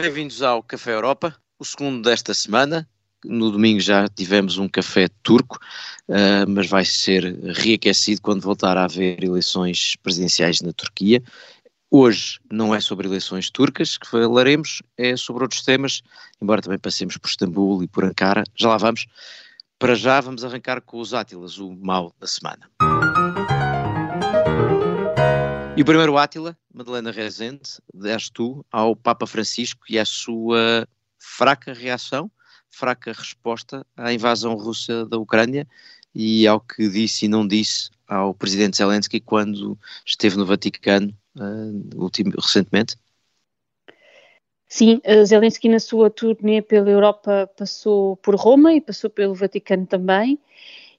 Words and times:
Bem-vindos 0.00 0.42
ao 0.42 0.62
Café 0.62 0.92
Europa, 0.92 1.34
o 1.58 1.64
segundo 1.64 2.08
desta 2.08 2.32
semana. 2.32 2.88
No 3.24 3.50
domingo 3.50 3.80
já 3.80 4.06
tivemos 4.06 4.56
um 4.56 4.68
café 4.68 5.08
turco, 5.24 5.58
uh, 6.08 6.48
mas 6.48 6.68
vai 6.68 6.84
ser 6.84 7.24
reaquecido 7.52 8.22
quando 8.22 8.42
voltar 8.42 8.76
a 8.76 8.84
haver 8.84 9.24
eleições 9.24 9.96
presidenciais 10.00 10.60
na 10.60 10.72
Turquia. 10.72 11.20
Hoje 11.90 12.38
não 12.48 12.72
é 12.72 12.80
sobre 12.80 13.08
eleições 13.08 13.50
turcas 13.50 13.98
que 13.98 14.06
falaremos, 14.06 14.82
é 14.96 15.16
sobre 15.16 15.42
outros 15.42 15.64
temas, 15.64 16.00
embora 16.40 16.62
também 16.62 16.78
passemos 16.78 17.16
por 17.16 17.28
Istambul 17.28 17.82
e 17.82 17.88
por 17.88 18.04
Ankara. 18.04 18.44
Já 18.54 18.68
lá 18.68 18.76
vamos. 18.76 19.04
Para 19.80 19.96
já 19.96 20.20
vamos 20.20 20.44
arrancar 20.44 20.80
com 20.80 21.00
os 21.00 21.12
Átilas, 21.12 21.58
o 21.58 21.72
mal 21.72 22.14
da 22.20 22.26
semana. 22.28 22.70
E 25.78 25.82
o 25.82 25.84
primeiro 25.84 26.18
Átila, 26.18 26.58
Madalena 26.74 27.12
Rezende, 27.12 27.78
és 28.02 28.28
tu 28.28 28.66
ao 28.68 28.96
Papa 28.96 29.28
Francisco 29.28 29.84
e 29.88 29.96
à 29.96 30.04
sua 30.04 30.88
fraca 31.16 31.72
reação, 31.72 32.28
fraca 32.68 33.12
resposta 33.12 33.86
à 33.96 34.12
invasão 34.12 34.56
russa 34.56 35.06
da 35.06 35.16
Ucrânia 35.18 35.68
e 36.12 36.48
ao 36.48 36.58
que 36.58 36.88
disse 36.88 37.26
e 37.26 37.28
não 37.28 37.46
disse 37.46 37.90
ao 38.08 38.34
presidente 38.34 38.76
Zelensky 38.76 39.20
quando 39.20 39.78
esteve 40.04 40.36
no 40.36 40.44
Vaticano 40.44 41.16
uh, 41.36 42.10
recentemente? 42.42 42.96
Sim, 44.66 45.00
Zelensky 45.24 45.68
na 45.68 45.78
sua 45.78 46.10
turnê 46.10 46.60
pela 46.60 46.90
Europa 46.90 47.48
passou 47.56 48.16
por 48.16 48.34
Roma 48.34 48.74
e 48.74 48.80
passou 48.80 49.08
pelo 49.08 49.32
Vaticano 49.32 49.86
também 49.86 50.40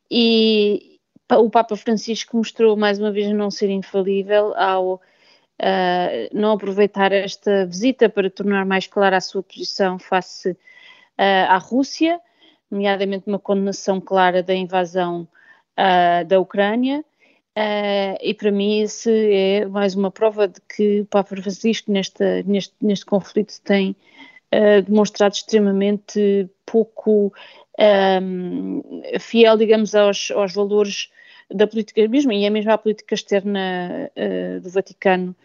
e 0.09 0.88
o 1.37 1.49
Papa 1.49 1.75
Francisco 1.75 2.37
mostrou 2.37 2.75
mais 2.75 2.99
uma 2.99 3.11
vez 3.11 3.31
não 3.33 3.51
ser 3.51 3.69
infalível 3.69 4.53
ao 4.55 4.95
uh, 4.95 6.29
não 6.33 6.53
aproveitar 6.53 7.11
esta 7.11 7.65
visita 7.65 8.09
para 8.09 8.29
tornar 8.29 8.65
mais 8.65 8.87
clara 8.87 9.17
a 9.17 9.21
sua 9.21 9.43
posição 9.43 9.99
face 9.99 10.51
uh, 10.51 10.57
à 11.17 11.57
Rússia, 11.57 12.19
nomeadamente 12.71 13.27
uma 13.27 13.39
condenação 13.39 13.99
clara 13.99 14.41
da 14.41 14.55
invasão 14.55 15.27
uh, 15.77 16.25
da 16.25 16.39
Ucrânia. 16.39 17.03
E 18.21 18.33
para 18.35 18.51
mim 18.51 18.83
isso 18.83 19.09
é 19.11 19.65
mais 19.65 19.93
uma 19.93 20.09
prova 20.09 20.47
de 20.47 20.61
que 20.61 21.01
o 21.01 21.05
Papa 21.07 21.35
Francisco 21.35 21.91
neste, 21.91 22.41
neste, 22.43 22.73
neste 22.81 23.05
conflito 23.05 23.59
tem 23.65 23.93
demonstrado 24.85 25.35
extremamente 25.35 26.49
pouco 26.65 27.33
um, 28.21 29.01
fiel, 29.19 29.57
digamos, 29.57 29.93
aos, 29.93 30.31
aos 30.31 30.53
valores 30.53 31.09
da 31.53 31.67
política 31.67 32.07
mesmo, 32.07 32.31
e 32.31 32.45
é 32.45 32.49
mesmo 32.49 32.71
a 32.71 32.77
política 32.77 33.15
externa 33.15 34.11
uh, 34.15 34.59
do 34.61 34.69
Vaticano 34.69 35.35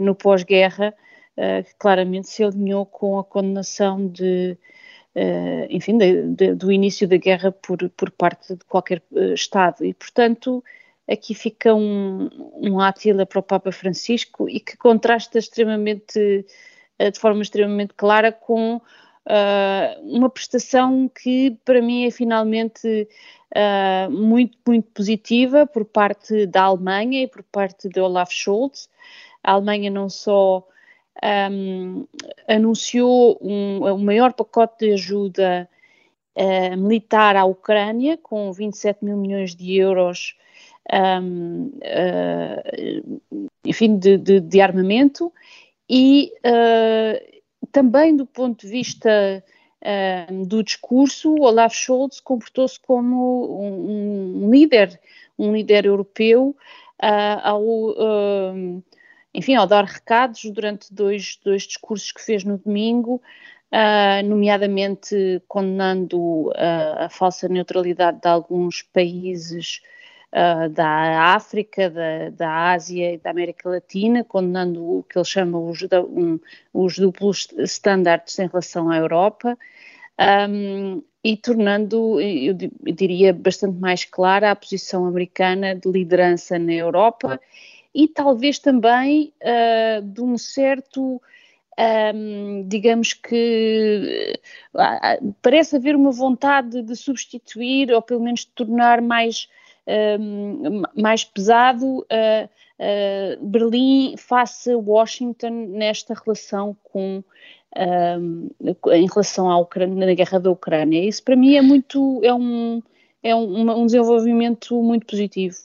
no 0.00 0.14
pós-guerra, 0.14 0.94
que 1.34 1.74
claramente 1.76 2.28
se 2.28 2.44
alinhou 2.44 2.86
com 2.86 3.18
a 3.18 3.24
condenação 3.24 4.06
de, 4.06 4.56
enfim, 5.68 5.98
de, 5.98 6.28
de, 6.28 6.54
do 6.54 6.70
início 6.70 7.08
da 7.08 7.16
guerra 7.16 7.50
por, 7.50 7.90
por 7.96 8.12
parte 8.12 8.54
de 8.54 8.64
qualquer 8.64 9.02
Estado, 9.34 9.84
e 9.84 9.92
portanto 9.92 10.62
aqui 11.08 11.34
fica 11.34 11.74
um, 11.74 12.28
um 12.54 12.80
átila 12.80 13.26
para 13.26 13.38
o 13.38 13.42
Papa 13.42 13.72
Francisco 13.72 14.48
e 14.48 14.60
que 14.60 14.76
contrasta 14.76 15.38
extremamente, 15.38 16.46
eh, 16.98 17.10
de 17.10 17.18
forma 17.18 17.42
extremamente 17.42 17.94
clara 17.94 18.32
com 18.32 18.80
uh, 19.26 20.16
uma 20.16 20.28
prestação 20.28 21.08
que 21.08 21.56
para 21.64 21.80
mim 21.80 22.06
é 22.06 22.10
finalmente 22.10 23.08
uh, 23.54 24.10
muito, 24.10 24.56
muito 24.66 24.90
positiva 24.92 25.66
por 25.66 25.84
parte 25.84 26.46
da 26.46 26.62
Alemanha 26.62 27.22
e 27.22 27.28
por 27.28 27.42
parte 27.44 27.88
de 27.88 28.00
Olaf 28.00 28.32
Scholz. 28.32 28.88
A 29.42 29.52
Alemanha 29.52 29.90
não 29.90 30.08
só 30.08 30.66
um, 31.50 32.06
anunciou 32.48 33.38
um, 33.40 33.98
maior 33.98 34.32
pacote 34.32 34.86
de 34.86 34.92
ajuda 34.92 35.68
uh, 36.36 36.76
militar 36.76 37.36
à 37.36 37.44
Ucrânia, 37.44 38.16
com 38.16 38.52
27 38.52 39.04
mil 39.04 39.16
milhões 39.16 39.54
de 39.54 39.76
euros 39.76 40.36
um, 40.92 41.70
uh, 41.78 43.20
enfim, 43.64 43.98
de, 43.98 44.18
de, 44.18 44.40
de, 44.40 44.60
armamento 44.60 45.32
e 45.88 46.32
também 47.70 48.16
do 48.16 48.26
ponto 48.26 48.60
de 48.60 48.68
vista 48.68 49.42
uh, 49.82 50.46
do 50.46 50.62
discurso, 50.62 51.34
Olaf 51.40 51.74
Scholz 51.74 52.20
comportou-se 52.20 52.80
como 52.80 53.60
um, 53.60 54.44
um, 54.46 54.50
líder, 54.50 55.00
um 55.38 55.52
líder 55.52 55.86
europeu 55.86 56.56
ao, 57.42 57.72
enfim, 59.34 59.56
ao 59.56 59.66
dar 59.66 59.84
recados 59.84 60.44
durante 60.52 60.94
dois, 60.94 61.36
dois 61.44 61.64
discursos 61.64 62.12
que 62.12 62.24
fez 62.24 62.44
no 62.44 62.58
domingo, 62.58 63.20
Uh, 63.74 64.22
nomeadamente 64.28 65.42
condenando 65.48 66.50
uh, 66.50 66.52
a 66.98 67.08
falsa 67.08 67.48
neutralidade 67.48 68.20
de 68.20 68.28
alguns 68.28 68.82
países 68.82 69.80
uh, 70.32 70.68
da 70.70 71.34
África, 71.34 71.90
da, 71.90 72.30
da 72.30 72.72
Ásia 72.72 73.14
e 73.14 73.18
da 73.18 73.30
América 73.30 73.68
Latina, 73.68 74.24
condenando 74.24 74.98
o 74.98 75.02
que 75.02 75.18
ele 75.18 75.24
chama 75.24 75.58
os, 75.58 75.82
um, 75.82 76.38
os 76.72 76.98
duplos 76.98 77.48
standards 77.58 78.38
em 78.38 78.46
relação 78.46 78.90
à 78.90 78.96
Europa. 78.96 79.58
Um, 80.48 81.02
e 81.24 81.36
tornando, 81.36 82.20
eu 82.20 82.54
diria, 82.92 83.32
bastante 83.32 83.78
mais 83.78 84.04
clara 84.04 84.50
a 84.50 84.56
posição 84.56 85.06
americana 85.06 85.74
de 85.74 85.88
liderança 85.88 86.58
na 86.58 86.72
Europa 86.72 87.40
e 87.94 88.08
talvez 88.08 88.58
também 88.58 89.32
uh, 89.42 90.02
de 90.02 90.20
um 90.20 90.36
certo, 90.36 91.22
um, 92.14 92.66
digamos 92.66 93.12
que 93.12 94.38
uh, 94.74 95.34
parece 95.42 95.76
haver 95.76 95.94
uma 95.94 96.10
vontade 96.10 96.82
de 96.82 96.96
substituir 96.96 97.92
ou 97.92 98.02
pelo 98.02 98.22
menos 98.22 98.40
de 98.40 98.48
tornar 98.48 99.00
mais 99.00 99.48
mais 100.96 101.24
pesado 101.24 101.98
uh, 102.00 102.48
uh, 102.78 103.46
Berlim 103.46 104.16
face 104.16 104.74
Washington 104.74 105.68
nesta 105.68 106.14
relação 106.14 106.76
com 106.82 107.22
em 107.74 109.06
relação 109.06 109.50
à 109.50 109.58
Ucrânia, 109.58 110.06
na 110.06 110.12
guerra 110.12 110.38
da 110.38 110.50
Ucrânia. 110.50 111.08
Isso 111.08 111.22
para 111.22 111.34
mim 111.34 111.54
é 111.54 111.62
muito 111.62 112.20
é 112.22 112.32
um 112.34 112.82
é 113.22 113.34
um, 113.34 113.70
um 113.70 113.86
desenvolvimento 113.86 114.82
muito 114.82 115.06
positivo. 115.06 115.56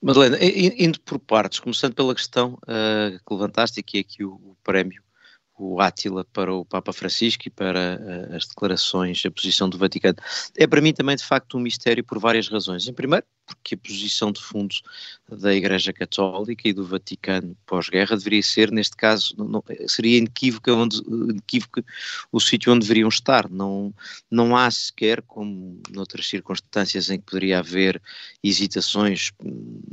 Madalena, 0.00 0.36
indo 0.42 1.00
por 1.00 1.18
partes, 1.18 1.60
começando 1.60 1.94
pela 1.94 2.14
questão 2.14 2.58
uh, 2.64 3.18
que 3.26 3.34
levantaste, 3.34 3.80
e 3.80 3.82
que 3.82 3.98
é 3.98 4.00
aqui 4.00 4.24
o, 4.24 4.32
o 4.32 4.56
prémio 4.62 5.02
o 5.56 5.80
Átila 5.80 6.24
para 6.32 6.52
o 6.52 6.64
Papa 6.64 6.92
Francisco 6.92 7.44
e 7.46 7.50
para 7.50 8.00
uh, 8.00 8.36
as 8.36 8.46
declarações, 8.46 9.22
a 9.24 9.30
posição 9.30 9.68
do 9.68 9.78
Vaticano. 9.78 10.16
É 10.56 10.66
para 10.66 10.80
mim 10.80 10.92
também, 10.92 11.16
de 11.16 11.24
facto, 11.24 11.56
um 11.56 11.60
mistério 11.60 12.02
por 12.04 12.18
várias 12.18 12.48
razões. 12.48 12.86
Em 12.88 12.92
primeiro, 12.92 13.24
porque 13.46 13.74
a 13.74 13.78
posição 13.78 14.32
de 14.32 14.42
fundo 14.42 14.74
da 15.28 15.54
Igreja 15.54 15.92
Católica 15.92 16.68
e 16.68 16.72
do 16.72 16.84
Vaticano 16.84 17.56
pós-guerra 17.66 18.16
deveria 18.16 18.42
ser, 18.42 18.70
neste 18.70 18.96
caso, 18.96 19.34
não, 19.36 19.62
seria 19.86 20.18
inequívoca, 20.18 20.72
onde, 20.72 21.00
inequívoca 21.06 21.84
o 22.32 22.40
sítio 22.40 22.72
onde 22.72 22.80
deveriam 22.80 23.08
estar. 23.08 23.48
Não, 23.48 23.94
não 24.30 24.56
há 24.56 24.70
sequer, 24.70 25.22
como 25.22 25.80
noutras 25.90 26.26
circunstâncias 26.26 27.10
em 27.10 27.18
que 27.18 27.26
poderia 27.26 27.58
haver 27.58 28.00
hesitações, 28.42 29.30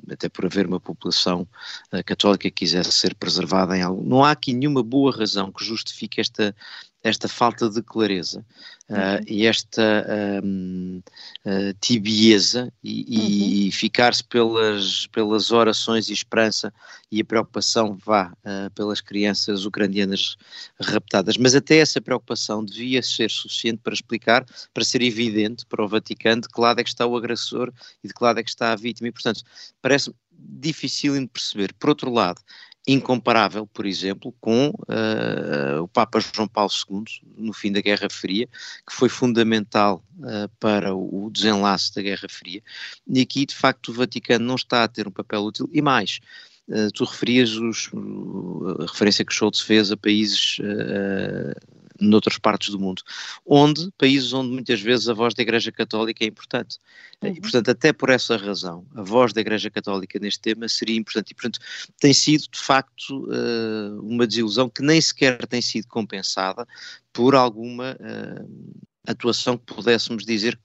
até 0.10 0.30
por 0.30 0.46
haver 0.46 0.66
uma 0.66 0.80
população 0.80 1.48
uh, 1.94 2.04
católica 2.06 2.44
que 2.44 2.52
quisesse 2.52 2.92
ser 2.92 3.16
preservada 3.16 3.78
em 3.78 3.82
algo, 3.82 4.04
não 4.08 4.24
há 4.24 4.32
aqui 4.32 4.54
nenhuma 4.54 4.84
boa 4.84 5.16
razão 5.16 5.51
que 5.52 5.64
justifique 5.64 6.22
esta 6.22 6.56
esta 7.04 7.28
falta 7.28 7.70
de 7.70 7.82
clareza 7.82 8.46
uh, 8.90 9.24
e 9.26 9.48
esta 9.48 10.06
um, 10.44 11.02
uh, 11.46 11.74
tibieza 11.80 12.72
e, 12.84 13.64
e 13.64 13.66
uhum. 13.66 13.72
ficar-se 13.72 14.24
pelas, 14.24 15.08
pelas 15.08 15.52
orações 15.52 16.10
e 16.10 16.14
esperança 16.14 16.72
e 17.12 17.20
a 17.20 17.26
preocupação 17.26 17.98
vá 18.06 18.32
uh, 18.32 18.70
pelas 18.76 19.02
crianças 19.02 19.66
ucranianas 19.66 20.38
raptadas. 20.80 21.38
Mas 21.38 21.56
até 21.56 21.78
essa 21.78 22.00
preocupação 22.00 22.64
devia 22.64 23.02
ser 23.02 23.32
suficiente 23.32 23.80
para 23.84 23.94
explicar, 23.94 24.46
para 24.74 24.84
ser 24.84 25.02
evidente 25.02 25.66
para 25.66 25.84
o 25.84 25.88
Vaticano 25.88 26.42
de 26.42 26.50
que 26.50 26.62
lado 26.62 26.80
é 26.80 26.84
que 26.84 26.90
está 26.90 27.06
o 27.06 27.18
agressor 27.18 27.74
e 28.04 28.08
de 28.08 28.14
que 28.14 28.24
lado 28.24 28.40
é 28.40 28.44
que 28.44 28.50
está 28.50 28.72
a 28.72 28.76
vítima. 28.76 29.08
E, 29.08 29.12
portanto, 29.12 29.42
parece 29.82 30.14
difícil 30.32 31.20
de 31.20 31.28
perceber. 31.28 31.74
Por 31.74 31.90
outro 31.90 32.12
lado, 32.12 32.42
incomparável, 32.88 33.68
por 33.68 33.86
exemplo, 33.86 34.34
com 34.42 34.70
uh, 34.70 35.84
o 35.84 35.88
Papa 35.88 36.20
João 36.20 36.48
Paulo 36.48 36.72
II 36.90 37.04
no 37.38 37.54
fim 37.54 37.72
da 37.72 37.82
Guerra 37.82 38.10
Fria, 38.10 38.48
que 38.88 38.94
foi 38.94 39.08
fundamental 39.08 40.04
uh, 40.20 40.50
para 40.60 40.94
o 40.96 41.30
desenlace 41.32 41.94
da 41.94 42.02
Guerra 42.02 42.28
Fria, 42.30 42.62
e 43.08 43.22
aqui 43.22 43.46
de 43.46 43.56
facto 43.56 43.90
o 43.90 43.94
Vaticano 43.94 44.46
não 44.46 44.56
está 44.56 44.84
a 44.84 44.88
ter 44.88 45.08
um 45.08 45.12
papel 45.12 45.42
útil, 45.42 45.70
e 45.72 45.82
mais, 45.82 46.20
uh, 46.70 46.92
tu 46.94 47.04
referias 47.04 47.52
os, 47.52 47.92
a 48.80 48.84
referência 48.84 49.24
que 49.24 49.34
Schultz 49.34 49.60
fez 49.60 49.92
a 49.92 49.98
países 49.98 50.58
noutras 52.02 52.38
partes 52.38 52.70
do 52.70 52.80
mundo, 52.80 53.02
onde, 53.46 53.92
países 53.98 54.34
onde 54.34 54.52
muitas 54.52 54.82
vezes 54.82 55.08
a 55.08 55.14
voz 55.14 55.34
da 55.34 55.44
Igreja 55.44 55.72
Católica 55.72 56.24
é 56.24 56.28
importante. 56.28 56.78
Uhum. 57.22 57.34
E, 57.36 57.42
portanto, 57.42 57.70
até 57.70 57.94
por 57.94 58.10
essa 58.10 58.36
razão, 58.36 58.86
a 58.96 59.02
voz 59.02 59.34
da 59.34 59.42
Igreja 59.42 59.70
Católica 59.70 60.20
neste 60.20 60.42
tema 60.42 60.68
seria 60.68 60.98
importante. 60.98 61.32
E, 61.32 61.36
portanto, 61.36 61.60
tem 62.00 62.14
sido, 62.14 62.46
de 62.52 62.60
facto, 62.60 63.28
uh, 63.28 64.02
uma 64.02 64.26
desilusão 64.26 64.70
que 64.70 64.82
nem 64.82 65.00
sequer 65.00 65.46
tem 65.48 65.62
sido 65.62 65.88
compensada 65.88 66.68
por 67.14 67.36
alguma 67.36 67.96
uh, 68.00 68.82
atuação 69.08 69.58
que 69.58 69.74
pudéssemos 69.74 70.26
dizer 70.26 70.60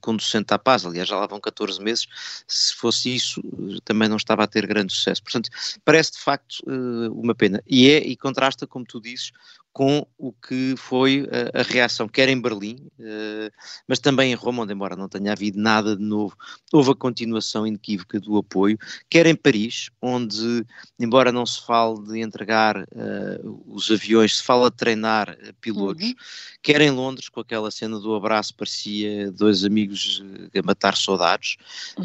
conducente 0.00 0.52
à 0.52 0.58
paz. 0.58 0.84
Aliás, 0.84 1.08
já 1.08 1.16
lá 1.16 1.26
vão 1.26 1.40
14 1.40 1.80
meses, 1.80 2.06
se 2.46 2.74
fosse 2.74 3.14
isso, 3.14 3.42
também 3.84 4.08
não 4.08 4.16
estava 4.16 4.44
a 4.44 4.46
ter 4.46 4.66
grande 4.66 4.92
sucesso. 4.92 5.22
Portanto, 5.22 5.50
parece 5.84 6.12
de 6.12 6.18
facto 6.18 6.56
eh, 6.66 7.08
uma 7.10 7.34
pena. 7.34 7.62
E 7.66 7.90
é, 7.90 7.98
e 7.98 8.16
contrasta, 8.16 8.66
como 8.66 8.84
tu 8.84 9.00
dizes, 9.00 9.32
com 9.72 10.06
o 10.18 10.32
que 10.32 10.74
foi 10.76 11.26
a, 11.54 11.60
a 11.60 11.62
reação, 11.62 12.06
quer 12.06 12.28
em 12.28 12.40
Berlim, 12.40 12.76
uh, 12.98 13.50
mas 13.88 13.98
também 13.98 14.30
em 14.30 14.34
Roma, 14.34 14.62
onde, 14.62 14.72
embora 14.72 14.94
não 14.94 15.08
tenha 15.08 15.32
havido 15.32 15.58
nada 15.58 15.96
de 15.96 16.02
novo, 16.02 16.36
houve 16.70 16.90
a 16.90 16.94
continuação 16.94 17.66
inequívoca 17.66 18.20
do 18.20 18.36
apoio, 18.36 18.78
quer 19.08 19.26
em 19.26 19.34
Paris, 19.34 19.88
onde, 20.00 20.66
embora 21.00 21.32
não 21.32 21.46
se 21.46 21.64
fale 21.64 22.02
de 22.02 22.20
entregar 22.20 22.82
uh, 22.82 23.64
os 23.66 23.90
aviões, 23.90 24.36
se 24.36 24.42
fala 24.42 24.70
de 24.70 24.76
treinar 24.76 25.30
uh, 25.30 25.54
pilotos, 25.60 26.08
uhum. 26.08 26.14
quer 26.62 26.80
em 26.82 26.90
Londres, 26.90 27.30
com 27.30 27.40
aquela 27.40 27.70
cena 27.70 27.98
do 27.98 28.14
abraço, 28.14 28.54
parecia 28.54 29.32
dois 29.32 29.64
amigos 29.64 30.22
a 30.54 30.62
matar 30.62 30.96
soldados, 30.96 31.56
uhum. 31.96 32.04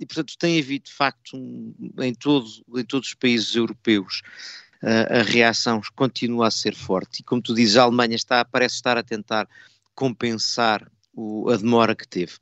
e 0.00 0.06
portanto 0.06 0.38
tem 0.38 0.58
havido 0.58 0.86
de 0.86 0.92
facto 0.92 1.36
um, 1.36 1.74
em, 2.00 2.14
todo, 2.14 2.46
em 2.74 2.84
todos 2.84 3.08
os 3.08 3.14
países 3.14 3.54
europeus 3.54 4.22
a 4.84 5.22
reação 5.22 5.80
continua 5.94 6.48
a 6.48 6.50
ser 6.50 6.74
forte. 6.74 7.20
E 7.20 7.22
como 7.22 7.40
tu 7.40 7.54
dizes, 7.54 7.76
a 7.76 7.82
Alemanha 7.82 8.16
está, 8.16 8.44
parece 8.44 8.76
estar 8.76 8.96
a 8.98 9.02
tentar 9.02 9.48
compensar 9.94 10.90
o, 11.14 11.50
a 11.50 11.56
demora 11.56 11.94
que 11.94 12.06
teve. 12.06 12.32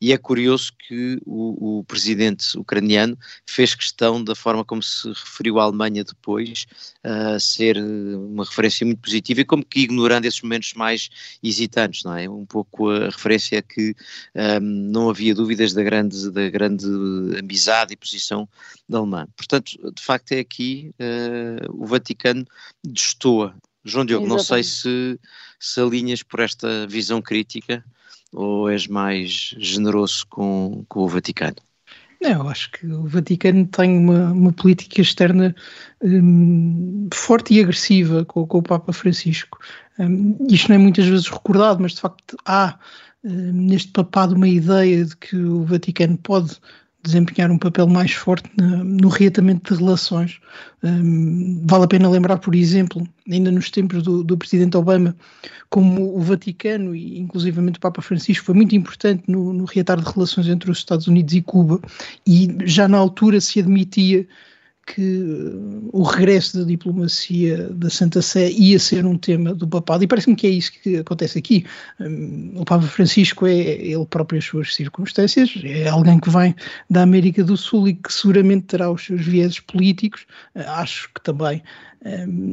E 0.00 0.12
é 0.12 0.18
curioso 0.18 0.72
que 0.86 1.20
o, 1.24 1.78
o, 1.78 1.84
presidente 1.84 2.58
ucraniano 2.58 3.16
fez 3.46 3.74
questão 3.74 4.22
da 4.22 4.34
forma 4.34 4.64
como 4.64 4.82
se 4.82 5.08
referiu 5.08 5.60
à 5.60 5.64
Alemanha 5.64 6.04
depois, 6.04 6.66
uh, 7.04 7.38
ser 7.38 7.76
uma 7.78 8.44
referência 8.44 8.84
muito 8.84 9.00
positiva 9.00 9.40
e 9.40 9.44
como 9.44 9.64
que 9.64 9.80
ignorando 9.80 10.24
esses 10.24 10.40
momentos 10.40 10.72
mais 10.74 11.08
hesitantes, 11.42 12.02
não 12.04 12.16
é? 12.16 12.28
Um 12.28 12.46
pouco 12.46 12.90
a 12.90 13.06
referência 13.06 13.56
é 13.56 13.62
que 13.62 13.94
um, 14.34 14.60
não 14.60 15.10
havia 15.10 15.34
dúvidas 15.34 15.72
da 15.72 15.82
grande, 15.82 16.30
da 16.30 16.48
grande 16.48 16.86
amizade 17.38 17.92
e 17.92 17.96
posição 17.96 18.48
da 18.88 18.98
Alemanha. 18.98 19.28
Portanto, 19.36 19.72
de 19.94 20.02
facto 20.02 20.32
é 20.32 20.40
aqui 20.40 20.92
uh, 20.98 21.82
o 21.82 21.86
Vaticano 21.86 22.44
destoa. 22.84 23.54
João 23.84 24.04
Diogo, 24.06 24.26
Exatamente. 24.26 24.48
não 24.48 24.56
sei 24.56 24.62
se, 24.62 25.20
se 25.58 25.80
alinhas 25.80 26.22
por 26.22 26.40
esta 26.40 26.86
visão 26.86 27.20
crítica 27.20 27.84
ou 28.32 28.68
és 28.68 28.86
mais 28.86 29.54
generoso 29.58 30.26
com, 30.28 30.84
com 30.88 31.00
o 31.00 31.08
Vaticano? 31.08 31.56
Não, 32.22 32.48
acho 32.48 32.70
que 32.70 32.86
o 32.86 33.04
Vaticano 33.04 33.66
tem 33.66 33.98
uma, 33.98 34.30
uma 34.30 34.52
política 34.52 35.00
externa 35.00 35.54
um, 36.00 37.08
forte 37.12 37.52
e 37.52 37.60
agressiva 37.60 38.24
com, 38.24 38.46
com, 38.46 38.58
o 38.58 38.62
Papa 38.62 38.92
Francisco. 38.92 39.58
Um, 39.98 40.36
isto 40.48 40.68
não 40.68 40.76
é 40.76 40.78
muitas 40.78 41.06
vezes 41.06 41.26
recordado, 41.26 41.82
mas 41.82 41.94
de 41.94 42.00
facto 42.00 42.36
há 42.46 42.78
um, 43.24 43.52
neste 43.52 43.90
papado 43.90 44.36
uma 44.36 44.46
ideia 44.46 45.04
de 45.04 45.16
que 45.16 45.36
o 45.36 45.64
Vaticano 45.64 46.16
pode 46.16 46.58
desempenhar 47.02 47.50
um 47.50 47.58
papel 47.58 47.86
mais 47.88 48.12
forte 48.12 48.48
no 48.56 49.08
reatamento 49.08 49.74
de 49.74 49.80
relações. 49.80 50.40
Um, 50.82 51.60
vale 51.64 51.84
a 51.84 51.88
pena 51.88 52.08
lembrar, 52.08 52.38
por 52.38 52.54
exemplo, 52.54 53.06
ainda 53.30 53.50
nos 53.50 53.70
tempos 53.70 54.02
do, 54.02 54.22
do, 54.22 54.38
presidente 54.38 54.76
Obama, 54.76 55.16
como 55.68 56.16
o 56.16 56.20
Vaticano 56.20 56.94
e 56.94 57.18
inclusivamente 57.18 57.78
o 57.78 57.80
Papa 57.80 58.00
Francisco 58.00 58.46
foi 58.46 58.54
muito 58.54 58.76
importante 58.76 59.24
no, 59.26 59.52
no 59.52 59.64
reatar 59.64 60.00
de 60.00 60.08
relações 60.08 60.48
entre 60.48 60.70
os 60.70 60.78
Estados 60.78 61.08
Unidos 61.08 61.34
e 61.34 61.42
Cuba, 61.42 61.80
e 62.26 62.56
já 62.64 62.86
na 62.86 62.98
altura 62.98 63.40
se 63.40 63.58
admitia 63.58 64.26
que 64.86 65.24
o 65.92 66.02
regresso 66.02 66.58
da 66.58 66.64
diplomacia 66.64 67.68
da 67.70 67.88
Santa 67.88 68.20
Sé 68.20 68.50
ia 68.50 68.78
ser 68.78 69.06
um 69.06 69.16
tema 69.16 69.54
do 69.54 69.66
papado, 69.66 70.02
e 70.02 70.06
parece-me 70.06 70.36
que 70.36 70.46
é 70.46 70.50
isso 70.50 70.72
que 70.72 70.96
acontece 70.96 71.38
aqui. 71.38 71.64
Hum, 72.00 72.52
o 72.56 72.64
Papa 72.64 72.86
Francisco 72.86 73.46
é 73.46 73.52
ele 73.52 74.06
próprio 74.06 74.38
as 74.38 74.44
suas 74.44 74.74
circunstâncias, 74.74 75.52
é 75.64 75.88
alguém 75.88 76.18
que 76.18 76.30
vem 76.30 76.54
da 76.90 77.02
América 77.02 77.44
do 77.44 77.56
Sul 77.56 77.88
e 77.88 77.94
que 77.94 78.12
seguramente 78.12 78.66
terá 78.66 78.90
os 78.90 79.04
seus 79.04 79.24
vieses 79.24 79.60
políticos, 79.60 80.26
acho 80.54 81.08
que 81.14 81.22
também 81.22 81.62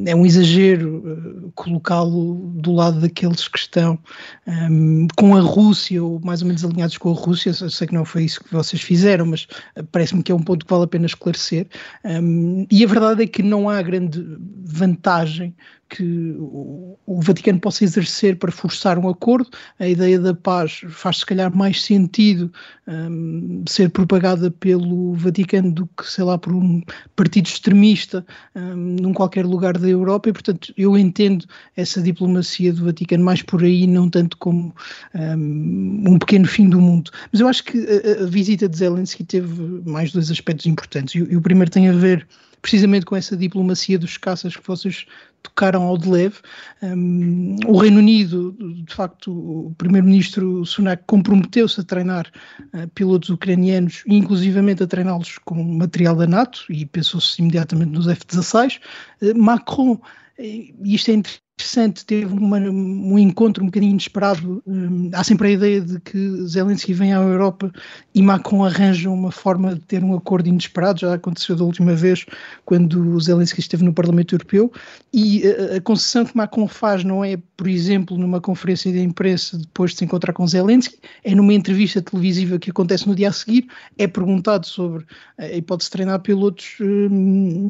é 0.05 0.15
um 0.15 0.25
exagero 0.25 1.03
eh, 1.05 1.49
colocá-lo 1.55 2.35
do 2.55 2.73
lado 2.73 2.99
daqueles 2.99 3.47
que 3.47 3.57
estão 3.57 3.97
um, 4.45 5.07
com 5.15 5.35
a 5.35 5.41
Rússia 5.41 6.03
ou 6.03 6.19
mais 6.23 6.41
ou 6.41 6.47
menos 6.47 6.63
alinhados 6.63 6.97
com 6.97 7.09
a 7.09 7.15
Rússia. 7.15 7.49
Eu 7.49 7.69
sei 7.69 7.87
que 7.87 7.93
não 7.93 8.05
foi 8.05 8.25
isso 8.25 8.43
que 8.43 8.53
vocês 8.53 8.81
fizeram, 8.81 9.25
mas 9.25 9.47
eh, 9.75 9.83
parece-me 9.91 10.21
que 10.21 10.31
é 10.31 10.35
um 10.35 10.43
ponto 10.43 10.65
que 10.65 10.71
vale 10.71 10.83
a 10.83 10.87
pena 10.87 11.07
esclarecer. 11.07 11.67
Um, 12.03 12.67
e 12.69 12.83
a 12.83 12.87
verdade 12.87 13.23
é 13.23 13.27
que 13.27 13.41
não 13.41 13.69
há 13.69 13.81
grande 13.81 14.23
vantagem 14.63 15.55
que 15.89 16.35
o, 16.37 16.97
Vaticano 17.21 17.59
possa 17.59 17.83
exercer 17.83 18.37
para 18.37 18.51
forçar 18.51 18.97
um 18.97 19.09
acordo. 19.09 19.49
A 19.79 19.87
ideia 19.87 20.19
da 20.19 20.33
paz 20.33 20.81
faz 20.89 21.17
se 21.17 21.25
calhar 21.25 21.53
mais 21.55 21.83
sentido 21.83 22.51
um, 22.87 23.63
ser 23.67 23.89
propagada 23.89 24.51
pelo 24.51 25.13
Vaticano 25.15 25.71
do 25.71 25.87
que, 25.97 26.05
sei 26.05 26.23
lá, 26.23 26.37
por 26.37 26.53
um 26.53 26.81
partido 27.15 27.47
extremista 27.47 28.25
um, 28.55 28.75
num 28.75 29.13
qualquer 29.13 29.38
lugar 29.45 29.77
da 29.77 29.87
Europa 29.87 30.29
e, 30.29 30.33
portanto, 30.33 30.73
eu 30.77 30.97
entendo 30.97 31.45
essa 31.75 32.01
diplomacia 32.01 32.73
do 32.73 32.85
Vaticano 32.85 33.23
mais 33.23 33.41
por 33.41 33.63
aí, 33.63 33.87
não 33.87 34.09
tanto 34.09 34.37
como 34.37 34.73
um, 35.13 36.03
um 36.07 36.19
pequeno 36.19 36.47
fim 36.47 36.69
do 36.69 36.79
mundo. 36.79 37.11
Mas 37.31 37.41
eu 37.41 37.47
acho 37.47 37.63
que 37.63 37.77
a, 37.77 38.23
a 38.23 38.25
visita 38.25 38.67
de 38.67 38.77
Zelensky 38.77 39.23
teve 39.23 39.81
mais 39.85 40.11
dois 40.11 40.31
aspectos 40.31 40.65
importantes. 40.65 41.15
E, 41.15 41.19
e 41.19 41.35
o 41.35 41.41
primeiro 41.41 41.71
tem 41.71 41.89
a 41.89 41.93
ver 41.93 42.27
precisamente 42.61 43.05
com 43.05 43.15
essa 43.15 43.35
diplomacia 43.35 43.97
dos 43.97 44.17
caças 44.17 44.55
que 44.55 44.67
vocês 44.67 45.05
tocaram 45.41 45.83
ao 45.83 45.97
de 45.97 46.09
leve. 46.09 46.35
Um, 46.81 47.57
o 47.65 47.77
Reino 47.77 47.99
Unido, 47.99 48.55
de 48.83 48.93
facto, 48.93 49.31
o 49.31 49.73
primeiro-ministro 49.77 50.65
Sunak 50.65 51.03
comprometeu-se 51.05 51.79
a 51.79 51.83
treinar 51.83 52.27
uh, 52.73 52.87
pilotos 52.89 53.29
ucranianos, 53.29 54.03
inclusivamente 54.05 54.83
a 54.83 54.87
treiná-los 54.87 55.37
com 55.39 55.63
material 55.63 56.15
da 56.15 56.27
NATO, 56.27 56.65
e 56.69 56.85
pensou-se 56.85 57.41
imediatamente 57.41 57.91
nos 57.91 58.07
F-16. 58.07 58.79
Uh, 59.21 59.37
Macron, 59.37 59.99
e 60.37 60.73
isto 60.83 61.11
é 61.11 61.13
interessante, 61.15 61.48
interessante, 61.59 62.05
teve 62.05 62.33
uma, 62.33 62.57
um 62.57 63.19
encontro 63.19 63.61
um 63.61 63.67
bocadinho 63.67 63.91
inesperado. 63.91 64.63
Um, 64.65 65.11
há 65.13 65.23
sempre 65.23 65.49
a 65.49 65.51
ideia 65.51 65.81
de 65.81 65.99
que 65.99 66.17
Zelensky 66.47 66.93
vem 66.93 67.13
à 67.13 67.17
Europa 67.17 67.69
e 68.15 68.21
Macron 68.21 68.63
arranja 68.63 69.09
uma 69.09 69.29
forma 69.29 69.75
de 69.75 69.81
ter 69.81 70.01
um 70.01 70.15
acordo 70.15 70.47
inesperado. 70.47 71.01
Já 71.01 71.13
aconteceu 71.13 71.57
da 71.57 71.65
última 71.65 71.93
vez 71.93 72.25
quando 72.63 73.19
Zelensky 73.19 73.59
esteve 73.59 73.83
no 73.83 73.93
Parlamento 73.93 74.33
Europeu. 74.33 74.71
E 75.13 75.43
a, 75.45 75.77
a 75.77 75.81
concessão 75.81 76.23
que 76.23 76.35
Macron 76.35 76.67
faz 76.67 77.03
não 77.03 77.23
é, 77.23 77.37
por 77.57 77.67
exemplo, 77.67 78.17
numa 78.17 78.39
conferência 78.39 78.91
de 78.91 79.01
imprensa 79.01 79.57
depois 79.57 79.91
de 79.91 79.97
se 79.97 80.05
encontrar 80.05 80.31
com 80.31 80.47
Zelensky, 80.47 80.97
é 81.25 81.35
numa 81.35 81.53
entrevista 81.53 82.01
televisiva 82.01 82.57
que 82.57 82.71
acontece 82.71 83.05
no 83.05 83.13
dia 83.13 83.27
a 83.27 83.33
seguir. 83.33 83.67
É 83.97 84.07
perguntado 84.07 84.65
sobre 84.65 85.05
a 85.37 85.51
hipótese 85.51 85.89
de 85.89 85.91
treinar 85.91 86.21
pilotos. 86.21 86.77
Um, 86.79 87.69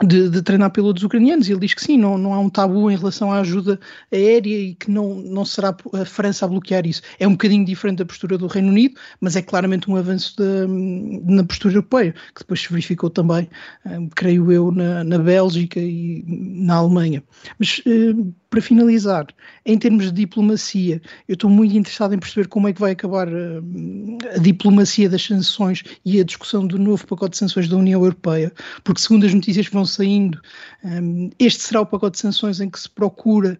de, 0.00 0.28
de, 0.30 0.42
treinar 0.42 0.70
pilotos 0.70 1.02
ucranianos. 1.02 1.48
Ele 1.48 1.60
diz 1.60 1.74
que 1.74 1.82
sim, 1.82 1.98
não, 1.98 2.16
não 2.16 2.32
há 2.32 2.38
um 2.38 2.48
tabu 2.48 2.90
em 2.90 2.96
relação 2.96 3.30
à 3.30 3.40
ajuda 3.40 3.78
aérea 4.10 4.58
e 4.58 4.74
que 4.74 4.90
não, 4.90 5.16
não 5.16 5.44
será 5.44 5.76
a 5.92 6.04
França 6.04 6.44
a 6.44 6.48
bloquear 6.48 6.86
isso. 6.86 7.02
É 7.18 7.26
um 7.26 7.32
bocadinho 7.32 7.64
diferente 7.64 7.98
da 7.98 8.06
postura 8.06 8.38
do 8.38 8.46
Reino 8.46 8.68
Unido, 8.68 8.98
mas 9.20 9.36
é 9.36 9.42
claramente 9.42 9.90
um 9.90 9.96
avanço 9.96 10.34
na 11.24 11.44
postura 11.44 11.74
europeia, 11.74 12.12
que 12.34 12.40
depois 12.40 12.60
se 12.60 12.68
verificou 12.68 13.10
também, 13.10 13.48
um, 13.84 14.08
creio 14.08 14.50
eu, 14.50 14.70
na, 14.70 15.04
na 15.04 15.18
Bélgica 15.18 15.80
e 15.80 16.24
na 16.26 16.76
Alemanha. 16.76 17.22
Mas 17.58 17.82
um, 17.86 18.32
para 18.52 18.60
finalizar, 18.60 19.26
em 19.64 19.78
termos 19.78 20.04
de 20.04 20.12
diplomacia, 20.12 21.00
eu 21.26 21.32
estou 21.32 21.48
muito 21.48 21.74
interessado 21.74 22.14
em 22.14 22.18
perceber 22.18 22.48
como 22.48 22.68
é 22.68 22.72
que 22.74 22.80
vai 22.82 22.92
acabar 22.92 23.26
a, 23.26 24.34
a 24.34 24.38
diplomacia 24.38 25.08
das 25.08 25.24
sanções 25.24 25.82
e 26.04 26.20
a 26.20 26.24
discussão 26.24 26.66
do 26.66 26.78
novo 26.78 27.06
pacote 27.06 27.30
de 27.30 27.38
sanções 27.38 27.66
da 27.66 27.78
União 27.78 28.02
Europeia, 28.02 28.52
porque 28.84 29.00
segundo 29.00 29.24
as 29.24 29.32
notícias 29.32 29.68
que 29.68 29.72
vão 29.72 29.86
saindo, 29.86 30.38
um, 30.84 31.30
este 31.38 31.62
será 31.62 31.80
o 31.80 31.86
pacote 31.86 32.16
de 32.16 32.20
sanções 32.20 32.60
em 32.60 32.68
que 32.68 32.78
se 32.78 32.90
procura 32.90 33.58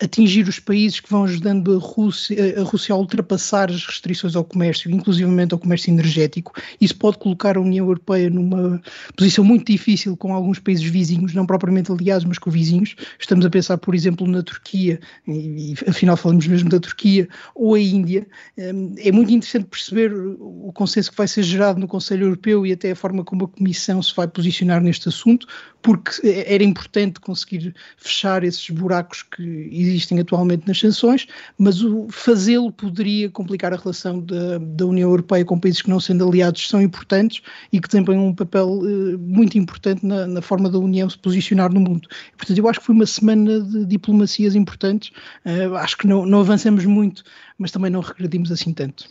atingir 0.00 0.46
os 0.48 0.58
países 0.58 1.00
que 1.00 1.10
vão 1.10 1.24
ajudando 1.24 1.76
a 1.76 1.78
Rússia, 1.78 2.60
a 2.60 2.62
Rússia 2.62 2.94
a 2.94 2.98
ultrapassar 2.98 3.70
as 3.70 3.84
restrições 3.84 4.36
ao 4.36 4.44
comércio, 4.44 4.90
inclusivamente 4.90 5.52
ao 5.52 5.58
comércio 5.58 5.90
energético. 5.90 6.52
Isso 6.80 6.96
pode 6.96 7.18
colocar 7.18 7.56
a 7.56 7.60
União 7.60 7.86
Europeia 7.86 8.30
numa 8.30 8.80
posição 9.16 9.44
muito 9.44 9.70
difícil 9.70 10.16
com 10.16 10.32
alguns 10.32 10.58
países 10.58 10.84
vizinhos, 10.84 11.34
não 11.34 11.46
propriamente 11.46 11.90
aliados, 11.90 12.24
mas 12.24 12.38
com 12.38 12.50
vizinhos. 12.50 12.94
Estamos 13.18 13.44
a 13.44 13.50
pensar, 13.50 13.78
por 13.78 13.94
exemplo, 13.94 14.26
na 14.26 14.42
Turquia, 14.42 15.00
e 15.26 15.74
afinal 15.88 16.16
falamos 16.16 16.46
mesmo 16.46 16.68
da 16.68 16.78
Turquia, 16.78 17.28
ou 17.54 17.74
a 17.74 17.80
Índia. 17.80 18.26
Hum, 18.58 18.94
é 18.98 19.10
muito 19.10 19.32
interessante 19.32 19.66
perceber 19.66 20.12
o 20.14 20.70
consenso 20.74 21.10
que 21.10 21.16
vai 21.16 21.28
ser 21.28 21.42
gerado 21.42 21.80
no 21.80 21.88
Conselho 21.88 22.26
Europeu 22.26 22.66
e 22.66 22.72
até 22.72 22.92
a 22.92 22.96
forma 22.96 23.24
como 23.24 23.44
a 23.44 23.48
Comissão 23.48 24.02
se 24.02 24.14
vai 24.14 24.28
posicionar 24.28 24.80
neste 24.80 25.08
assunto, 25.08 25.46
porque 25.82 26.44
era 26.46 26.64
importante 26.64 27.20
conseguir 27.20 27.74
fechar 27.96 28.42
esses 28.44 28.68
buracos 28.70 29.22
que 29.22 29.63
existem 29.70 30.18
atualmente 30.20 30.66
nas 30.66 30.78
sanções, 30.78 31.26
mas 31.58 31.82
o 31.82 32.08
fazê-lo 32.10 32.72
poderia 32.72 33.30
complicar 33.30 33.72
a 33.72 33.76
relação 33.76 34.20
da, 34.20 34.58
da, 34.58 34.86
União 34.86 35.10
Europeia 35.10 35.44
com 35.44 35.58
países 35.58 35.82
que 35.82 35.90
não 35.90 36.00
sendo 36.00 36.28
aliados 36.28 36.68
são 36.68 36.80
importantes 36.80 37.42
e 37.72 37.80
que 37.80 37.88
desempenham 37.88 38.26
um 38.26 38.34
papel 38.34 38.68
uh, 38.68 39.18
muito 39.18 39.58
importante 39.58 40.04
na, 40.04 40.26
na, 40.26 40.42
forma 40.42 40.70
da 40.70 40.78
União 40.78 41.08
se 41.08 41.18
posicionar 41.18 41.72
no 41.72 41.80
mundo. 41.80 42.08
Portanto, 42.36 42.58
eu 42.58 42.68
acho 42.68 42.80
que 42.80 42.86
foi 42.86 42.94
uma 42.94 43.06
semana 43.06 43.60
de 43.60 43.84
diplomacias 43.84 44.54
importantes, 44.54 45.10
uh, 45.44 45.74
acho 45.76 45.98
que 45.98 46.06
não, 46.06 46.26
não 46.26 46.40
avançamos 46.40 46.84
muito, 46.84 47.22
mas 47.58 47.70
também 47.70 47.90
não 47.90 48.00
regredimos 48.00 48.50
assim 48.52 48.72
tanto. 48.72 49.08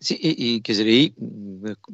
Sim, 0.00 0.16
e, 0.20 0.56
e, 0.56 0.60
quer 0.60 0.72
dizer, 0.72 0.86
aí, 0.86 1.14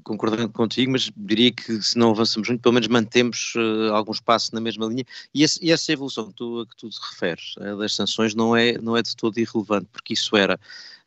concordando 0.03 0.49
contigo, 0.51 0.93
mas 0.93 1.11
diria 1.17 1.53
que 1.53 1.81
se 1.83 1.97
não 1.97 2.11
avançamos 2.11 2.49
muito, 2.49 2.61
pelo 2.61 2.75
menos 2.75 2.89
mantemos 2.89 3.53
uh, 3.57 3.93
algum 3.95 4.13
espaço 4.13 4.55
na 4.55 4.61
mesma 4.61 4.87
linha, 4.87 5.05
e, 5.35 5.43
esse, 5.43 5.65
e 5.65 5.71
essa 5.71 5.93
evolução 5.93 6.29
que 6.29 6.35
tu, 6.35 6.67
que 6.71 6.77
tu 6.77 6.89
te 6.89 6.99
referes 7.11 7.55
uh, 7.57 7.77
das 7.79 7.95
sanções 7.95 8.35
não 8.35 8.57
é, 8.57 8.79
não 8.79 8.97
é 8.97 9.03
de 9.03 9.17
todo 9.17 9.39
irrelevante, 9.39 9.89
porque 9.93 10.15
isso 10.15 10.37
era, 10.37 10.59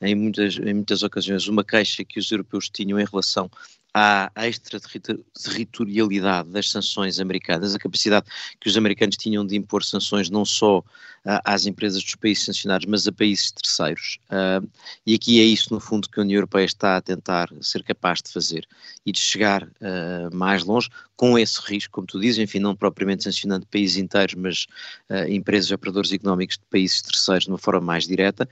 em 0.01 0.15
muitas, 0.15 0.57
em 0.57 0.73
muitas 0.73 1.03
ocasiões, 1.03 1.47
uma 1.47 1.63
queixa 1.63 2.03
que 2.03 2.19
os 2.19 2.31
europeus 2.31 2.69
tinham 2.69 2.99
em 2.99 3.05
relação 3.05 3.49
à 3.93 4.31
extraterritorialidade 4.47 6.49
das 6.49 6.71
sanções 6.71 7.19
americanas, 7.19 7.75
a 7.75 7.79
capacidade 7.79 8.25
que 8.59 8.67
os 8.67 8.75
americanos 8.75 9.15
tinham 9.15 9.45
de 9.45 9.55
impor 9.55 9.83
sanções 9.83 10.31
não 10.31 10.43
só 10.43 10.79
uh, 10.79 10.83
às 11.45 11.67
empresas 11.67 12.03
dos 12.03 12.15
países 12.15 12.45
sancionados, 12.45 12.87
mas 12.87 13.07
a 13.07 13.11
países 13.11 13.51
terceiros. 13.51 14.17
Uh, 14.29 14.67
e 15.05 15.13
aqui 15.13 15.39
é 15.39 15.43
isso, 15.43 15.71
no 15.71 15.79
fundo, 15.79 16.09
que 16.09 16.19
a 16.19 16.23
União 16.23 16.37
Europeia 16.37 16.65
está 16.65 16.97
a 16.97 17.01
tentar 17.01 17.49
ser 17.61 17.83
capaz 17.83 18.19
de 18.21 18.31
fazer 18.31 18.67
e 19.05 19.11
de 19.11 19.19
chegar 19.19 19.63
uh, 19.63 20.35
mais 20.35 20.63
longe 20.63 20.89
com 21.15 21.37
esse 21.37 21.61
risco, 21.61 21.93
como 21.93 22.07
tu 22.07 22.19
dizes, 22.19 22.39
enfim, 22.39 22.57
não 22.57 22.75
propriamente 22.75 23.23
sancionando 23.23 23.67
países 23.67 23.97
inteiros, 23.97 24.33
mas 24.33 24.65
empresas 25.29 25.69
e 25.69 25.73
operadores 25.73 26.11
económicos 26.11 26.57
de 26.57 26.63
países 26.69 27.03
terceiros 27.03 27.45
de 27.45 27.51
uma 27.51 27.57
forma 27.57 27.79
mais 27.79 28.07
direta, 28.07 28.49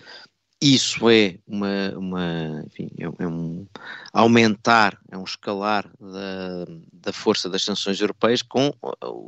isso 0.61 1.09
é 1.09 1.39
uma, 1.47 1.89
uma 1.97 2.63
enfim, 2.67 2.91
é, 2.99 3.05
é, 3.23 3.27
um 3.27 3.65
aumentar, 4.13 4.95
é 5.09 5.17
um 5.17 5.23
escalar 5.23 5.89
da, 5.99 6.65
da 6.93 7.11
força 7.11 7.49
das 7.49 7.63
sanções 7.63 7.99
europeias 7.99 8.43
com 8.43 8.71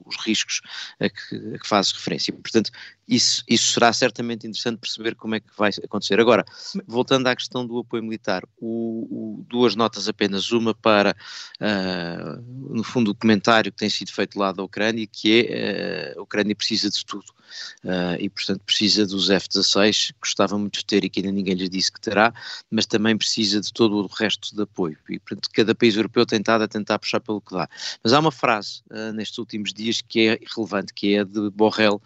os 0.05 0.15
riscos 0.23 0.61
a 0.99 1.09
que, 1.09 1.55
a 1.55 1.59
que 1.59 1.67
fazes 1.67 1.91
referência. 1.91 2.31
Portanto, 2.31 2.69
isso, 3.07 3.43
isso 3.49 3.73
será 3.73 3.91
certamente 3.91 4.45
interessante 4.45 4.77
perceber 4.79 5.15
como 5.15 5.33
é 5.33 5.39
que 5.39 5.47
vai 5.57 5.71
acontecer. 5.83 6.19
Agora, 6.19 6.45
voltando 6.85 7.25
à 7.27 7.35
questão 7.35 7.65
do 7.65 7.79
apoio 7.79 8.03
militar, 8.03 8.43
o, 8.57 9.39
o, 9.39 9.45
duas 9.49 9.75
notas 9.75 10.07
apenas, 10.07 10.51
uma 10.51 10.75
para, 10.75 11.15
uh, 11.59 12.75
no 12.75 12.83
fundo, 12.83 13.09
o 13.09 13.15
comentário 13.15 13.71
que 13.71 13.77
tem 13.79 13.89
sido 13.89 14.11
feito 14.11 14.37
lá 14.37 14.51
da 14.51 14.63
Ucrânia, 14.63 15.07
que 15.07 15.47
é 15.49 16.13
uh, 16.15 16.19
a 16.19 16.23
Ucrânia 16.23 16.55
precisa 16.55 16.89
de 16.89 17.03
tudo, 17.03 17.25
uh, 17.83 18.19
e 18.19 18.29
portanto 18.29 18.61
precisa 18.65 19.05
dos 19.05 19.29
F-16, 19.29 20.13
gostava 20.19 20.57
muito 20.57 20.79
de 20.79 20.85
ter 20.85 21.03
e 21.03 21.09
que 21.09 21.19
ainda 21.19 21.31
ninguém 21.31 21.55
lhes 21.55 21.69
disse 21.69 21.91
que 21.91 22.01
terá, 22.01 22.33
mas 22.69 22.85
também 22.85 23.17
precisa 23.17 23.61
de 23.61 23.71
todo 23.71 23.97
o 23.97 24.07
resto 24.07 24.55
de 24.55 24.63
apoio, 24.63 24.97
e 25.09 25.19
portanto 25.19 25.49
cada 25.53 25.75
país 25.75 25.95
europeu 25.95 26.25
tem 26.25 26.39
estado 26.39 26.63
a 26.63 26.67
tentar 26.67 26.99
puxar 26.99 27.19
pelo 27.19 27.41
que 27.41 27.53
dá. 27.53 27.67
Mas 28.03 28.13
há 28.13 28.19
uma 28.19 28.31
frase 28.31 28.81
nestes 29.13 29.37
últimos 29.37 29.73
dias 29.73 30.01
que 30.01 30.27
é 30.27 30.39
relevante, 30.55 30.93
que 30.93 31.15
é 31.15 31.23
de 31.23 31.49
Borrell, 31.51 32.01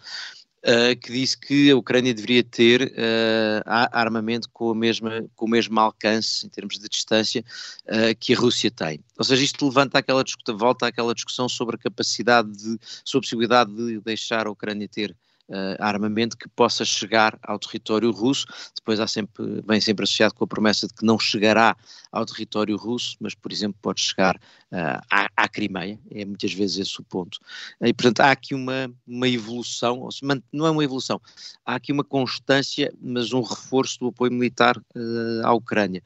Uh, 0.58 0.98
que 1.00 1.12
disse 1.12 1.38
que 1.38 1.70
a 1.70 1.76
Ucrânia 1.76 2.12
deveria 2.12 2.42
ter 2.42 2.82
uh, 2.82 3.62
armamento 3.92 4.50
com, 4.52 4.70
a 4.70 4.74
mesma, 4.74 5.24
com 5.36 5.46
o 5.46 5.48
mesmo 5.48 5.78
alcance 5.78 6.44
em 6.44 6.48
termos 6.48 6.80
de 6.80 6.88
distância 6.88 7.44
uh, 7.86 8.14
que 8.18 8.34
a 8.34 8.36
Rússia 8.36 8.68
tem. 8.68 8.98
Ou 9.16 9.24
seja, 9.24 9.44
isto 9.44 9.64
levanta 9.64 9.98
aquela 9.98 10.24
volta 10.48 10.88
àquela 10.88 11.14
discussão 11.14 11.48
sobre 11.48 11.76
a 11.76 11.78
capacidade 11.78 12.50
de, 12.50 12.76
sobre 13.04 13.18
a 13.18 13.26
possibilidade 13.26 13.72
de 13.72 14.00
deixar 14.00 14.48
a 14.48 14.50
Ucrânia 14.50 14.88
ter 14.88 15.16
uh, 15.48 15.76
armamento 15.78 16.36
que 16.36 16.48
possa 16.48 16.84
chegar 16.84 17.38
ao 17.42 17.58
território 17.58 18.10
russo. 18.10 18.46
Depois 18.74 19.00
há 19.00 19.06
sempre, 19.06 19.62
vem 19.66 19.80
sempre 19.80 20.04
associado 20.04 20.34
com 20.34 20.44
a 20.44 20.46
promessa 20.46 20.86
de 20.86 20.94
que 20.94 21.04
não 21.04 21.18
chegará 21.18 21.76
ao 22.12 22.24
território 22.24 22.76
russo, 22.76 23.16
mas, 23.20 23.34
por 23.34 23.52
exemplo, 23.52 23.78
pode 23.82 24.00
chegar 24.00 24.36
uh, 24.36 25.00
à, 25.10 25.28
à 25.36 25.48
Crimeia, 25.48 25.98
é 26.10 26.24
muitas 26.24 26.52
vezes 26.52 26.78
esse 26.78 27.00
o 27.00 27.04
ponto. 27.04 27.38
E, 27.80 27.92
portanto, 27.92 28.20
há 28.20 28.30
aqui 28.30 28.54
uma, 28.54 28.92
uma 29.06 29.28
evolução, 29.28 30.08
não 30.52 30.66
é 30.66 30.70
uma 30.70 30.84
evolução, 30.84 31.20
há 31.64 31.74
aqui 31.74 31.92
uma 31.92 32.04
constância, 32.04 32.92
mas 33.00 33.32
um 33.32 33.42
reforço 33.42 33.98
do 34.00 34.08
apoio 34.08 34.32
militar 34.32 34.76
uh, 34.76 35.44
à 35.46 35.52
Ucrânia. 35.52 36.02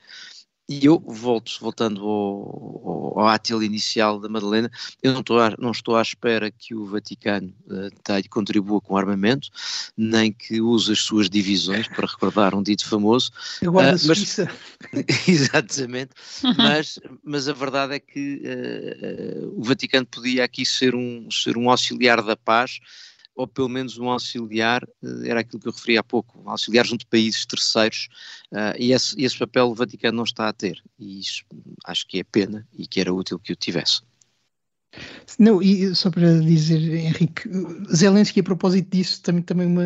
E 0.72 0.86
eu 0.86 0.98
volto, 0.98 1.52
voltando 1.60 2.00
ao, 2.00 3.18
ao, 3.18 3.28
ao 3.28 3.62
inicial 3.62 4.18
da 4.18 4.28
Madalena, 4.28 4.70
eu 5.02 5.12
não 5.12 5.20
estou, 5.20 5.38
à, 5.38 5.54
não 5.58 5.70
estou 5.70 5.96
à 5.96 6.02
espera 6.02 6.50
que 6.50 6.74
o 6.74 6.86
Vaticano 6.86 7.52
uh, 7.66 7.90
tenha, 8.02 8.22
contribua 8.30 8.80
com 8.80 8.96
armamento, 8.96 9.50
nem 9.96 10.32
que 10.32 10.62
use 10.62 10.92
as 10.92 11.00
suas 11.00 11.28
divisões, 11.28 11.86
para 11.88 12.06
recordar 12.06 12.54
um 12.54 12.62
dito 12.62 12.88
famoso. 12.88 13.30
Agora 13.62 13.94
uh, 13.94 13.98
mas, 14.06 14.38
Exatamente, 15.28 16.12
mas, 16.56 16.98
mas 17.22 17.48
a 17.48 17.52
verdade 17.52 17.94
é 17.96 18.00
que 18.00 18.42
uh, 18.42 19.48
uh, 19.48 19.60
o 19.60 19.62
Vaticano 19.62 20.06
podia 20.06 20.44
aqui 20.44 20.64
ser 20.64 20.94
um, 20.94 21.30
ser 21.30 21.58
um 21.58 21.68
auxiliar 21.68 22.22
da 22.22 22.36
paz, 22.36 22.80
ou 23.34 23.46
pelo 23.46 23.68
menos 23.68 23.98
um 23.98 24.08
auxiliar, 24.08 24.82
eh, 25.02 25.28
era 25.28 25.40
aquilo 25.40 25.60
que 25.60 25.68
eu 25.68 25.72
referi 25.72 25.98
há 25.98 26.02
pouco, 26.02 26.40
um 26.40 26.50
auxiliar 26.50 26.86
junto 26.86 27.00
de 27.00 27.06
países 27.06 27.46
terceiros, 27.46 28.08
uh, 28.52 28.76
e 28.78 28.92
esse, 28.92 29.20
esse 29.20 29.38
papel 29.38 29.68
o 29.68 29.74
Vaticano 29.74 30.16
não 30.16 30.24
está 30.24 30.48
a 30.48 30.52
ter, 30.52 30.82
e 30.98 31.20
isso 31.20 31.44
acho 31.84 32.06
que 32.06 32.18
é 32.18 32.24
pena 32.24 32.66
e 32.72 32.86
que 32.86 33.00
era 33.00 33.12
útil 33.12 33.38
que 33.38 33.52
o 33.52 33.56
tivesse. 33.56 34.02
Não, 35.38 35.62
e 35.62 35.94
só 35.94 36.10
para 36.10 36.40
dizer, 36.40 36.78
Henrique, 36.78 37.48
Zelensky, 37.94 38.40
a 38.40 38.42
propósito 38.42 38.94
disso, 38.94 39.22
também, 39.22 39.42
também 39.42 39.66
uma, 39.66 39.84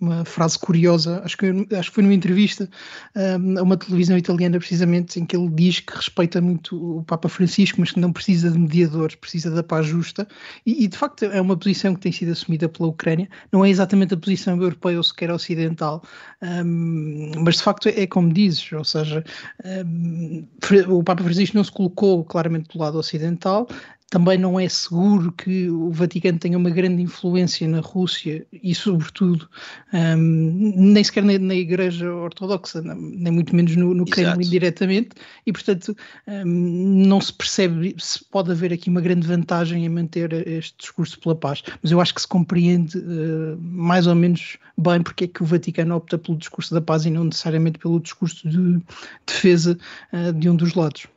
uma 0.00 0.24
frase 0.24 0.58
curiosa, 0.58 1.20
acho 1.24 1.36
que, 1.36 1.46
acho 1.76 1.90
que 1.90 1.94
foi 1.94 2.02
numa 2.02 2.14
entrevista 2.14 2.68
um, 3.14 3.58
a 3.58 3.62
uma 3.62 3.76
televisão 3.76 4.16
italiana, 4.16 4.58
precisamente, 4.58 5.20
em 5.20 5.26
que 5.26 5.36
ele 5.36 5.50
diz 5.50 5.80
que 5.80 5.94
respeita 5.94 6.40
muito 6.40 6.98
o 6.98 7.04
Papa 7.04 7.28
Francisco, 7.28 7.80
mas 7.80 7.92
que 7.92 8.00
não 8.00 8.12
precisa 8.12 8.50
de 8.50 8.58
mediadores, 8.58 9.16
precisa 9.16 9.50
da 9.50 9.62
paz 9.62 9.86
justa, 9.86 10.26
e, 10.64 10.84
e 10.84 10.88
de 10.88 10.96
facto 10.96 11.26
é 11.26 11.40
uma 11.40 11.56
posição 11.56 11.94
que 11.94 12.00
tem 12.00 12.12
sido 12.12 12.32
assumida 12.32 12.68
pela 12.68 12.88
Ucrânia, 12.88 13.28
não 13.52 13.64
é 13.64 13.68
exatamente 13.68 14.14
a 14.14 14.16
posição 14.16 14.60
europeia 14.60 14.96
ou 14.96 15.02
sequer 15.02 15.30
ocidental, 15.30 16.02
um, 16.42 17.32
mas 17.44 17.56
de 17.56 17.62
facto 17.62 17.88
é, 17.88 18.00
é, 18.02 18.06
como 18.06 18.32
dizes, 18.32 18.72
ou 18.72 18.84
seja, 18.84 19.22
um, 19.64 20.46
o 20.88 21.04
Papa 21.04 21.22
Francisco 21.22 21.56
não 21.56 21.64
se 21.64 21.72
colocou 21.72 22.24
claramente 22.24 22.70
do 22.72 22.78
lado 22.78 22.98
ocidental, 22.98 23.68
também 24.08 24.38
não 24.38 24.58
é 24.58 24.68
seguro 24.68 25.32
que 25.32 25.68
o 25.68 25.90
Vaticano 25.90 26.38
tenha 26.38 26.56
uma 26.56 26.70
grande 26.70 27.02
influência 27.02 27.66
na 27.66 27.80
Rússia 27.80 28.46
e, 28.52 28.72
sobretudo, 28.72 29.48
um, 29.92 30.72
nem 30.76 31.02
sequer 31.02 31.24
na, 31.24 31.36
na, 31.38 31.54
Igreja 31.54 32.12
Ortodoxa, 32.12 32.82
nem 32.82 33.32
muito 33.32 33.54
menos 33.54 33.74
no, 33.74 33.92
no 33.92 34.04
Kremlin 34.04 34.48
diretamente, 34.48 35.10
e, 35.44 35.52
portanto, 35.52 35.96
um, 36.28 36.44
não 36.44 37.20
se 37.20 37.32
percebe 37.32 37.96
se 37.98 38.24
pode 38.24 38.52
haver 38.52 38.72
aqui 38.72 38.88
uma 38.88 39.00
grande 39.00 39.26
vantagem 39.26 39.84
em 39.84 39.88
manter 39.88 40.32
este 40.46 40.76
discurso 40.78 41.18
pela 41.18 41.34
paz. 41.34 41.64
Mas 41.82 41.90
eu 41.90 42.00
acho 42.00 42.14
que 42.14 42.20
se 42.20 42.28
compreende 42.28 42.98
uh, 42.98 43.58
mais 43.60 44.06
ou 44.06 44.14
menos 44.14 44.56
bem 44.78 45.02
porque 45.02 45.24
é 45.24 45.26
que 45.28 45.42
o 45.42 45.46
Vaticano 45.46 45.96
opta 45.96 46.16
pelo 46.16 46.38
discurso 46.38 46.72
da 46.72 46.80
paz 46.80 47.06
e 47.06 47.10
não 47.10 47.24
necessariamente 47.24 47.80
pelo 47.80 47.98
discurso 47.98 48.48
de 48.48 48.80
defesa 49.26 49.76
uh, 50.12 50.32
de 50.32 50.48
um 50.48 50.54
dos 50.54 50.74
lados. 50.74 51.08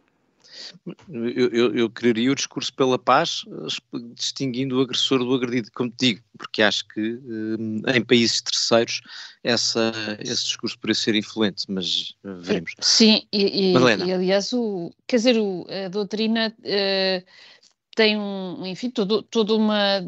Eu, 1.09 1.49
eu, 1.49 1.75
eu 1.75 1.89
quereria 1.89 2.31
o 2.31 2.35
discurso 2.35 2.73
pela 2.73 2.97
paz, 2.97 3.43
distinguindo 4.13 4.77
o 4.77 4.81
agressor 4.81 5.19
do 5.19 5.33
agredido, 5.33 5.69
como 5.73 5.89
te 5.89 5.97
digo, 5.99 6.21
porque 6.37 6.61
acho 6.61 6.87
que 6.87 7.19
eh, 7.87 7.97
em 7.97 8.03
países 8.03 8.41
terceiros 8.41 9.01
essa, 9.43 9.91
esse 10.19 10.45
discurso 10.45 10.77
poderia 10.77 10.95
ser 10.95 11.15
influente, 11.15 11.65
mas 11.69 12.15
eh, 12.23 12.33
veremos. 12.39 12.73
Sim, 12.79 13.23
e, 13.31 13.73
e, 13.73 13.73
e 13.73 14.13
aliás, 14.13 14.53
o, 14.53 14.91
quer 15.07 15.17
dizer, 15.17 15.37
o, 15.37 15.65
a 15.85 15.89
doutrina 15.89 16.55
uh, 16.59 17.25
tem 17.95 18.17
um, 18.17 18.65
enfim, 18.65 18.89
todo, 18.89 19.21
toda 19.23 19.55
uma 19.55 20.01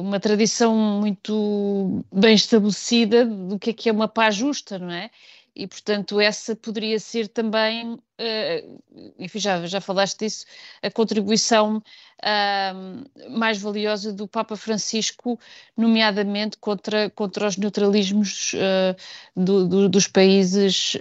uma 0.00 0.18
tradição 0.18 0.74
muito 0.74 2.02
bem 2.10 2.34
estabelecida 2.34 3.26
do 3.26 3.58
que 3.58 3.68
é 3.68 3.72
que 3.74 3.90
é 3.90 3.92
uma 3.92 4.08
paz 4.08 4.34
justa, 4.34 4.78
não 4.78 4.90
é? 4.90 5.10
E 5.54 5.66
portanto 5.66 6.20
essa 6.20 6.56
poderia 6.56 6.98
ser 6.98 7.28
também, 7.28 7.94
uh, 7.94 8.82
enfim, 9.18 9.38
já, 9.38 9.66
já 9.66 9.80
falaste 9.80 10.18
disso, 10.18 10.46
a 10.82 10.90
contribuição 10.90 11.76
uh, 11.78 13.30
mais 13.30 13.60
valiosa 13.60 14.12
do 14.12 14.26
Papa 14.26 14.56
Francisco, 14.56 15.38
nomeadamente 15.76 16.56
contra, 16.58 17.10
contra 17.10 17.46
os 17.46 17.56
neutralismos 17.56 18.54
uh, 18.54 18.96
do, 19.36 19.68
do, 19.68 19.88
dos 19.88 20.06
países 20.06 20.96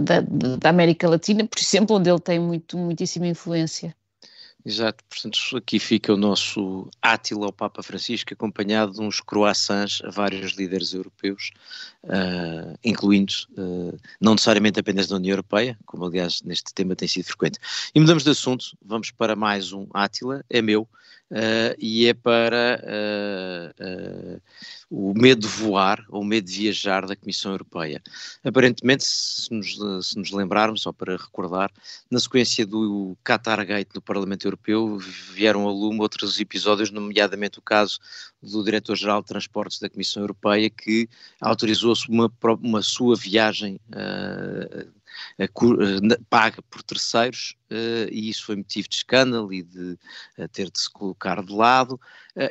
da, 0.00 0.20
da 0.58 0.68
América 0.68 1.08
Latina, 1.08 1.46
por 1.46 1.58
exemplo, 1.58 1.96
onde 1.96 2.10
ele 2.10 2.20
tem 2.20 2.38
muito, 2.38 2.78
muitíssima 2.78 3.26
influência. 3.26 3.94
Exato, 4.64 5.02
portanto 5.08 5.38
aqui 5.56 5.78
fica 5.78 6.12
o 6.12 6.16
nosso 6.16 6.90
Átila 7.00 7.46
ao 7.46 7.52
Papa 7.52 7.82
Francisco, 7.82 8.34
acompanhado 8.34 8.92
de 8.92 9.00
uns 9.00 9.20
croissants 9.20 10.02
a 10.04 10.10
vários 10.10 10.52
líderes 10.52 10.92
europeus, 10.92 11.50
uh, 12.04 12.78
incluindo 12.84 13.32
uh, 13.56 13.98
não 14.20 14.32
necessariamente 14.32 14.78
apenas 14.78 15.06
da 15.06 15.16
União 15.16 15.32
Europeia, 15.32 15.78
como 15.86 16.04
aliás 16.04 16.42
neste 16.42 16.74
tema 16.74 16.94
tem 16.94 17.08
sido 17.08 17.24
frequente. 17.24 17.58
E 17.94 18.00
mudamos 18.00 18.22
de 18.22 18.30
assunto, 18.30 18.76
vamos 18.84 19.10
para 19.10 19.34
mais 19.34 19.72
um 19.72 19.86
Átila, 19.94 20.44
é 20.50 20.60
meu, 20.60 20.86
uh, 21.30 21.74
e 21.78 22.06
é 22.06 22.14
para 22.14 22.82
o 23.78 24.40
o 24.90 25.14
medo 25.14 25.42
de 25.42 25.46
voar 25.46 26.04
ou 26.08 26.22
o 26.22 26.24
medo 26.24 26.46
de 26.46 26.58
viajar 26.58 27.06
da 27.06 27.14
Comissão 27.14 27.52
Europeia. 27.52 28.02
Aparentemente, 28.42 29.04
se 29.04 29.48
nos, 29.54 29.78
se 30.04 30.18
nos 30.18 30.32
lembrarmos, 30.32 30.82
só 30.82 30.92
para 30.92 31.16
recordar, 31.16 31.70
na 32.10 32.18
sequência 32.18 32.66
do 32.66 33.16
Qatar 33.24 33.64
Gate 33.64 33.94
no 33.94 34.02
Parlamento 34.02 34.46
Europeu, 34.46 34.98
vieram 34.98 35.68
a 35.68 35.70
lume 35.70 36.00
outros 36.00 36.40
episódios, 36.40 36.90
nomeadamente 36.90 37.60
o 37.60 37.62
caso 37.62 38.00
do 38.42 38.64
Diretor-Geral 38.64 39.20
de 39.20 39.28
Transportes 39.28 39.78
da 39.78 39.88
Comissão 39.88 40.24
Europeia, 40.24 40.68
que 40.68 41.08
autorizou-se 41.40 42.08
uma, 42.08 42.30
uma 42.60 42.82
sua 42.82 43.14
viagem 43.14 43.78
uh, 43.90 44.89
paga 46.28 46.62
por 46.62 46.82
terceiros 46.82 47.56
uh, 47.70 48.08
e 48.10 48.28
isso 48.28 48.44
foi 48.46 48.56
motivo 48.56 48.88
de 48.88 48.96
escândalo 48.96 49.52
e 49.52 49.62
de 49.62 49.98
ter 50.52 50.70
de 50.70 50.80
se 50.80 50.90
colocar 50.90 51.42
de 51.42 51.52
lado 51.52 52.00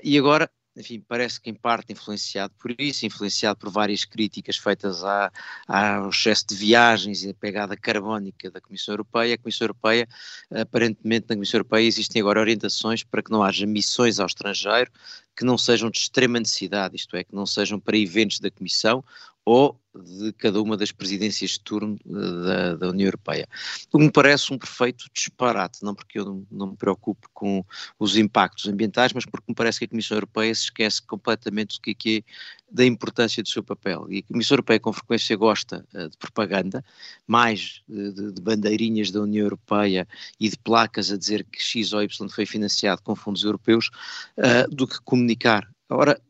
e 0.04 0.18
agora 0.18 0.50
enfim, 0.80 1.04
parece 1.06 1.42
que 1.42 1.50
em 1.50 1.54
parte 1.54 1.92
influenciado 1.92 2.54
por 2.58 2.74
isso, 2.80 3.06
influenciado 3.06 3.60
por 3.60 3.70
várias 3.70 4.06
críticas 4.06 4.56
feitas 4.58 5.04
à, 5.04 5.32
ao 5.68 6.10
excesso 6.10 6.48
de 6.48 6.56
viagens 6.56 7.24
e 7.24 7.30
a 7.32 7.34
pegada 7.34 7.76
carbónica 7.76 8.50
da 8.50 8.62
Comissão 8.62 8.94
Europeia. 8.94 9.36
A 9.36 9.38
Comissão 9.38 9.66
Europeia, 9.66 10.08
aparentemente 10.50 11.28
na 11.30 11.36
Comissão 11.36 11.58
Europeia 11.58 11.86
existem 11.86 12.22
agora 12.22 12.40
orientações 12.40 13.04
para 13.04 13.22
que 13.22 13.32
não 13.32 13.44
haja 13.44 13.66
missões 13.66 14.20
ao 14.20 14.28
estrangeiro 14.28 14.92
que 15.36 15.46
não 15.46 15.58
sejam 15.58 15.90
de 15.90 16.00
extrema 16.00 16.38
necessidade, 16.38 16.98
isto 16.98 17.16
é, 17.16 17.24
que 17.24 17.34
não 17.34 17.46
sejam 17.46 17.80
para 17.80 17.98
eventos 17.98 18.42
da 18.42 18.52
Comissão 18.52 19.04
ou 19.50 19.82
de 19.96 20.32
cada 20.34 20.62
uma 20.62 20.78
das 20.78 20.92
presidências 20.92 21.52
de 21.52 21.62
turno 21.62 21.98
eh, 22.06 22.46
da, 22.46 22.76
da, 22.76 22.90
União 22.90 23.08
Europeia. 23.08 23.48
O 23.92 23.98
que 23.98 24.06
me 24.06 24.12
parece 24.12 24.54
um 24.54 24.58
perfeito 24.60 25.06
disparate, 25.12 25.84
não 25.84 25.96
porque 25.96 26.20
eu 26.20 26.46
não, 26.52 26.68
me 26.68 26.78
preocupo 26.78 27.28
com 27.34 27.66
os 27.98 28.16
impactos 28.16 28.68
ambientais, 28.68 29.12
mas 29.12 29.26
porque 29.26 29.46
me 29.50 29.56
parece 29.56 29.80
que 29.80 29.86
a 29.86 29.88
Comissão 29.88 30.16
Europeia 30.18 30.54
se 30.54 30.66
esquece 30.66 31.02
completamente 31.02 31.78
do 31.78 31.82
que 31.82 31.92
é, 31.92 31.94
que 31.96 32.18
é 32.18 32.32
da 32.72 32.86
importância 32.86 33.42
do 33.42 33.50
seu 33.50 33.64
papel. 33.64 34.06
E 34.12 34.20
a 34.20 34.32
Comissão 34.32 34.54
Europeia 34.54 34.80
com 34.80 34.94
frequência 34.94 35.36
gosta 35.36 35.84
uh, 35.96 36.08
de 36.08 36.18
propaganda, 36.18 36.86
mais 37.26 37.82
de, 37.90 38.12
de, 38.12 38.32
de, 38.32 38.42
bandeirinhas 38.42 39.10
da 39.10 39.22
União 39.22 39.44
Europeia 39.44 40.08
e 40.40 40.48
de 40.48 40.58
placas 40.60 41.12
a 41.12 41.18
dizer 41.18 41.44
que 41.44 41.60
X 41.60 41.92
ou 41.92 42.04
Y 42.04 42.30
foi 42.30 42.46
financiado 42.46 43.02
com 43.02 43.16
fundos 43.16 43.44
europeus, 43.44 43.90
uh, 44.38 44.70
do 44.70 44.88
que 44.88 45.02
comunicar. 45.02 45.68
Ora, 45.90 46.22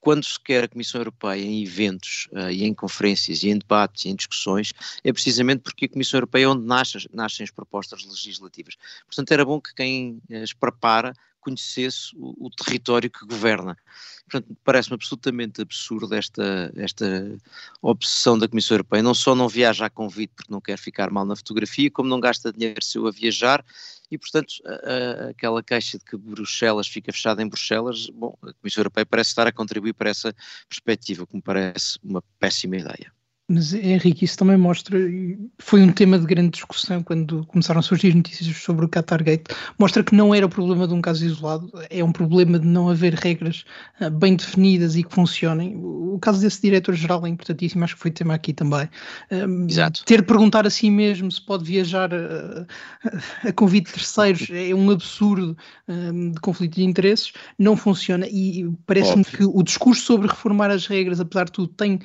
quando 0.00 0.24
se 0.24 0.40
quer 0.40 0.64
a 0.64 0.68
Comissão 0.68 1.00
Europeia 1.00 1.42
em 1.42 1.62
eventos 1.62 2.26
uh, 2.32 2.50
e 2.50 2.64
em 2.64 2.72
conferências 2.74 3.42
e 3.42 3.50
em 3.50 3.58
debates 3.58 4.04
e 4.04 4.08
em 4.08 4.14
discussões, 4.14 4.72
é 5.04 5.12
precisamente 5.12 5.60
porque 5.60 5.84
a 5.84 5.88
Comissão 5.88 6.18
Europeia 6.18 6.44
é 6.44 6.48
onde 6.48 6.66
nascem, 6.66 7.02
nascem 7.12 7.44
as 7.44 7.50
propostas 7.50 8.04
legislativas. 8.04 8.76
Portanto, 9.06 9.30
era 9.32 9.44
bom 9.44 9.60
que 9.60 9.74
quem 9.74 10.20
as 10.42 10.52
prepara 10.52 11.12
conhecesse 11.40 12.14
o, 12.16 12.46
o 12.46 12.50
território 12.50 13.10
que 13.10 13.26
governa. 13.26 13.76
Portanto, 14.30 14.56
parece-me 14.62 14.94
absolutamente 14.94 15.60
absurdo 15.60 16.14
esta, 16.14 16.72
esta 16.76 17.36
obsessão 17.82 18.38
da 18.38 18.46
Comissão 18.46 18.76
Europeia. 18.76 19.02
Não 19.02 19.14
só 19.14 19.34
não 19.34 19.48
viaja 19.48 19.86
a 19.86 19.90
convite 19.90 20.32
porque 20.36 20.52
não 20.52 20.60
quer 20.60 20.78
ficar 20.78 21.10
mal 21.10 21.24
na 21.24 21.34
fotografia, 21.34 21.90
como 21.90 22.08
não 22.08 22.20
gasta 22.20 22.52
dinheiro 22.52 22.82
seu 22.84 23.06
a 23.06 23.10
viajar 23.10 23.64
e, 24.10 24.18
portanto, 24.18 24.54
a, 24.64 24.70
a, 24.70 25.30
aquela 25.30 25.62
queixa 25.62 25.98
de 25.98 26.04
que 26.04 26.16
Bruxelas 26.16 26.88
fica 26.88 27.12
fechada 27.12 27.42
em 27.42 27.48
Bruxelas, 27.48 28.08
bom, 28.10 28.36
a 28.42 28.52
Comissão 28.54 28.82
Europeia 28.82 29.06
parece 29.06 29.30
estar 29.30 29.46
a 29.46 29.52
contribuir 29.52 29.94
para 29.94 30.10
essa 30.10 30.34
perspectiva, 30.68 31.26
que 31.26 31.36
me 31.36 31.42
parece 31.42 31.98
uma 32.02 32.22
péssima 32.38 32.76
ideia. 32.76 33.12
Mas 33.52 33.74
Henrique, 33.74 34.24
isso 34.24 34.38
também 34.38 34.56
mostra, 34.56 34.96
foi 35.58 35.82
um 35.82 35.90
tema 35.90 36.16
de 36.16 36.24
grande 36.24 36.50
discussão 36.50 37.02
quando 37.02 37.44
começaram 37.46 37.80
a 37.80 37.82
surgir 37.82 38.14
notícias 38.14 38.56
sobre 38.58 38.84
o 38.84 38.88
Qatar 38.88 39.24
Gate, 39.24 39.48
mostra 39.76 40.04
que 40.04 40.14
não 40.14 40.32
era 40.32 40.46
o 40.46 40.48
problema 40.48 40.86
de 40.86 40.94
um 40.94 41.02
caso 41.02 41.26
isolado, 41.26 41.68
é 41.90 42.04
um 42.04 42.12
problema 42.12 42.60
de 42.60 42.66
não 42.68 42.88
haver 42.88 43.12
regras 43.14 43.64
uh, 44.00 44.08
bem 44.08 44.36
definidas 44.36 44.94
e 44.94 45.02
que 45.02 45.12
funcionem. 45.12 45.76
O, 45.76 46.16
caso 46.22 46.40
desse 46.40 46.62
diretor-geral 46.62 47.26
é 47.26 47.28
importantíssimo, 47.28 47.82
acho 47.82 47.96
que 47.96 48.02
foi 48.02 48.12
tema 48.12 48.34
aqui 48.34 48.52
também. 48.52 48.88
Exato. 49.68 50.04
Ter 50.04 50.20
de 50.20 50.26
perguntar 50.28 50.64
a 50.64 50.70
si 50.70 50.88
mesmo 50.88 51.32
se 51.32 51.40
pode 51.40 51.64
viajar 51.64 52.14
a, 52.14 52.66
a 53.48 53.52
convite 53.52 53.86
de 53.86 53.94
terceiros 53.94 54.48
é 54.50 54.72
um 54.72 54.90
absurdo 54.90 55.56
de 55.88 56.40
conflito 56.40 56.76
de 56.76 56.84
interesses, 56.84 57.32
não 57.58 57.76
funciona 57.76 58.28
e 58.28 58.70
parece-me 58.86 59.24
que 59.24 59.42
o 59.42 59.60
discurso 59.62 60.02
sobre 60.02 60.28
reformar 60.28 60.70
as 60.70 60.86
regras, 60.86 61.18
apesar 61.18 61.46
de 61.46 61.52
tudo, 61.52 61.68
tem 61.68 61.98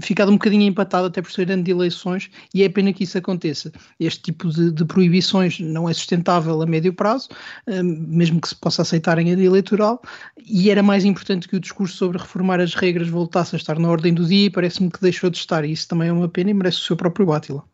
ficado 0.00 0.30
um 0.30 0.41
bocadinho 0.42 0.64
empatado 0.64 1.06
até 1.06 1.22
por 1.22 1.30
ser 1.30 1.50
ano 1.50 1.62
de 1.62 1.70
eleições 1.70 2.28
e 2.52 2.64
é 2.64 2.68
pena 2.68 2.92
que 2.92 3.04
isso 3.04 3.16
aconteça. 3.16 3.72
Este 4.00 4.22
tipo 4.22 4.48
de, 4.48 4.72
de 4.72 4.84
proibições 4.84 5.60
não 5.60 5.88
é 5.88 5.94
sustentável 5.94 6.60
a 6.60 6.66
médio 6.66 6.92
prazo, 6.92 7.28
um, 7.68 7.82
mesmo 7.82 8.40
que 8.40 8.48
se 8.48 8.56
possa 8.56 8.82
aceitar 8.82 9.18
em 9.18 9.32
ano 9.32 9.42
eleitoral, 9.42 10.02
e 10.44 10.70
era 10.70 10.82
mais 10.82 11.04
importante 11.04 11.48
que 11.48 11.56
o 11.56 11.60
discurso 11.60 11.96
sobre 11.96 12.18
reformar 12.18 12.60
as 12.60 12.74
regras 12.74 13.08
voltasse 13.08 13.54
a 13.54 13.58
estar 13.58 13.78
na 13.78 13.88
ordem 13.88 14.12
do 14.12 14.26
dia 14.26 14.46
e 14.46 14.50
parece-me 14.50 14.90
que 14.90 15.00
deixou 15.00 15.30
de 15.30 15.38
estar, 15.38 15.64
e 15.64 15.70
isso 15.70 15.86
também 15.86 16.08
é 16.08 16.12
uma 16.12 16.28
pena 16.28 16.50
e 16.50 16.54
merece 16.54 16.78
o 16.78 16.82
seu 16.82 16.96
próprio 16.96 17.32
Átila. 17.32 17.64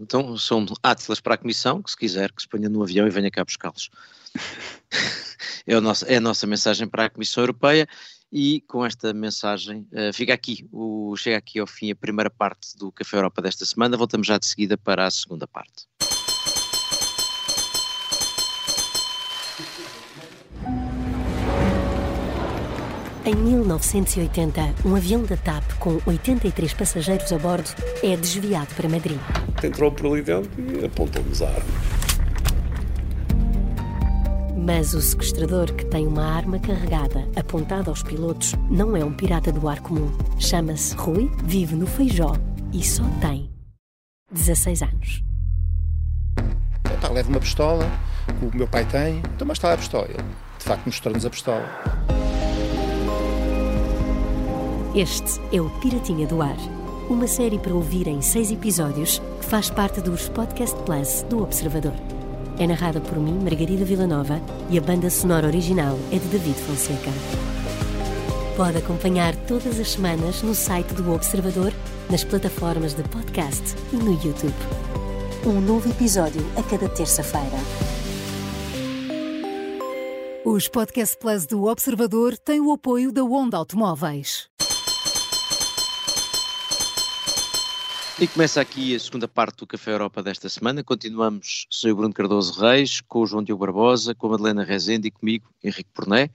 Então 0.00 0.36
são 0.38 0.64
átilas 0.82 1.20
para 1.20 1.34
a 1.34 1.38
Comissão, 1.38 1.82
que 1.82 1.90
se 1.90 1.96
quiser 1.96 2.32
que 2.32 2.40
se 2.40 2.48
ponha 2.48 2.70
no 2.70 2.82
avião 2.82 3.06
e 3.06 3.10
venha 3.10 3.30
cá 3.30 3.44
buscá-los. 3.44 3.90
é, 5.66 5.74
é 6.06 6.16
a 6.16 6.20
nossa 6.20 6.46
mensagem 6.46 6.88
para 6.88 7.04
a 7.04 7.10
Comissão 7.10 7.42
Europeia 7.42 7.86
e 8.32 8.62
com 8.62 8.84
esta 8.84 9.12
mensagem 9.12 9.86
uh, 9.92 10.12
fica 10.12 10.32
aqui, 10.32 10.66
o, 10.72 11.14
chega 11.16 11.36
aqui 11.36 11.58
ao 11.58 11.66
fim 11.66 11.90
a 11.90 11.94
primeira 11.94 12.30
parte 12.30 12.76
do 12.78 12.90
Café 12.90 13.18
Europa 13.18 13.42
desta 13.42 13.66
semana. 13.66 13.96
Voltamos 13.96 14.26
já 14.26 14.38
de 14.38 14.46
seguida 14.46 14.78
para 14.78 15.06
a 15.06 15.10
segunda 15.10 15.46
parte. 15.46 15.86
Em 23.24 23.36
1980, 23.36 24.74
um 24.84 24.96
avião 24.96 25.22
da 25.22 25.36
TAP 25.36 25.62
com 25.78 26.00
83 26.04 26.74
passageiros 26.74 27.32
a 27.32 27.38
bordo 27.38 27.70
é 28.02 28.16
desviado 28.16 28.74
para 28.74 28.88
Madrid. 28.88 29.18
Entrou 29.62 29.92
por 29.92 30.06
ali 30.06 30.22
dentro 30.22 30.50
e 30.58 30.84
apontou-nos 30.84 31.40
a 31.40 31.48
arma. 31.48 31.91
Mas 34.64 34.94
o 34.94 35.02
sequestrador, 35.02 35.72
que 35.74 35.84
tem 35.86 36.06
uma 36.06 36.24
arma 36.24 36.56
carregada 36.56 37.28
apontada 37.34 37.90
aos 37.90 38.00
pilotos, 38.00 38.54
não 38.70 38.96
é 38.96 39.04
um 39.04 39.12
pirata 39.12 39.50
do 39.50 39.68
ar 39.68 39.80
comum. 39.80 40.08
Chama-se 40.38 40.94
Rui, 40.94 41.28
vive 41.42 41.74
no 41.74 41.84
Feijó 41.84 42.36
e 42.72 42.84
só 42.84 43.02
tem 43.20 43.50
16 44.30 44.82
anos. 44.82 45.24
Epá, 46.94 47.08
leva 47.08 47.28
uma 47.28 47.40
pistola, 47.40 47.90
o 48.40 48.56
meu 48.56 48.68
pai 48.68 48.86
tem, 48.86 49.18
então 49.34 49.48
mas 49.48 49.58
está 49.58 49.72
a 49.72 49.76
pistola. 49.76 50.06
Ele, 50.08 50.22
de 50.58 50.64
facto, 50.64 50.86
mostrou-nos 50.86 51.26
a 51.26 51.30
pistola. 51.30 51.68
Este 54.94 55.40
é 55.52 55.60
o 55.60 55.68
Piratinha 55.80 56.28
do 56.28 56.40
Ar, 56.40 56.56
uma 57.10 57.26
série 57.26 57.58
para 57.58 57.74
ouvir 57.74 58.06
em 58.06 58.22
seis 58.22 58.52
episódios 58.52 59.20
que 59.40 59.46
faz 59.46 59.70
parte 59.70 60.00
dos 60.00 60.28
Podcast 60.28 60.76
Plus 60.84 61.22
do 61.28 61.42
Observador. 61.42 62.21
É 62.58 62.66
narrada 62.66 63.00
por 63.00 63.18
mim, 63.18 63.38
Margarida 63.42 63.84
Villanova, 63.84 64.40
e 64.70 64.78
a 64.78 64.80
banda 64.80 65.08
sonora 65.08 65.46
original 65.46 65.98
é 66.12 66.18
de 66.18 66.28
David 66.28 66.54
Fonseca. 66.54 67.10
Pode 68.56 68.78
acompanhar 68.78 69.34
todas 69.46 69.80
as 69.80 69.92
semanas 69.92 70.42
no 70.42 70.54
site 70.54 70.92
do 70.94 71.12
Observador, 71.12 71.72
nas 72.10 72.22
plataformas 72.22 72.92
de 72.92 73.02
podcast 73.04 73.74
e 73.92 73.96
no 73.96 74.12
YouTube. 74.12 74.54
Um 75.46 75.60
novo 75.60 75.90
episódio 75.90 76.44
a 76.56 76.62
cada 76.62 76.88
terça-feira. 76.88 77.58
Os 80.44 80.68
Podcast 80.68 81.16
Plus 81.18 81.46
do 81.46 81.64
Observador 81.64 82.36
têm 82.36 82.60
o 82.60 82.72
apoio 82.72 83.10
da 83.10 83.24
Onda 83.24 83.56
Automóveis. 83.56 84.51
E 88.22 88.28
começa 88.28 88.60
aqui 88.60 88.94
a 88.94 89.00
segunda 89.00 89.26
parte 89.26 89.56
do 89.56 89.66
Café 89.66 89.90
Europa 89.90 90.22
desta 90.22 90.48
semana. 90.48 90.84
Continuamos, 90.84 91.66
sou 91.68 91.90
o 91.90 91.96
Bruno 91.96 92.14
Cardoso 92.14 92.60
Reis, 92.60 93.00
com 93.00 93.18
o 93.18 93.26
João 93.26 93.42
Diogo 93.42 93.66
Barbosa, 93.66 94.14
com 94.14 94.28
a 94.28 94.30
Madalena 94.30 94.62
Rezende 94.62 95.08
e 95.08 95.10
comigo, 95.10 95.52
Henrique 95.60 95.90
Porné. 95.92 96.30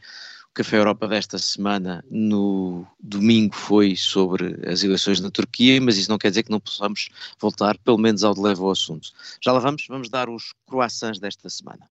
O 0.51 0.53
Café 0.53 0.79
Europa 0.79 1.07
desta 1.07 1.37
semana, 1.37 2.03
no 2.11 2.85
domingo, 2.99 3.55
foi 3.55 3.95
sobre 3.95 4.59
as 4.69 4.83
eleições 4.83 5.21
na 5.21 5.31
Turquia, 5.31 5.79
mas 5.79 5.95
isso 5.97 6.11
não 6.11 6.17
quer 6.17 6.27
dizer 6.27 6.43
que 6.43 6.51
não 6.51 6.59
possamos 6.59 7.07
voltar, 7.39 7.77
pelo 7.77 7.97
menos, 7.97 8.21
ao 8.25 8.33
de 8.33 8.41
leve 8.41 8.59
ao 8.59 8.71
assunto. 8.71 9.13
Já 9.41 9.53
lá 9.53 9.59
vamos, 9.59 9.85
vamos 9.87 10.09
dar 10.09 10.27
os 10.27 10.53
croissants 10.67 11.19
desta 11.19 11.49
semana. 11.49 11.89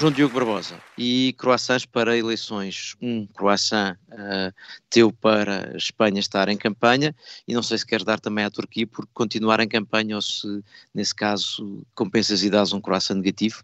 João 0.00 0.10
Diogo 0.10 0.32
Barbosa, 0.32 0.80
e 0.96 1.34
croissants 1.36 1.84
para 1.84 2.16
eleições. 2.16 2.96
Um 3.02 3.26
croissant 3.26 3.98
uh, 4.10 4.50
teu 4.88 5.12
para 5.12 5.76
Espanha 5.76 6.18
estar 6.18 6.48
em 6.48 6.56
campanha, 6.56 7.14
e 7.46 7.52
não 7.52 7.62
sei 7.62 7.76
se 7.76 7.84
queres 7.84 8.02
dar 8.02 8.18
também 8.18 8.46
à 8.46 8.50
Turquia 8.50 8.86
por 8.86 9.06
continuar 9.12 9.60
em 9.60 9.68
campanha, 9.68 10.16
ou 10.16 10.22
se, 10.22 10.64
nesse 10.94 11.14
caso, 11.14 11.86
compensas 11.94 12.42
e 12.42 12.48
dás 12.48 12.72
um 12.72 12.80
croissant 12.80 13.16
negativo. 13.16 13.62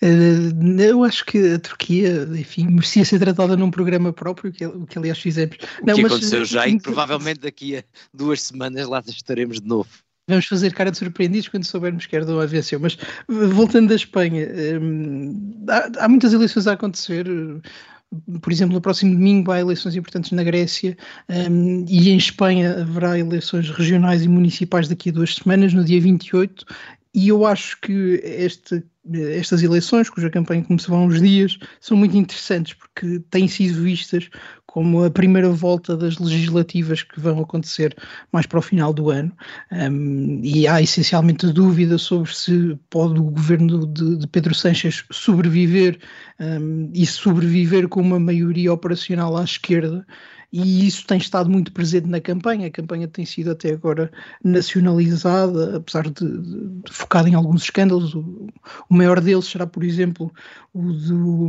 Uh, 0.00 0.80
eu 0.80 1.02
acho 1.02 1.26
que 1.26 1.54
a 1.54 1.58
Turquia, 1.58 2.28
enfim, 2.38 2.68
merecia 2.68 3.04
ser 3.04 3.18
tratada 3.18 3.56
num 3.56 3.68
programa 3.68 4.12
próprio, 4.12 4.52
que, 4.52 4.64
o 4.64 4.86
que 4.86 4.96
aliás 4.96 5.18
fizemos. 5.18 5.56
O 5.82 5.84
não, 5.84 5.96
que 5.96 6.02
mas, 6.02 6.12
aconteceu 6.12 6.44
já, 6.44 6.68
e 6.68 6.78
provavelmente 6.80 7.40
daqui 7.40 7.78
a 7.78 7.84
duas 8.14 8.40
semanas 8.40 8.86
lá 8.86 9.02
estaremos 9.04 9.60
de 9.60 9.66
novo. 9.66 10.05
Vamos 10.28 10.46
fazer 10.46 10.72
cara 10.74 10.90
de 10.90 10.98
surpreendidos 10.98 11.48
quando 11.48 11.64
soubermos 11.64 12.06
que 12.06 12.16
Erdogan 12.16 12.46
venceu. 12.46 12.80
Mas 12.80 12.98
voltando 13.28 13.88
da 13.88 13.94
Espanha, 13.94 14.48
hum, 14.80 15.64
há, 15.68 16.04
há, 16.04 16.08
muitas 16.08 16.32
eleições 16.32 16.66
a 16.66 16.72
acontecer. 16.72 17.26
Por 18.40 18.52
exemplo, 18.52 18.74
no 18.74 18.80
próximo 18.80 19.12
domingo 19.12 19.52
há 19.52 19.60
eleições 19.60 19.94
importantes 19.94 20.32
na 20.32 20.42
Grécia 20.42 20.96
um, 21.28 21.84
e 21.88 22.10
em 22.10 22.16
Espanha 22.16 22.80
haverá 22.80 23.18
eleições 23.18 23.70
regionais 23.70 24.22
e 24.22 24.28
municipais 24.28 24.88
daqui 24.88 25.10
a 25.10 25.12
duas 25.12 25.34
semanas, 25.34 25.72
no 25.72 25.84
dia 25.84 26.00
28. 26.00 26.64
E 27.14 27.28
eu 27.28 27.46
acho 27.46 27.80
que 27.80 28.20
este, 28.24 28.84
estas 29.32 29.62
eleições, 29.62 30.10
cuja 30.10 30.28
campanha 30.28 30.64
começou 30.64 30.94
há 30.94 30.98
uns 30.98 31.20
dias, 31.20 31.58
são 31.80 31.96
muito 31.96 32.16
interessantes 32.16 32.74
porque 32.74 33.20
têm 33.30 33.48
sido 33.48 33.82
vistas 33.82 34.28
como 34.76 35.04
a 35.04 35.10
primeira 35.10 35.48
volta 35.48 35.96
das 35.96 36.18
legislativas 36.18 37.02
que 37.02 37.18
vão 37.18 37.40
acontecer 37.40 37.96
mais 38.30 38.44
para 38.44 38.58
o 38.58 38.62
final 38.62 38.92
do 38.92 39.08
ano. 39.08 39.32
Um, 39.72 40.38
e 40.44 40.68
há 40.68 40.82
essencialmente 40.82 41.50
dúvida 41.50 41.96
sobre 41.96 42.30
se 42.30 42.78
pode 42.90 43.18
o 43.18 43.22
governo 43.22 43.86
de, 43.86 44.18
de 44.18 44.26
Pedro 44.26 44.54
Sánchez 44.54 45.02
sobreviver 45.10 45.98
um, 46.38 46.90
e 46.92 47.06
sobreviver 47.06 47.88
com 47.88 48.02
uma 48.02 48.20
maioria 48.20 48.70
operacional 48.70 49.38
à 49.38 49.44
esquerda 49.44 50.06
e 50.52 50.86
isso 50.86 51.06
tem 51.06 51.16
estado 51.16 51.48
muito 51.48 51.72
presente 51.72 52.06
na 52.06 52.20
campanha. 52.20 52.66
A 52.66 52.70
campanha 52.70 53.08
tem 53.08 53.24
sido 53.24 53.52
até 53.52 53.72
agora 53.72 54.12
nacionalizada, 54.44 55.78
apesar 55.78 56.02
de, 56.02 56.12
de, 56.12 56.82
de 56.82 56.92
focada 56.92 57.30
em 57.30 57.34
alguns 57.34 57.62
escândalos. 57.62 58.14
O, 58.14 58.46
o, 58.90 58.94
maior 58.94 59.22
deles 59.22 59.46
será, 59.46 59.66
por 59.66 59.82
exemplo, 59.82 60.30
o 60.74 60.92
do. 60.92 61.48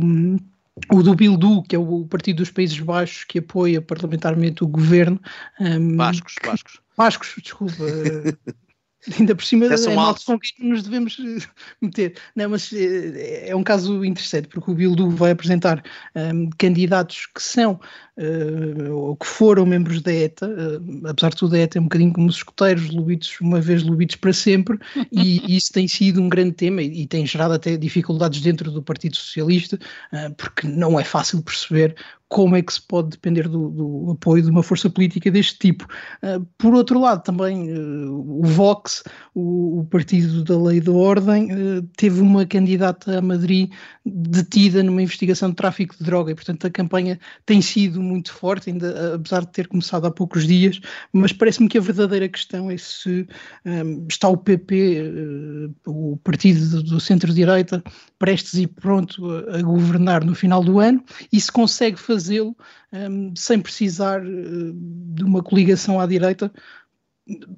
O 0.92 1.02
do 1.02 1.14
Bildu, 1.14 1.62
que 1.62 1.76
é 1.76 1.78
o 1.78 2.06
Partido 2.06 2.38
dos 2.38 2.50
Países 2.50 2.78
Baixos, 2.78 3.24
que 3.24 3.38
apoia 3.38 3.80
parlamentarmente 3.80 4.64
o 4.64 4.68
governo. 4.68 5.20
Um, 5.60 5.96
Bascos, 5.96 6.34
Bascos. 6.44 6.80
Bascos, 6.96 7.34
desculpa. 7.42 7.84
Ainda 9.18 9.34
por 9.34 9.44
cima 9.44 9.66
é, 9.66 9.74
é 9.74 9.94
malta 9.94 10.20
com 10.26 10.38
quem 10.38 10.68
nos 10.68 10.82
devemos 10.82 11.18
eh, 11.20 11.46
meter. 11.80 12.14
Não, 12.34 12.50
mas 12.50 12.72
eh, 12.72 13.48
é 13.48 13.54
um 13.54 13.62
caso 13.62 14.04
interessante, 14.04 14.48
porque 14.48 14.70
o 14.70 14.74
Bildu 14.74 15.10
vai 15.10 15.30
apresentar 15.30 15.82
um, 16.14 16.50
candidatos 16.58 17.26
que 17.26 17.42
são 17.42 17.78
uh, 18.18 18.92
ou 18.92 19.16
que 19.16 19.26
foram 19.26 19.64
membros 19.64 20.02
da 20.02 20.12
ETA, 20.12 20.48
uh, 20.48 21.08
apesar 21.08 21.30
de 21.30 21.36
tudo 21.36 21.54
a 21.54 21.58
ETA 21.58 21.78
é 21.78 21.80
um 21.80 21.84
bocadinho 21.84 22.12
como 22.12 22.28
os 22.28 22.36
escoteiros, 22.36 22.90
lubitos 22.90 23.40
uma 23.40 23.60
vez, 23.60 23.84
lubitos 23.84 24.16
para 24.16 24.32
sempre, 24.32 24.78
e 25.12 25.56
isso 25.56 25.72
tem 25.72 25.86
sido 25.86 26.20
um 26.20 26.28
grande 26.28 26.52
tema 26.52 26.82
e, 26.82 27.02
e 27.02 27.06
tem 27.06 27.24
gerado 27.24 27.54
até 27.54 27.76
dificuldades 27.76 28.40
dentro 28.40 28.70
do 28.70 28.82
Partido 28.82 29.16
Socialista, 29.16 29.78
uh, 30.12 30.34
porque 30.34 30.66
não 30.66 30.98
é 30.98 31.04
fácil 31.04 31.40
perceber 31.42 31.94
como 32.28 32.56
é 32.56 32.62
que 32.62 32.72
se 32.72 32.82
pode 32.82 33.10
depender 33.10 33.48
do, 33.48 33.70
do 33.70 34.10
apoio 34.12 34.42
de 34.42 34.50
uma 34.50 34.62
força 34.62 34.90
política 34.90 35.30
deste 35.30 35.58
tipo. 35.58 35.86
Uh, 36.22 36.44
por 36.58 36.74
outro 36.74 37.00
lado, 37.00 37.22
também 37.22 37.72
uh, 37.72 38.12
o 38.12 38.44
Vox, 38.44 39.02
o, 39.34 39.80
o, 39.80 39.84
Partido 39.86 40.44
da 40.44 40.60
Lei 40.60 40.80
da 40.80 40.92
Ordem, 40.92 41.50
uh, 41.50 41.82
teve 41.96 42.20
uma 42.20 42.44
candidata 42.44 43.18
a 43.18 43.22
Madrid 43.22 43.70
detida 44.04 44.82
numa 44.82 45.02
investigação 45.02 45.50
de 45.50 45.56
tráfico 45.56 45.96
de 45.96 46.04
droga 46.04 46.30
e, 46.30 46.34
portanto, 46.34 46.66
a 46.66 46.70
campanha 46.70 47.18
tem 47.46 47.62
sido 47.62 48.02
muito 48.02 48.32
forte, 48.32 48.70
ainda 48.70 49.14
apesar 49.14 49.40
de 49.40 49.52
ter 49.52 49.66
começado 49.66 50.06
há 50.06 50.10
poucos 50.10 50.46
dias, 50.46 50.80
mas 51.12 51.32
parece-me 51.32 51.68
que 51.68 51.78
a 51.78 51.80
verdadeira 51.80 52.28
questão 52.28 52.70
é 52.70 52.76
se 52.76 53.26
um, 53.64 54.06
está 54.08 54.28
o 54.28 54.36
PP, 54.36 55.70
o 55.86 56.18
partido 56.22 56.82
do 56.82 57.00
centro-direita, 57.00 57.82
prestes 58.18 58.54
e 58.54 58.66
pronto 58.66 59.28
a 59.48 59.62
governar 59.62 60.24
no 60.24 60.34
final 60.34 60.62
do 60.62 60.78
ano 60.78 61.02
e 61.32 61.40
se 61.40 61.50
consegue 61.50 61.98
fazer 61.98 62.17
fazê-lo 62.18 62.56
um, 62.92 63.34
sem 63.36 63.60
precisar 63.60 64.20
uh, 64.20 64.72
de 65.14 65.22
uma 65.22 65.42
coligação 65.42 66.00
à 66.00 66.06
direita, 66.06 66.52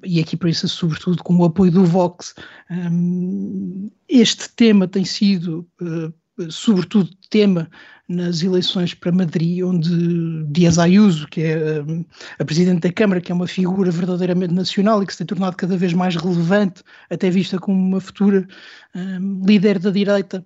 e 0.03 0.19
aqui 0.19 0.37
para 0.37 0.49
isso, 0.49 0.67
sobretudo 0.67 1.23
com 1.23 1.37
o 1.37 1.45
apoio 1.45 1.71
do 1.71 1.85
Vox. 1.85 2.35
Um, 2.69 3.89
este 4.07 4.49
tema 4.49 4.87
tem 4.87 5.05
sido, 5.05 5.67
uh, 5.81 6.51
sobretudo, 6.51 7.09
tema 7.29 7.69
nas 8.07 8.43
eleições 8.43 8.93
para 8.93 9.11
Madrid, 9.11 9.63
onde 9.63 10.43
Dias 10.51 10.77
Ayuso, 10.77 11.27
que 11.27 11.41
é 11.41 11.81
um, 11.81 12.05
a 12.37 12.43
Presidente 12.43 12.81
da 12.81 12.91
Câmara, 12.91 13.21
que 13.21 13.31
é 13.31 13.35
uma 13.35 13.47
figura 13.47 13.89
verdadeiramente 13.89 14.53
nacional 14.53 15.01
e 15.01 15.05
que 15.05 15.13
se 15.13 15.19
tem 15.19 15.27
tornado 15.27 15.55
cada 15.55 15.77
vez 15.77 15.93
mais 15.93 16.15
relevante, 16.17 16.83
até 17.09 17.29
vista 17.29 17.57
como 17.57 17.77
uma 17.77 18.01
futura 18.01 18.45
um, 18.93 19.41
líder 19.45 19.79
da 19.79 19.89
direita, 19.89 20.45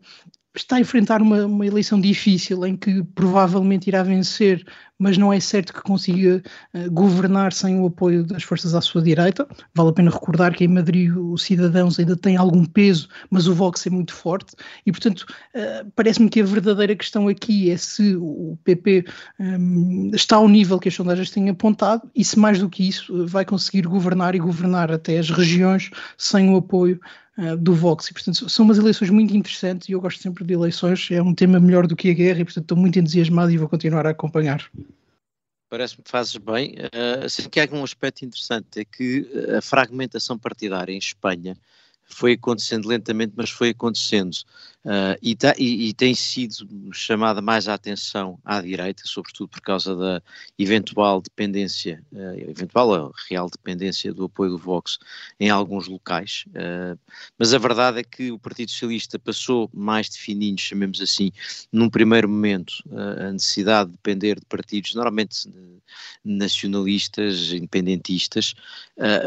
está 0.61 0.77
a 0.77 0.79
enfrentar 0.79 1.21
uma, 1.21 1.45
uma, 1.45 1.65
eleição 1.65 1.99
difícil 1.99 2.65
em 2.65 2.75
que 2.75 3.03
provavelmente 3.15 3.87
irá 3.87 4.03
vencer, 4.03 4.65
mas 4.97 5.17
não 5.17 5.31
é 5.31 5.39
certo 5.39 5.73
que 5.73 5.81
consiga 5.81 6.41
uh, 6.73 6.91
governar 6.91 7.53
sem 7.53 7.79
o 7.79 7.87
apoio 7.87 8.23
das 8.23 8.43
forças 8.43 8.73
à 8.73 8.81
sua 8.81 9.01
direita. 9.01 9.47
Vale 9.73 9.89
a 9.89 9.93
pena 9.93 10.11
recordar 10.11 10.53
que 10.53 10.63
em 10.63 10.67
Madrid 10.67 11.15
os 11.15 11.43
cidadãos 11.43 11.99
ainda 11.99 12.15
têm 12.15 12.37
algum 12.37 12.65
peso, 12.65 13.09
mas 13.29 13.47
o 13.47 13.53
Vox 13.53 13.85
é 13.85 13.89
muito 13.89 14.13
forte 14.13 14.55
e, 14.85 14.91
portanto, 14.91 15.25
uh, 15.55 15.91
parece-me 15.95 16.29
que 16.29 16.41
a 16.41 16.45
verdadeira 16.45 16.95
questão 16.95 17.27
aqui 17.27 17.69
é 17.69 17.77
se 17.77 18.15
o 18.15 18.57
PP 18.63 19.05
um, 19.39 20.11
está 20.13 20.37
ao 20.37 20.47
nível 20.47 20.79
que 20.79 20.89
as 20.89 20.95
sondagens 20.95 21.29
têm 21.29 21.49
apontado 21.49 22.09
e 22.15 22.23
se 22.23 22.39
mais 22.39 22.59
do 22.59 22.69
que 22.69 22.87
isso 22.87 23.25
vai 23.27 23.45
conseguir 23.45 23.87
governar 23.87 24.35
e 24.35 24.39
governar 24.39 24.91
até 24.91 25.17
as 25.17 25.29
regiões 25.29 25.89
sem 26.17 26.49
o 26.49 26.57
apoio 26.57 26.99
uh, 27.37 27.57
do 27.57 27.73
Vox. 27.73 28.07
E, 28.07 28.13
portanto, 28.13 28.49
são 28.49 28.65
umas 28.65 28.77
eleições 28.77 29.09
muito 29.09 29.35
interessantes 29.35 29.89
e 29.89 29.91
eu 29.91 30.01
gosto 30.01 30.21
sempre 30.21 30.43
de 30.43 30.53
eleições. 30.53 31.07
É 31.11 31.21
um 31.21 31.33
tema 31.33 31.59
melhor 31.59 31.87
do 31.87 31.95
que 31.95 32.09
a 32.09 32.13
guerra 32.13 32.41
e, 32.41 32.45
portanto, 32.45 32.63
estou 32.63 32.77
muito 32.77 32.99
entusiasmado 32.99 33.51
e 33.51 33.57
vou 33.57 33.69
continuar 33.69 34.05
a 34.07 34.11
acompanhar. 34.11 34.63
Parece-me 35.69 36.03
que 36.03 36.11
fazes 36.11 36.37
bem. 36.37 36.75
Uh, 36.75 37.49
que 37.49 37.59
há 37.59 37.67
um 37.71 37.83
aspecto 37.83 38.23
interessante 38.23 38.79
é 38.79 38.85
que 38.85 39.27
a 39.57 39.61
fragmentação 39.61 40.37
partidária 40.37 40.93
em 40.93 40.97
Espanha 40.97 41.57
foi 42.03 42.33
acontecendo 42.33 42.87
lentamente, 42.87 43.33
mas 43.35 43.49
foi 43.49 43.69
acontecendo. 43.69 44.37
Uh, 44.85 45.17
e, 45.19 45.35
tá, 45.35 45.55
e, 45.57 45.89
e, 45.89 45.93
tem 45.95 46.13
sido 46.13 46.67
chamada 46.93 47.41
mais 47.41 47.67
a 47.67 47.73
atenção 47.73 48.37
à 48.45 48.61
direita, 48.61 49.01
sobretudo 49.03 49.47
por 49.47 49.59
causa 49.59 49.95
da 49.95 50.21
eventual 50.59 51.23
dependência, 51.23 52.03
uh, 52.13 52.39
eventual 52.47 53.11
real 53.27 53.49
dependência 53.49 54.13
do 54.13 54.25
apoio 54.25 54.51
do 54.51 54.59
Vox 54.59 54.99
em 55.39 55.49
alguns 55.49 55.87
locais. 55.87 56.45
Uh, 56.49 56.99
mas 57.35 57.51
a 57.51 57.57
verdade 57.57 57.97
é 57.97 58.03
que 58.03 58.31
o 58.31 58.37
Partido 58.37 58.69
Socialista 58.69 59.17
passou 59.17 59.71
mais 59.73 60.07
definindo, 60.07 60.61
chamemos 60.61 61.01
assim, 61.01 61.31
num 61.71 61.89
primeiro 61.89 62.29
momento, 62.29 62.75
a 63.19 63.31
necessidade 63.31 63.89
de 63.89 63.95
depender 63.95 64.39
de 64.39 64.45
partidos 64.45 64.93
normalmente 64.93 65.49
nacionalistas, 66.23 67.51
independentistas, 67.51 68.53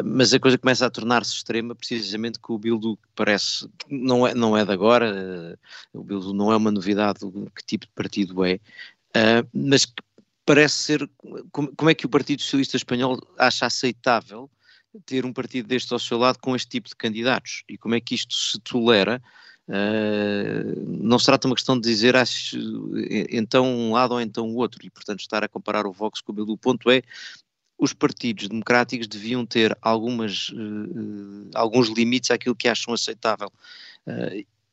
mas 0.05 0.33
a 0.35 0.41
coisa 0.41 0.59
começa 0.59 0.87
a 0.87 0.91
tornar-se 0.91 1.35
extrema 1.35 1.75
precisamente 1.75 2.39
com 2.39 2.55
o 2.55 2.59
Bildu, 2.59 2.97
que 2.97 3.09
parece, 3.15 3.69
não 3.89 4.27
é, 4.27 4.35
não 4.35 4.57
é 4.57 4.65
de 4.65 4.73
agora 4.73 5.48
o 5.93 6.03
Bildu 6.03 6.33
não 6.33 6.53
é 6.53 6.57
uma 6.57 6.71
novidade 6.71 7.21
que 7.55 7.65
tipo 7.65 7.87
de 7.87 7.93
partido 7.93 8.45
é, 8.45 8.55
uh, 8.55 9.49
mas 9.53 9.87
parece 10.45 10.75
ser, 10.75 11.11
como, 11.53 11.75
como, 11.77 11.91
é 11.91 11.95
que 11.95 12.07
o 12.07 12.09
Partido 12.09 12.43
Socialista 12.43 12.77
Espanhol 12.77 13.19
acha 13.37 13.67
aceitável 13.67 14.51
ter 15.05 15.27
um 15.27 15.33
partido 15.33 15.69
deste 15.69 15.93
ao 15.93 15.99
seu 15.99 16.17
lado 16.17 16.39
com 16.39 16.57
este 16.57 16.69
tipo 16.69 16.89
de 16.89 16.97
candidatos 16.97 17.63
e 17.69 17.77
como 17.77 17.95
é 17.95 18.01
que 18.01 18.15
isto 18.15 18.35
se 18.35 18.59
tolera 18.61 19.23
Uh, 19.69 20.81
não 20.87 21.19
se 21.19 21.27
trata 21.27 21.47
uma 21.47 21.55
questão 21.55 21.79
de 21.79 21.87
dizer 21.87 22.17
acho, 22.17 22.57
então 23.31 23.67
um 23.67 23.93
lado 23.93 24.13
ou 24.13 24.21
então 24.21 24.49
o 24.49 24.57
outro, 24.57 24.81
e 24.83 24.89
portanto 24.89 25.21
estar 25.21 25.45
a 25.45 25.49
comparar 25.49 25.87
o 25.87 25.93
Vox 25.93 26.23
com 26.23 26.33
o 26.33 26.35
Bildu. 26.35 26.55
O 26.55 26.57
ponto 26.57 26.91
é, 26.91 27.03
os 27.77 27.93
partidos 27.93 28.49
democráticos 28.49 29.07
deviam 29.07 29.45
ter 29.45 29.77
algumas, 29.83 30.49
uh, 30.49 31.51
alguns 31.55 31.91
limites 31.91 32.31
àquilo 32.31 32.57
que 32.57 32.67
acham 32.67 32.95
aceitável. 32.95 33.53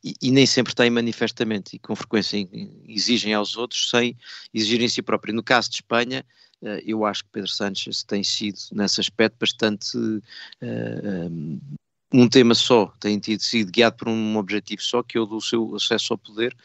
E, 0.05 0.13
e, 0.21 0.31
nem 0.31 0.45
sempre 0.45 0.75
têm 0.75 0.91
manifestamente 0.91 1.75
e 1.75 1.79
com 1.79 1.95
frequência 1.95 2.47
exigem 2.87 3.33
aos 3.33 3.57
outros 3.57 3.89
sem 3.89 4.15
exigirem 4.53 4.87
si 4.87 5.01
próprio. 5.01 5.33
No 5.33 5.41
caso 5.41 5.71
de 5.71 5.77
Espanha, 5.77 6.23
uh, 6.61 6.79
eu 6.85 7.03
acho 7.03 7.23
que 7.23 7.31
Pedro 7.31 7.49
Sánchez 7.49 8.03
tem 8.03 8.23
sido, 8.23 8.59
nesse 8.71 9.01
aspecto, 9.01 9.37
bastante. 9.39 9.97
Uh, 9.97 10.21
eh, 10.61 11.27
um, 11.31 11.59
eh, 11.73 11.77
um 12.13 12.29
tema 12.29 12.53
só, 12.53 12.93
tem 12.99 13.17
tido 13.17 13.41
sido 13.41 13.71
guiado 13.71 13.97
por 13.97 14.07
um 14.07 14.37
objetivo 14.37 14.81
só, 14.81 15.01
que 15.01 15.17
é 15.17 15.21
o 15.21 15.25
do 15.25 15.41
seu 15.41 15.75
acesso 15.75 16.13
ao 16.13 16.17
poder, 16.19 16.55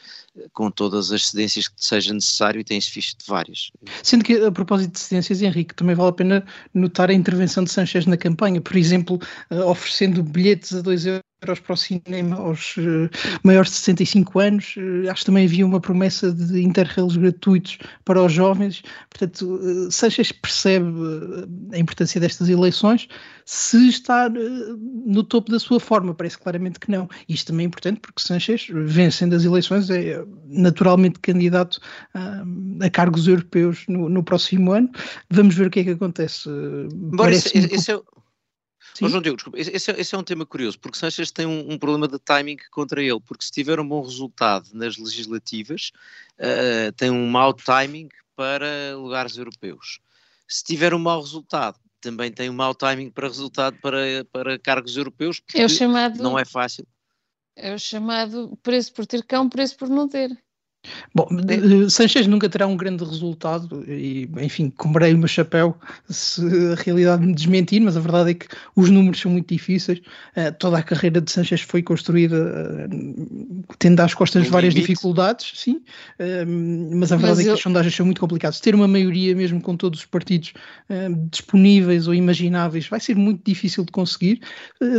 com 0.53 0.71
todas 0.71 1.11
as 1.11 1.31
cedências 1.31 1.67
que 1.67 1.83
seja 1.83 2.13
necessário, 2.13 2.61
e 2.61 2.65
tem-se 2.65 2.93
visto 2.93 3.19
de 3.19 3.27
várias. 3.27 3.73
Sendo 4.03 4.23
que, 4.23 4.35
a 4.35 4.53
propósito 4.53 4.93
de 4.93 5.01
cedências, 5.01 5.41
Henrique, 5.41 5.75
também 5.75 5.97
vale 5.97 6.11
a 6.11 6.13
pena 6.13 6.47
notar 6.75 7.11
a 7.11 7.15
intervenção 7.15 7.65
de 7.65 7.73
Sanchez 7.73 8.07
na 8.07 8.19
campanha, 8.19 8.61
por 8.61 8.77
exemplo, 8.77 9.19
oferecendo 9.67 10.23
bilhetes 10.23 10.75
a 10.75 10.83
2 10.83 11.07
euros 11.07 11.30
euros 11.43 11.61
para 11.61 11.73
o 11.73 11.77
cinema 11.77 12.37
aos 12.37 12.77
uh, 12.77 13.09
maiores 13.43 13.71
de 13.71 13.77
65 13.79 14.39
anos. 14.39 14.75
Uh, 14.77 15.11
acho 15.11 15.21
que 15.21 15.27
também 15.27 15.47
havia 15.47 15.65
uma 15.65 15.81
promessa 15.81 16.33
de 16.33 16.63
interrails 16.63 17.17
gratuitos 17.17 17.79
para 18.05 18.23
os 18.23 18.33
jovens. 18.33 18.83
Portanto, 19.09 19.55
uh, 19.55 19.91
Sanchez 19.91 20.33
percebe 20.33 20.91
a 21.73 21.79
importância 21.79 22.21
destas 22.21 22.49
eleições. 22.49 23.09
Se 23.45 23.89
está 23.89 24.29
no 24.29 25.25
topo 25.25 25.51
da 25.51 25.59
sua 25.59 25.81
forma, 25.81 26.15
parece 26.15 26.39
claramente 26.39 26.79
que 26.79 26.91
não. 26.91 27.09
Isto 27.29 27.49
também 27.49 27.65
é 27.65 27.67
importante 27.67 28.01
porque 28.01 28.23
Sanchez, 28.23 28.69
vencendo 28.71 29.35
as 29.35 29.45
eleições, 29.45 29.91
é 29.91 30.23
naturalmente 30.47 31.19
candidato 31.19 31.81
a, 32.15 32.45
a 32.87 32.91
cargos 32.91 33.27
europeus 33.27 33.85
no, 33.89 34.09
no, 34.09 34.23
próximo 34.23 34.73
ano. 34.73 34.89
Vamos 35.31 35.57
ver 35.57 35.67
o 35.67 35.71
que 35.71 35.81
é 35.81 35.85
que 35.85 35.91
acontece. 35.91 36.49
Esse, 37.29 37.59
esse 37.59 37.91
é 37.91 38.01
Sim. 38.95 39.09
João 39.09 39.23
Diogo, 39.23 39.37
desculpa, 39.37 39.59
esse, 39.59 39.91
é, 39.91 40.01
esse, 40.01 40.15
é, 40.15 40.19
um 40.19 40.23
tema 40.23 40.45
curioso, 40.45 40.79
porque 40.79 40.99
Sanchez 40.99 41.31
tem 41.31 41.47
um, 41.47 41.73
um, 41.73 41.79
problema 41.79 42.09
de 42.09 42.19
timing 42.19 42.57
contra 42.71 43.03
ele, 43.03 43.21
porque 43.21 43.45
se 43.45 43.51
tiver 43.51 43.79
um 43.79 43.87
bom 43.87 44.03
resultado 44.03 44.69
nas 44.73 44.97
legislativas, 44.97 45.93
uh, 46.39 46.93
tem 46.93 47.11
um 47.11 47.27
mau 47.29 47.55
timing 47.55 48.09
para 48.35 48.97
lugares 48.97 49.37
europeus. 49.37 50.01
Se 50.49 50.65
tiver 50.65 50.93
um 50.93 50.99
mau 50.99 51.21
resultado, 51.21 51.79
também 52.01 52.33
tem 52.33 52.51
um 52.51 52.55
mau 52.55 52.75
timing 52.75 53.11
para 53.11 53.29
resultado 53.29 53.77
para, 53.81 54.25
para 54.33 54.59
cargos 54.59 54.97
europeus, 54.97 55.41
porque 55.41 55.61
é 55.61 55.69
chamado, 55.69 56.23
não 56.23 56.39
é 56.39 56.45
fácil. 56.45 56.87
É 57.55 57.75
o 57.75 57.79
chamado 57.79 58.57
preço 58.63 58.93
por 58.93 59.07
ter 59.07 59.23
cão, 59.25 59.49
preço 59.49 59.77
por 59.77 59.89
não 59.89 60.09
ter. 60.09 60.31
Bom, 61.15 61.29
é. 61.49 61.89
Sanchez 61.91 62.27
nunca 62.27 62.49
terá 62.49 62.67
um 62.67 62.77
grande 62.77 63.05
resultado 63.05 63.85
e, 63.87 64.29
enfim, 64.41 64.71
comprei 64.71 65.13
o 65.13 65.19
meu 65.19 65.29
chapéu 65.29 65.77
se 66.09 66.41
a 66.73 66.83
realidade 66.83 67.27
me 67.27 67.35
desmentir, 67.35 67.81
mas 67.81 67.97
a 67.97 68.01
verdade 68.01 68.31
é 68.31 68.35
que 68.35 68.47
os 68.75 68.89
números 68.89 69.21
são 69.21 69.31
muito 69.31 69.49
difíceis. 69.49 69.99
Uh, 69.99 70.53
toda 70.59 70.79
a 70.79 70.83
carreira 70.83 71.21
de 71.21 71.31
Sanchez 71.31 71.61
foi 71.63 71.83
construída 71.83 72.89
uh, 72.91 73.65
tendo 73.79 74.01
às 74.01 74.15
costas 74.15 74.47
um 74.47 74.51
várias 74.51 74.73
limite. 74.73 74.89
dificuldades, 74.89 75.53
sim, 75.55 75.83
uh, 76.19 76.97
mas 76.97 77.13
a 77.13 77.17
verdade 77.17 77.39
mas 77.39 77.41
é 77.41 77.43
que 77.43 77.49
eu... 77.51 77.55
as 77.55 77.61
sondagens 77.61 77.95
são 77.95 78.07
muito 78.07 78.21
complicadas. 78.21 78.61
Ter 78.61 78.75
uma 78.75 78.89
maioria, 78.89 79.35
mesmo 79.35 79.61
com 79.61 79.77
todos 79.77 80.01
os 80.01 80.07
partidos 80.07 80.53
disponíveis 81.31 82.09
ou 82.09 82.15
imagináveis, 82.15 82.89
vai 82.89 83.01
ser 83.01 83.17
muito 83.17 83.43
difícil 83.45 83.85
de 83.85 83.93
conseguir. 83.93 84.41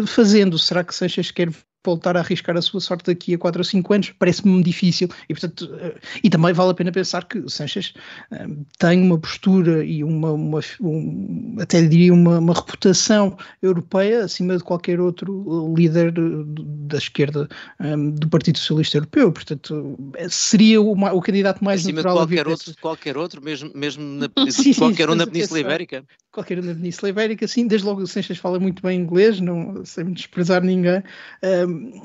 fazendo, 0.05 0.57
será 0.57 0.83
que 0.83 0.93
Sanchez 0.93 1.31
quer 1.31 1.49
voltar 1.83 2.15
a 2.15 2.19
arriscar 2.19 2.55
a 2.57 2.61
sua 2.61 2.79
sorte 2.79 3.05
daqui 3.05 3.33
a 3.33 3.37
4 3.37 3.59
ou 3.59 3.63
5 3.63 3.93
anos, 3.93 4.13
parece-me 4.17 4.61
difícil. 4.63 5.09
E, 5.27 5.33
portanto, 5.33 5.69
eh, 5.79 5.95
e 6.23 6.29
também 6.29 6.53
vale 6.53 6.71
a 6.71 6.73
pena 6.73 6.91
pensar 6.91 7.25
que 7.25 7.43
Sanchez 7.49 7.93
eh, 8.31 8.47
tem 8.77 9.01
uma 9.01 9.17
postura 9.17 9.83
e 9.83 10.03
uma, 10.03 10.31
uma 10.31 10.59
um, 10.79 11.55
até 11.59 11.81
diria 11.81 12.13
uma, 12.13 12.39
uma, 12.39 12.53
reputação 12.53 13.37
europeia 13.61 14.25
acima 14.25 14.57
de 14.57 14.63
qualquer 14.63 14.99
outro 14.99 15.73
líder 15.75 16.13
da 16.13 16.97
esquerda 16.97 17.49
um, 17.79 18.11
do 18.11 18.27
Partido 18.29 18.59
Socialista 18.59 18.97
Europeu. 18.97 19.31
Portanto, 19.31 19.97
seria 20.29 20.81
o, 20.81 20.91
o 20.91 21.21
candidato 21.21 21.63
mais 21.63 21.81
acima 21.81 22.03
natural 22.03 22.27
de 22.27 22.35
qualquer 22.35 22.47
outro, 22.47 22.73
qualquer 22.81 23.17
outro, 23.17 23.41
mesmo, 23.41 23.71
mesmo 23.73 24.03
na, 24.03 24.29
sim, 24.51 24.73
qualquer 24.73 25.07
sim, 25.07 25.13
um 25.13 25.15
na 25.15 25.25
Península 25.25 25.59
Ibérica. 25.59 26.03
Qualquer 26.31 26.59
um 26.59 26.61
na 26.61 26.73
Península 26.73 27.09
Ibérica, 27.09 27.45
sim. 27.45 27.67
Desde 27.67 27.85
logo 27.85 28.01
o 28.01 28.07
Sanchez 28.07 28.37
fala 28.37 28.57
muito 28.57 28.81
bem 28.81 28.97
inglês, 29.01 29.41
não, 29.41 29.83
sem 29.83 30.13
desprezar 30.13 30.63
ninguém. 30.63 31.03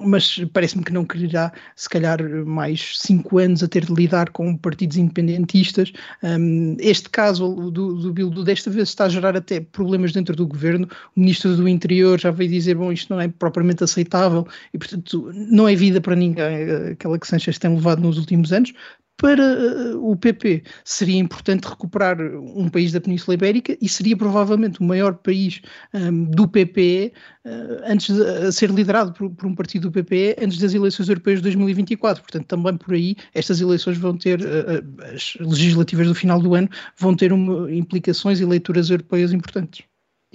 Mas 0.00 0.44
parece-me 0.52 0.82
que 0.82 0.92
não 0.92 1.04
quererá, 1.04 1.52
se 1.76 1.88
calhar, 1.88 2.18
mais 2.44 2.98
cinco 2.98 3.38
anos 3.38 3.62
a 3.62 3.68
ter 3.68 3.84
de 3.84 3.94
lidar 3.94 4.30
com 4.30 4.56
partidos 4.56 4.96
independentistas. 4.96 5.92
Um, 6.24 6.76
este 6.80 7.08
caso 7.08 7.70
do, 7.70 7.94
do 7.94 8.12
Bildu 8.12 8.42
desta 8.42 8.68
vez 8.68 8.88
está 8.88 9.04
a 9.04 9.08
gerar 9.08 9.36
até 9.36 9.60
problemas 9.60 10.12
dentro 10.12 10.34
do 10.34 10.44
governo. 10.44 10.88
O 11.16 11.20
ministro 11.20 11.54
do 11.56 11.68
Interior 11.68 12.18
já 12.18 12.32
veio 12.32 12.50
dizer: 12.50 12.74
bom, 12.74 12.90
isto 12.90 13.14
não 13.14 13.20
é 13.20 13.28
propriamente 13.28 13.84
aceitável 13.84 14.44
e, 14.74 14.78
portanto, 14.78 15.30
não 15.34 15.68
é 15.68 15.76
vida 15.76 16.00
para 16.00 16.16
ninguém 16.16 16.90
aquela 16.92 17.16
que 17.16 17.28
Sanchez 17.28 17.58
tem 17.58 17.72
levado 17.72 18.02
nos 18.02 18.18
últimos 18.18 18.52
anos 18.52 18.72
para 19.16 19.42
eh, 19.42 19.94
o 19.94 20.14
PP 20.14 20.62
seria 20.84 21.18
importante 21.18 21.66
recuperar 21.66 22.20
um 22.20 22.68
país 22.68 22.92
da 22.92 23.00
Península 23.00 23.34
Ibérica 23.34 23.76
e 23.80 23.88
seria 23.88 24.16
provavelmente 24.16 24.80
o 24.80 24.84
maior 24.84 25.14
país 25.14 25.60
um, 25.94 25.98
ehm, 25.98 26.24
do 26.24 26.46
PPE 26.46 27.12
uh, 27.44 27.50
antes 27.86 28.14
de 28.14 28.22
a 28.22 28.52
ser 28.52 28.70
liderado 28.70 29.12
por, 29.12 29.30
por, 29.30 29.46
um 29.46 29.54
partido 29.54 29.88
do 29.88 29.92
PPE 29.92 30.36
antes 30.42 30.58
das 30.58 30.74
eleições 30.74 31.08
europeias 31.08 31.38
de 31.38 31.44
2024. 31.44 32.22
Portanto, 32.22 32.46
também 32.46 32.76
por 32.76 32.94
aí 32.94 33.16
estas 33.34 33.60
eleições 33.60 33.96
vão 33.96 34.16
ter, 34.16 34.40
uh, 34.40 35.14
as 35.14 35.36
legislativas 35.40 36.08
do 36.08 36.14
final 36.14 36.40
do 36.40 36.54
ano, 36.54 36.68
vão 36.98 37.14
ter 37.14 37.32
uma, 37.32 37.72
implicações 37.72 38.40
e 38.40 38.44
leituras 38.44 38.90
europeias 38.90 39.32
importantes. 39.32 39.84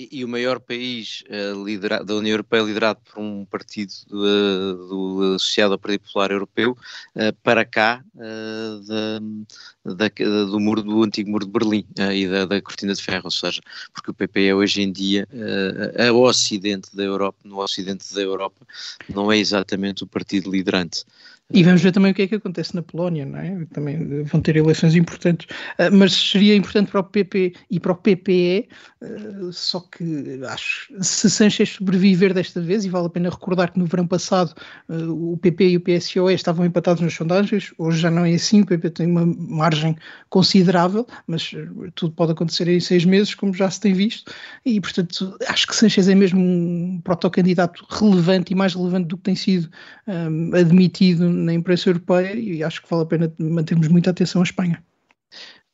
E, 0.02 0.10
e, 0.12 0.26
o 0.26 0.28
maior 0.28 0.60
país 0.60 1.24
uh, 1.30 1.64
liderado, 1.64 2.06
da 2.06 2.16
União 2.16 2.34
Europeia 2.34 2.64
liderado 2.64 3.00
por 3.02 3.22
um 3.22 3.46
partido 3.46 3.92
uh, 4.10 4.88
do, 4.88 5.34
associado 5.36 5.74
ao 5.74 5.80
Partido 5.80 6.02
Popular 6.02 6.32
Europeu 6.32 6.72
uh, 6.72 7.34
para 7.44 7.64
cá 7.64 8.04
da, 8.16 9.94
da, 9.94 10.46
do 10.46 10.60
muro 10.60 10.82
do 10.82 11.04
antigo 11.04 11.30
muro 11.30 11.46
de 11.46 11.52
Berlim 11.52 11.86
e 12.16 12.28
da, 12.28 12.46
da, 12.46 12.62
cortina 12.62 12.96
de 12.96 13.02
ferro, 13.02 13.26
ou 13.26 13.32
seja, 13.32 13.62
porque 13.94 14.10
o 14.10 14.14
PP 14.14 14.48
é 14.48 14.56
hoje 14.56 14.82
em 14.82 14.92
dia 14.92 15.28
a 15.98 16.12
ocidente 16.12 16.96
da 16.96 17.04
Europa, 17.04 17.38
no 17.44 17.60
ocidente 17.60 18.14
da 18.14 18.22
Europa 18.22 18.66
não 19.10 19.32
é 19.32 19.38
exatamente 19.38 20.04
o 20.04 20.08
partido 20.08 20.50
liderante. 20.50 21.04
E 21.54 21.64
vamos 21.64 21.82
ver 21.82 21.92
também 21.92 22.12
o 22.12 22.16
que 22.16 22.24
é 22.24 22.28
que 22.28 22.36
acontece 22.36 22.76
na 22.76 22.82
Polónia, 22.82 23.26
não 23.26 23.40
é? 23.40 23.66
Também 23.74 24.24
vão 24.24 24.42
ter 24.42 24.56
eleições 24.56 24.96
importantes, 24.96 25.48
uh, 25.80 25.92
mas 25.92 26.14
seria 26.14 26.56
importante 26.56 26.92
para 26.92 27.02
o 27.02 27.04
PP 27.04 27.54
e 27.70 27.80
para 27.80 27.92
o 27.92 27.96
PPE, 27.96 28.68
ah, 29.04 29.50
só 29.52 29.80
que 29.80 30.40
acho, 30.48 30.94
se 31.02 31.30
Sanchez 31.30 31.70
sobreviver 31.70 32.34
desta 32.34 32.62
vez, 32.62 32.86
e 32.86 32.90
vale 32.90 33.08
a 33.08 33.10
pena 33.10 33.30
recordar 33.30 33.72
que 33.72 33.80
no 33.80 33.86
verão 33.86 34.06
passado 34.06 34.54
uh, 34.88 35.34
o 35.34 35.38
PP 35.38 35.70
e 35.70 35.78
o 35.78 35.82
PSOE 35.82 36.34
estavam 36.34 36.66
empatados 36.66 37.02
nas 37.02 37.14
sondagens, 37.14 37.74
hoje 37.78 38.00
já 38.00 38.12
não 38.12 38.26
é 38.26 38.34
assim, 38.34 38.62
o 38.62 38.66
PP 38.66 38.90
tem 38.92 39.08
uma 39.08 39.26
margem 39.26 39.96
considerável, 40.30 41.08
mas 41.26 41.52
tudo 41.96 42.14
pode 42.14 42.32
acontecer 42.32 42.68
em 42.68 42.80
seis 42.80 43.04
meses, 43.04 43.34
como 43.34 43.54
já 43.54 43.70
se 43.70 43.80
tem 43.80 43.94
visto, 43.94 44.32
e 44.66 44.80
portanto 44.80 45.36
acho 45.48 45.68
que 45.68 45.76
Sanchez 45.76 46.08
é 46.08 46.16
mesmo 46.16 46.40
um 46.40 47.02
protocandidato 47.04 47.86
relevante 47.90 48.54
e 48.54 48.56
mais 48.56 48.76
relevante 48.76 49.08
do 49.08 49.18
que 49.18 49.24
tem 49.24 49.36
sido 49.36 49.70
um, 50.08 50.56
admitido 50.56 51.26
na 51.42 51.54
imprensa 51.54 51.90
europeia 51.90 52.34
e 52.36 52.64
acho 52.64 52.82
que 52.82 52.90
vale 52.90 53.04
a 53.04 53.06
pena 53.06 53.34
mantermos 53.40 53.88
muita 53.88 54.12
atenção 54.12 54.42
à 54.42 54.44
Espanha. 54.44 54.84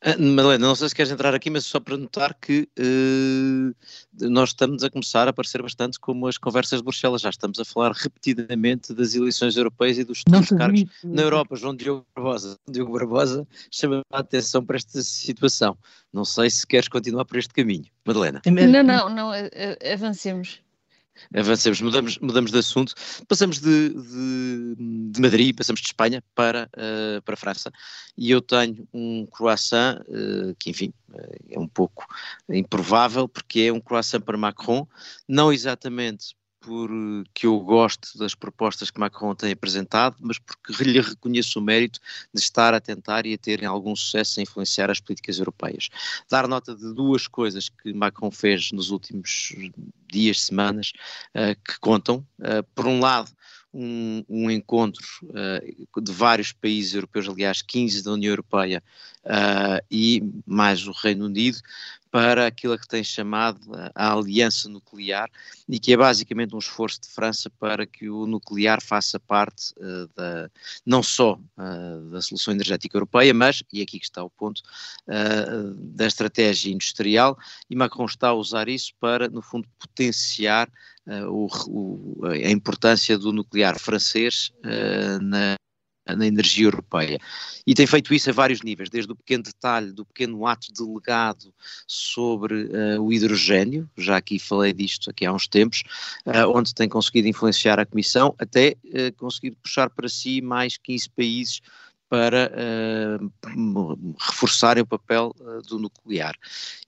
Ah, 0.00 0.16
Madalena, 0.16 0.64
não 0.64 0.76
sei 0.76 0.88
se 0.88 0.94
queres 0.94 1.10
entrar 1.10 1.34
aqui, 1.34 1.50
mas 1.50 1.64
só 1.64 1.80
para 1.80 1.96
notar 1.96 2.32
que 2.34 2.68
uh, 2.78 3.74
nós 4.30 4.50
estamos 4.50 4.84
a 4.84 4.90
começar 4.90 5.26
a 5.26 5.30
aparecer 5.30 5.60
bastante 5.60 5.98
como 5.98 6.28
as 6.28 6.38
conversas 6.38 6.78
de 6.78 6.84
Bruxelas, 6.84 7.20
já 7.20 7.30
estamos 7.30 7.58
a 7.58 7.64
falar 7.64 7.90
repetidamente 7.90 8.94
das 8.94 9.16
eleições 9.16 9.56
europeias 9.56 9.98
e 9.98 10.04
dos 10.04 10.22
cargos 10.22 10.84
na 11.02 11.22
Europa. 11.22 11.56
João 11.56 11.74
Diogo 11.74 12.06
Barbosa, 12.14 12.56
Diogo 12.68 12.92
Barbosa 12.92 13.44
chama 13.72 14.02
a 14.12 14.20
atenção 14.20 14.64
para 14.64 14.76
esta 14.76 15.02
situação. 15.02 15.76
Não 16.12 16.24
sei 16.24 16.48
se 16.48 16.64
queres 16.64 16.86
continuar 16.86 17.24
por 17.24 17.36
este 17.36 17.52
caminho. 17.52 17.86
Madalena. 18.06 18.40
Não, 18.46 18.84
não, 18.84 19.10
não, 19.10 19.32
avancemos 19.92 20.60
avancemos, 21.34 21.80
mudamos, 21.80 22.18
mudamos 22.18 22.50
de 22.50 22.58
assunto, 22.58 22.94
passamos 23.26 23.60
de, 23.60 23.90
de, 23.90 24.74
de 25.10 25.20
Madrid, 25.20 25.56
passamos 25.56 25.80
de 25.80 25.86
Espanha 25.86 26.22
para, 26.34 26.68
uh, 26.74 27.22
para 27.22 27.34
a 27.34 27.36
França, 27.36 27.72
e 28.16 28.30
eu 28.30 28.40
tenho 28.40 28.88
um 28.92 29.26
croissant 29.26 30.00
uh, 30.08 30.54
que, 30.58 30.70
enfim, 30.70 30.92
uh, 31.10 31.36
é 31.50 31.58
um 31.58 31.68
pouco 31.68 32.06
improvável, 32.48 33.28
porque 33.28 33.60
é 33.60 33.72
um 33.72 33.80
croissant 33.80 34.20
para 34.20 34.36
Macron, 34.36 34.86
não 35.26 35.52
exatamente 35.52 36.37
porque 36.68 37.46
eu 37.46 37.58
gosto 37.60 38.18
das 38.18 38.34
propostas 38.34 38.90
que 38.90 39.00
Macron 39.00 39.34
tem 39.34 39.52
apresentado, 39.52 40.16
mas 40.20 40.38
porque 40.38 40.84
lhe 40.84 41.00
reconheço 41.00 41.58
o 41.58 41.62
mérito 41.62 41.98
de 42.32 42.38
estar 42.42 42.74
a 42.74 42.80
tentar 42.80 43.24
e 43.24 43.32
a 43.32 43.38
ter 43.38 43.64
algum 43.64 43.96
sucesso 43.96 44.38
a 44.38 44.42
influenciar 44.42 44.90
as 44.90 45.00
políticas 45.00 45.38
europeias. 45.38 45.88
Dar 46.28 46.46
nota 46.46 46.76
de 46.76 46.92
duas 46.92 47.26
coisas 47.26 47.70
que 47.70 47.94
Macron 47.94 48.30
fez 48.30 48.70
nos 48.70 48.90
últimos 48.90 49.54
dias, 50.12 50.42
semanas, 50.42 50.92
uh, 51.34 51.58
que 51.64 51.80
contam. 51.80 52.26
Uh, 52.38 52.62
por 52.74 52.86
um 52.86 53.00
lado, 53.00 53.30
um, 53.72 54.24
um 54.28 54.50
encontro 54.50 55.06
uh, 55.24 56.00
de 56.02 56.12
vários 56.12 56.52
países 56.52 56.94
europeus, 56.94 57.28
aliás, 57.28 57.62
15 57.62 58.02
da 58.02 58.12
União 58.12 58.30
Europeia 58.30 58.82
uh, 59.24 59.84
e 59.90 60.22
mais 60.46 60.86
o 60.86 60.92
Reino 60.92 61.26
Unido, 61.26 61.58
para 62.10 62.46
aquilo 62.46 62.78
que 62.78 62.88
tem 62.88 63.04
chamado 63.04 63.60
a 63.94 64.12
aliança 64.12 64.68
nuclear 64.68 65.30
e 65.68 65.78
que 65.78 65.92
é 65.92 65.96
basicamente 65.96 66.54
um 66.54 66.58
esforço 66.58 67.00
de 67.00 67.08
França 67.08 67.50
para 67.58 67.86
que 67.86 68.08
o 68.08 68.26
nuclear 68.26 68.82
faça 68.82 69.20
parte 69.20 69.72
uh, 69.76 70.08
da, 70.16 70.50
não 70.84 71.02
só 71.02 71.34
uh, 71.34 72.10
da 72.10 72.22
solução 72.22 72.54
energética 72.54 72.96
europeia, 72.96 73.34
mas, 73.34 73.62
e 73.72 73.82
aqui 73.82 73.98
que 73.98 74.06
está 74.06 74.22
o 74.22 74.30
ponto, 74.30 74.62
uh, 75.06 75.74
da 75.74 76.06
estratégia 76.06 76.72
industrial. 76.72 77.38
E 77.68 77.76
Macron 77.76 78.06
está 78.06 78.28
a 78.28 78.34
usar 78.34 78.68
isso 78.68 78.92
para, 78.98 79.28
no 79.28 79.42
fundo, 79.42 79.68
potenciar 79.78 80.70
o, 81.30 81.48
o, 81.68 82.26
a 82.26 82.50
importância 82.50 83.16
do 83.16 83.32
nuclear 83.32 83.78
francês 83.78 84.52
na 85.22 85.56
na 86.16 86.26
energia 86.26 86.66
europeia. 86.66 87.18
E 87.66 87.74
tem 87.74 87.86
feito 87.86 88.14
isso 88.14 88.30
a 88.30 88.32
vários 88.32 88.62
níveis, 88.62 88.88
desde 88.88 89.12
o 89.12 89.16
pequeno 89.16 89.42
detalhe 89.42 89.92
do 89.92 90.04
pequeno 90.04 90.46
ato 90.46 90.72
delegado 90.72 91.52
sobre 91.86 92.64
uh, 92.64 93.02
o 93.02 93.12
hidrogênio, 93.12 93.88
já 93.96 94.16
aqui 94.16 94.38
falei 94.38 94.72
disto 94.72 95.10
aqui 95.10 95.26
há 95.26 95.32
uns 95.32 95.46
tempos, 95.46 95.82
uh, 96.26 96.48
onde 96.54 96.74
tem 96.74 96.88
conseguido 96.88 97.28
influenciar 97.28 97.78
a 97.78 97.86
Comissão, 97.86 98.34
até 98.38 98.76
uh, 98.84 99.14
conseguir 99.16 99.52
puxar 99.52 99.90
para 99.90 100.08
si 100.08 100.40
mais 100.40 100.76
15 100.76 101.10
países 101.10 101.60
para 102.08 102.50
uh, 102.50 103.32
reforçarem 104.18 104.82
o 104.82 104.86
papel 104.86 105.34
uh, 105.38 105.60
do 105.62 105.78
nuclear. 105.78 106.34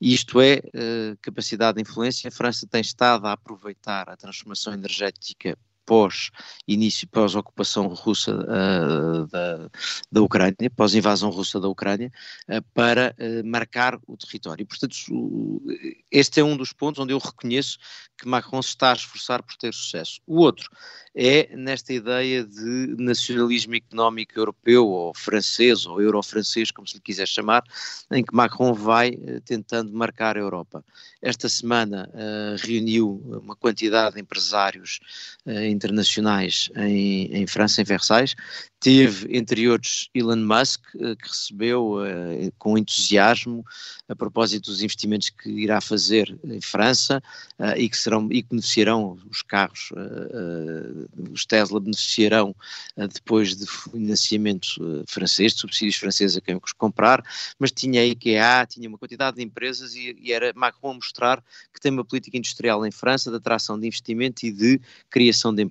E 0.00 0.14
isto 0.14 0.40
é 0.40 0.56
uh, 0.56 1.18
capacidade 1.20 1.76
de 1.76 1.82
influência. 1.82 2.28
A 2.28 2.32
França 2.32 2.66
tem 2.66 2.80
estado 2.80 3.26
a 3.26 3.32
aproveitar 3.32 4.08
a 4.08 4.16
transformação 4.16 4.72
energética 4.72 5.58
pós 5.90 6.30
início, 6.68 7.08
pós 7.08 7.34
ocupação 7.34 7.88
russa 7.88 8.32
uh, 8.32 9.26
da, 9.26 9.68
da 10.12 10.22
Ucrânia, 10.22 10.70
pós 10.76 10.94
invasão 10.94 11.30
russa 11.30 11.58
da 11.58 11.66
Ucrânia, 11.66 12.12
uh, 12.48 12.62
para 12.72 13.12
uh, 13.18 13.44
marcar 13.44 13.98
o 14.06 14.16
território. 14.16 14.62
E, 14.62 14.64
portanto, 14.64 14.94
este 16.08 16.38
é 16.38 16.44
um 16.44 16.56
dos 16.56 16.72
pontos 16.72 17.00
onde 17.00 17.12
eu 17.12 17.18
reconheço 17.18 17.76
que 18.16 18.28
Macron 18.28 18.62
se 18.62 18.68
está 18.68 18.92
a 18.92 18.94
esforçar 18.94 19.42
por 19.42 19.56
ter 19.56 19.74
sucesso. 19.74 20.20
O 20.28 20.38
outro 20.38 20.70
é 21.12 21.56
nesta 21.56 21.92
ideia 21.92 22.44
de 22.44 22.94
nacionalismo 22.96 23.74
económico 23.74 24.38
europeu, 24.38 24.86
ou 24.86 25.12
francês, 25.16 25.86
ou 25.86 26.00
euro-francês, 26.00 26.70
como 26.70 26.86
se 26.86 26.94
lhe 26.94 27.00
quiser 27.00 27.26
chamar, 27.26 27.64
em 28.12 28.22
que 28.22 28.32
Macron 28.32 28.74
vai 28.74 29.12
tentando 29.44 29.92
marcar 29.92 30.36
a 30.36 30.40
Europa. 30.40 30.84
Esta 31.20 31.48
semana 31.48 32.08
reuniu 32.58 33.40
uma 33.42 33.56
quantidade 33.56 34.16
de 34.16 34.20
empresários 34.20 35.00
internacionais 35.80 36.68
em, 36.76 37.26
em 37.34 37.46
França, 37.46 37.80
em 37.80 37.84
Versailles. 37.84 38.34
Teve, 38.80 39.36
entre 39.36 39.68
outros, 39.68 40.08
Elon 40.14 40.36
Musk, 40.36 40.80
eh, 40.94 41.14
que 41.14 41.28
recebeu 41.28 41.96
uh, 41.98 42.52
com 42.58 42.78
entusiasmo 42.78 43.62
a 44.08 44.16
propósito 44.16 44.70
dos 44.70 44.82
investimentos 44.82 45.28
que 45.28 45.50
irá 45.50 45.82
fazer 45.82 46.34
em 46.42 46.62
França 46.62 47.22
uh, 47.58 47.76
e 47.76 47.90
que 47.90 47.98
serão 47.98 48.26
e 48.32 48.42
que 48.42 48.48
beneficiarão 48.48 49.18
os 49.30 49.42
carros, 49.42 49.92
os 51.30 51.44
Tesla 51.44 51.78
beneficiarão 51.78 52.54
depois 52.96 53.54
de 53.54 53.66
financiamento 53.66 55.04
francês, 55.06 55.52
de 55.52 55.60
subsídios 55.60 55.96
franceses 55.96 56.36
a 56.36 56.40
quem 56.40 56.58
os 56.62 56.72
comprar, 56.72 57.22
mas 57.58 57.70
tinha 57.70 58.00
a 58.00 58.06
IKEA, 58.06 58.66
tinha 58.66 58.88
uma 58.88 58.98
quantidade 58.98 59.36
de 59.36 59.42
empresas 59.42 59.94
e, 59.94 60.32
era 60.32 60.52
Macron 60.54 60.92
a 60.92 60.94
mostrar 60.94 61.44
que 61.72 61.80
tem 61.80 61.92
uma 61.92 62.04
política 62.04 62.36
industrial 62.36 62.86
em 62.86 62.90
França 62.90 63.30
de 63.30 63.36
atração 63.36 63.78
de 63.78 63.86
investimento 63.86 64.46
e 64.46 64.50
de 64.50 64.80
criação 65.10 65.54
de. 65.54 65.69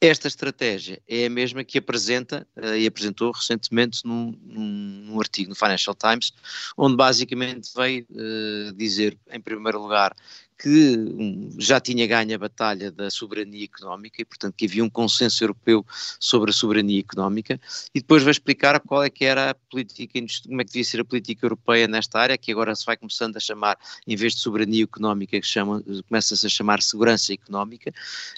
Esta 0.00 0.28
estratégia 0.28 1.02
é 1.08 1.26
a 1.26 1.30
mesma 1.30 1.64
que 1.64 1.78
apresenta 1.78 2.46
uh, 2.56 2.76
e 2.76 2.86
apresentou 2.86 3.32
recentemente 3.32 4.04
num, 4.04 4.32
num, 4.42 5.02
num, 5.06 5.20
artigo 5.20 5.48
no 5.48 5.56
Financial 5.56 5.94
Times, 5.94 6.32
onde 6.76 6.96
basicamente 6.96 7.70
veio 7.74 8.06
uh, 8.10 8.72
dizer, 8.74 9.18
em 9.28 9.40
primeiro 9.40 9.82
lugar, 9.82 10.14
que 10.58 10.96
um, 10.98 11.50
já 11.56 11.78
tinha 11.78 12.06
ganho 12.06 12.34
a 12.34 12.38
batalha 12.38 12.90
da 12.90 13.10
soberania 13.10 13.64
económica 13.64 14.20
e, 14.20 14.24
portanto, 14.24 14.54
que 14.56 14.66
havia 14.66 14.82
um 14.82 14.90
consenso 14.90 15.44
europeu 15.44 15.86
sobre 16.18 16.50
a 16.50 16.52
soberania 16.52 16.98
económica, 16.98 17.60
e 17.94 18.00
depois 18.00 18.24
vai 18.24 18.32
explicar 18.32 18.80
qual 18.80 19.04
é 19.04 19.10
que 19.10 19.24
era 19.24 19.50
a 19.50 19.54
política, 19.54 20.18
como 20.46 20.60
é 20.60 20.64
que 20.64 20.72
devia 20.72 20.84
ser 20.84 21.00
a 21.00 21.04
política 21.04 21.46
europeia 21.46 21.86
nesta 21.86 22.18
área, 22.18 22.36
que 22.36 22.50
agora 22.50 22.74
se 22.74 22.84
vai 22.84 22.96
começando 22.96 23.36
a 23.36 23.40
chamar, 23.40 23.78
em 24.06 24.16
vez 24.16 24.34
de 24.34 24.40
soberania 24.40 24.82
económica, 24.82 25.40
que 25.40 25.46
chama, 25.46 25.82
começa-se 26.08 26.44
a 26.44 26.50
chamar 26.50 26.82
segurança 26.82 27.32
económica, 27.32 27.90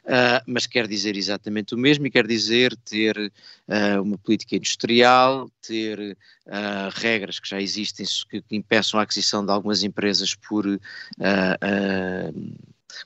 uh, 0.04 0.44
mas 0.46 0.66
quer 0.66 0.86
dizer 0.86 1.16
exatamente 1.16 1.74
o 1.74 1.78
mesmo 1.78 2.06
e 2.06 2.10
quer 2.10 2.26
dizer 2.26 2.76
ter 2.84 3.16
uh, 3.16 4.02
uma 4.02 4.18
política 4.18 4.56
industrial, 4.56 5.50
ter 5.62 6.18
uh, 6.50 6.90
regras 7.00 7.38
que 7.38 7.48
já 7.48 7.60
existem 7.60 8.04
que, 8.28 8.42
que, 8.42 8.56
impeçam 8.56 8.98
a 8.98 9.04
aquisição 9.04 9.44
de 9.44 9.52
algumas 9.52 9.84
empresas 9.84 10.34
por 10.34 10.66
uh, 10.66 10.74
uh, 10.74 12.58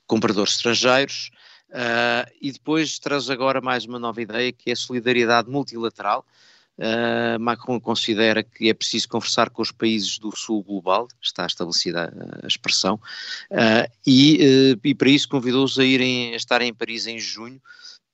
compradores 0.07 0.55
estrangeiros. 0.55 1.29
e 2.41 2.51
depois 2.51 2.99
traz 2.99 3.29
agora 3.29 3.61
mais 3.61 3.85
uma 3.85 3.99
nova 3.99 4.21
ideia 4.21 4.51
que 4.51 4.69
é 4.69 4.73
a 4.73 4.75
solidariedade 4.75 5.49
multilateral. 5.49 6.25
Macron 7.39 7.79
considera 7.79 8.43
que 8.43 8.69
é 8.69 8.73
preciso 8.73 9.07
conversar 9.07 9.49
com 9.49 9.61
os 9.61 9.71
países 9.71 10.17
do 10.17 10.35
sul 10.35 10.61
global, 10.63 11.07
está 11.21 11.45
estabelecida 11.45 12.11
a, 12.43 12.47
expressão, 12.47 12.99
e, 14.05 14.77
e 14.83 14.95
para 14.95 15.09
isso 15.09 15.29
convidou-os 15.29 15.79
a 15.79 15.85
irem 15.85 16.33
a 16.33 16.37
estarem 16.37 16.69
em 16.69 16.73
Paris 16.73 17.07
em 17.07 17.19
junho 17.19 17.61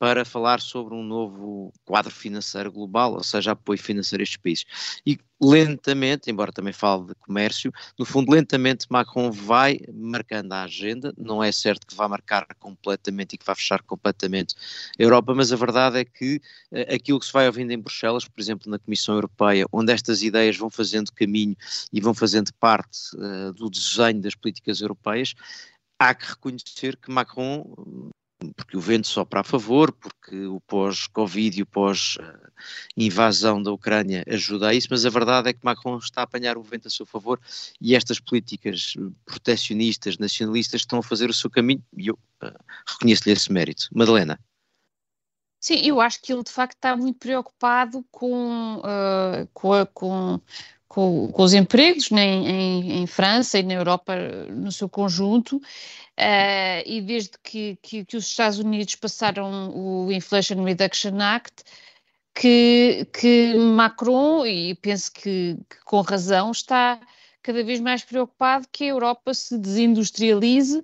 para 0.01 0.25
falar 0.25 0.59
sobre 0.59 0.95
um 0.95 1.03
novo 1.03 1.71
quadro 1.85 2.11
financeiro 2.11 2.71
global, 2.71 3.13
ou 3.13 3.23
seja, 3.23 3.51
apoio 3.51 3.77
financeiro 3.77 4.23
a 4.23 4.23
estes 4.23 4.37
países. 4.37 4.65
E 5.05 5.19
lentamente, 5.39 6.31
embora 6.31 6.51
também 6.51 6.73
fale 6.73 7.05
de 7.05 7.13
comércio, 7.13 7.71
no 7.99 8.03
fundo, 8.03 8.31
lentamente 8.31 8.87
Macron 8.89 9.29
vai 9.29 9.79
marcando 9.93 10.53
a 10.53 10.63
agenda, 10.63 11.13
não 11.15 11.43
é 11.43 11.51
certo 11.51 11.85
que 11.85 11.93
vá 11.93 12.09
marcar 12.09 12.47
completamente 12.57 13.33
e 13.33 13.37
que 13.37 13.45
vá 13.45 13.53
fechar 13.53 13.83
completamente 13.83 14.55
a 14.99 15.03
Europa, 15.03 15.35
mas 15.35 15.53
a 15.53 15.55
verdade 15.55 15.99
é 15.99 16.03
que 16.03 16.41
uh, 16.71 16.95
aquilo 16.95 17.19
que 17.19 17.27
se 17.27 17.33
vai 17.33 17.45
ouvindo 17.45 17.69
em 17.69 17.77
Bruxelas, 17.77 18.27
por 18.27 18.41
exemplo, 18.41 18.71
na 18.71 18.79
Comissão 18.79 19.13
Europeia, 19.13 19.67
onde 19.71 19.93
estas 19.93 20.23
ideias 20.23 20.57
vão 20.57 20.71
fazendo 20.71 21.11
caminho 21.11 21.55
e 21.93 22.01
vão 22.01 22.15
fazendo 22.15 22.51
parte 22.55 23.15
uh, 23.17 23.53
do 23.53 23.69
desenho 23.69 24.19
das 24.19 24.33
políticas 24.33 24.81
europeias, 24.81 25.35
há 25.99 26.15
que 26.15 26.25
reconhecer 26.25 26.97
que 26.97 27.11
Macron 27.11 28.11
porque 28.55 28.75
o 28.75 28.79
vento 28.79 29.07
sopra 29.07 29.41
a 29.41 29.43
favor, 29.43 29.91
porque 29.91 30.45
o 30.45 30.59
pós-Covid 30.61 31.59
e 31.59 31.63
o 31.63 31.65
pós-invasão 31.65 33.61
da 33.61 33.71
Ucrânia 33.71 34.23
ajuda 34.27 34.69
a 34.69 34.73
isso, 34.73 34.87
mas 34.89 35.05
a 35.05 35.09
verdade 35.09 35.49
é 35.49 35.53
que 35.53 35.63
Macron 35.63 35.97
está 35.97 36.21
a 36.21 36.23
apanhar 36.23 36.57
o 36.57 36.63
vento 36.63 36.87
a 36.87 36.91
seu 36.91 37.05
favor 37.05 37.39
e 37.79 37.95
estas 37.95 38.19
políticas 38.19 38.95
protecionistas, 39.25 40.17
nacionalistas 40.17 40.81
estão 40.81 40.99
a 40.99 41.03
fazer 41.03 41.29
o 41.29 41.33
seu 41.33 41.49
caminho 41.49 41.83
e 41.95 42.07
eu 42.07 42.15
uh, 42.43 42.51
reconheço-lhe 42.87 43.33
esse 43.33 43.51
mérito. 43.51 43.87
Madalena. 43.93 44.39
Sim, 45.59 45.75
eu 45.85 46.01
acho 46.01 46.19
que 46.21 46.33
ele 46.33 46.43
de 46.43 46.51
facto 46.51 46.75
está 46.75 46.97
muito 46.97 47.19
preocupado 47.19 48.03
com, 48.09 48.77
uh, 48.79 49.47
com, 49.53 49.73
a, 49.73 49.85
com, 49.85 50.41
com, 50.91 51.29
com, 51.29 51.43
os 51.43 51.53
empregos 51.53 52.11
né, 52.11 52.25
em, 52.25 53.01
em, 53.01 53.07
França 53.07 53.57
e 53.57 53.63
na 53.63 53.75
Europa 53.75 54.13
no 54.49 54.71
seu 54.71 54.89
conjunto 54.89 55.61
Uh, 56.19 56.83
e 56.85 57.01
desde 57.01 57.31
que, 57.41 57.79
que, 57.81 58.05
que, 58.05 58.17
os 58.17 58.27
Estados 58.27 58.59
Unidos 58.59 58.95
passaram 58.95 59.71
o 59.73 60.11
Inflation 60.11 60.61
Reduction 60.63 61.19
Act, 61.19 61.63
que, 62.35 63.07
que 63.11 63.55
Macron, 63.55 64.45
e 64.45 64.75
penso 64.75 65.11
que, 65.11 65.57
que, 65.67 65.79
com 65.83 66.01
razão, 66.01 66.51
está 66.51 66.99
cada 67.41 67.63
vez 67.63 67.79
mais 67.79 68.03
preocupado 68.03 68.67
que 68.71 68.83
a 68.85 68.87
Europa 68.87 69.33
se 69.33 69.57
desindustrialize 69.57 70.77
uh, 70.79 70.83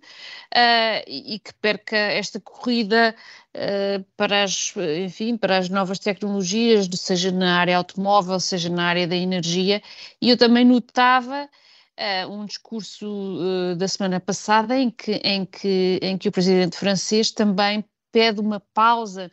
e, 1.07 1.35
e, 1.35 1.39
que 1.39 1.53
perca 1.55 1.95
esta 1.95 2.39
corrida 2.39 3.15
uh, 3.53 4.03
para, 4.15 4.43
as, 4.43 4.73
enfim, 5.05 5.37
para 5.37 5.57
as 5.57 5.69
novas 5.69 5.99
tecnologias, 5.99 6.87
seja 6.93 7.31
na 7.31 7.59
área 7.59 7.77
automóvel, 7.77 8.39
seja 8.39 8.69
na 8.69 8.85
área 8.85 9.07
da 9.07 9.15
energia. 9.15 9.81
E 10.21 10.29
eu 10.29 10.37
também 10.37 10.65
notava 10.65 11.49
uh, 11.97 12.31
um 12.31 12.45
discurso 12.45 13.07
uh, 13.07 13.75
da 13.75 13.87
semana 13.87 14.19
passada 14.19 14.77
em 14.77 14.89
que, 14.89 15.13
em, 15.23 15.45
que, 15.45 15.99
em 16.01 16.17
que 16.17 16.29
o 16.29 16.31
presidente 16.31 16.77
francês 16.77 17.31
também 17.31 17.83
pede 18.11 18.39
uma 18.39 18.59
pausa 18.73 19.31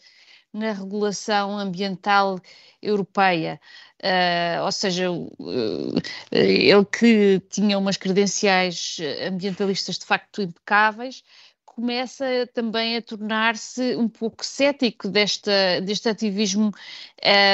na 0.55 0.73
regulação 0.73 1.59
ambiental 1.59 2.41
europeia. 2.81 3.61
Uh, 4.03 4.65
ou 4.65 4.73
seja, 4.73 5.11
uh, 5.11 6.03
ele 6.31 6.85
que 6.85 7.41
tinha 7.51 7.79
umas 7.79 7.97
credenciais 7.97 8.99
ambientalistas 9.27 9.99
de 9.99 10.07
facto 10.07 10.43
impecáveis, 10.43 11.23
começa 11.75 12.49
também 12.55 12.97
a 12.97 13.03
tornar-se 13.03 13.97
um 13.97 14.09
pouco 14.09 14.45
cético 14.45 15.09
desta, 15.09 15.81
deste 15.83 16.09
ativismo 16.09 16.71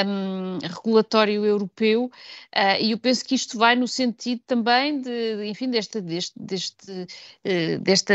um, 0.05 0.59
regulatório 0.61 1.43
europeu 1.43 2.05
uh, 2.05 2.79
e 2.79 2.91
eu 2.91 2.99
penso 2.99 3.25
que 3.25 3.33
isto 3.33 3.57
vai 3.57 3.75
no 3.75 3.87
sentido 3.87 4.41
também 4.45 5.01
de, 5.01 5.45
enfim, 5.45 5.69
desta, 5.69 5.99
deste, 5.99 6.33
deste, 6.39 6.91
uh, 6.91 7.79
desta 7.79 8.13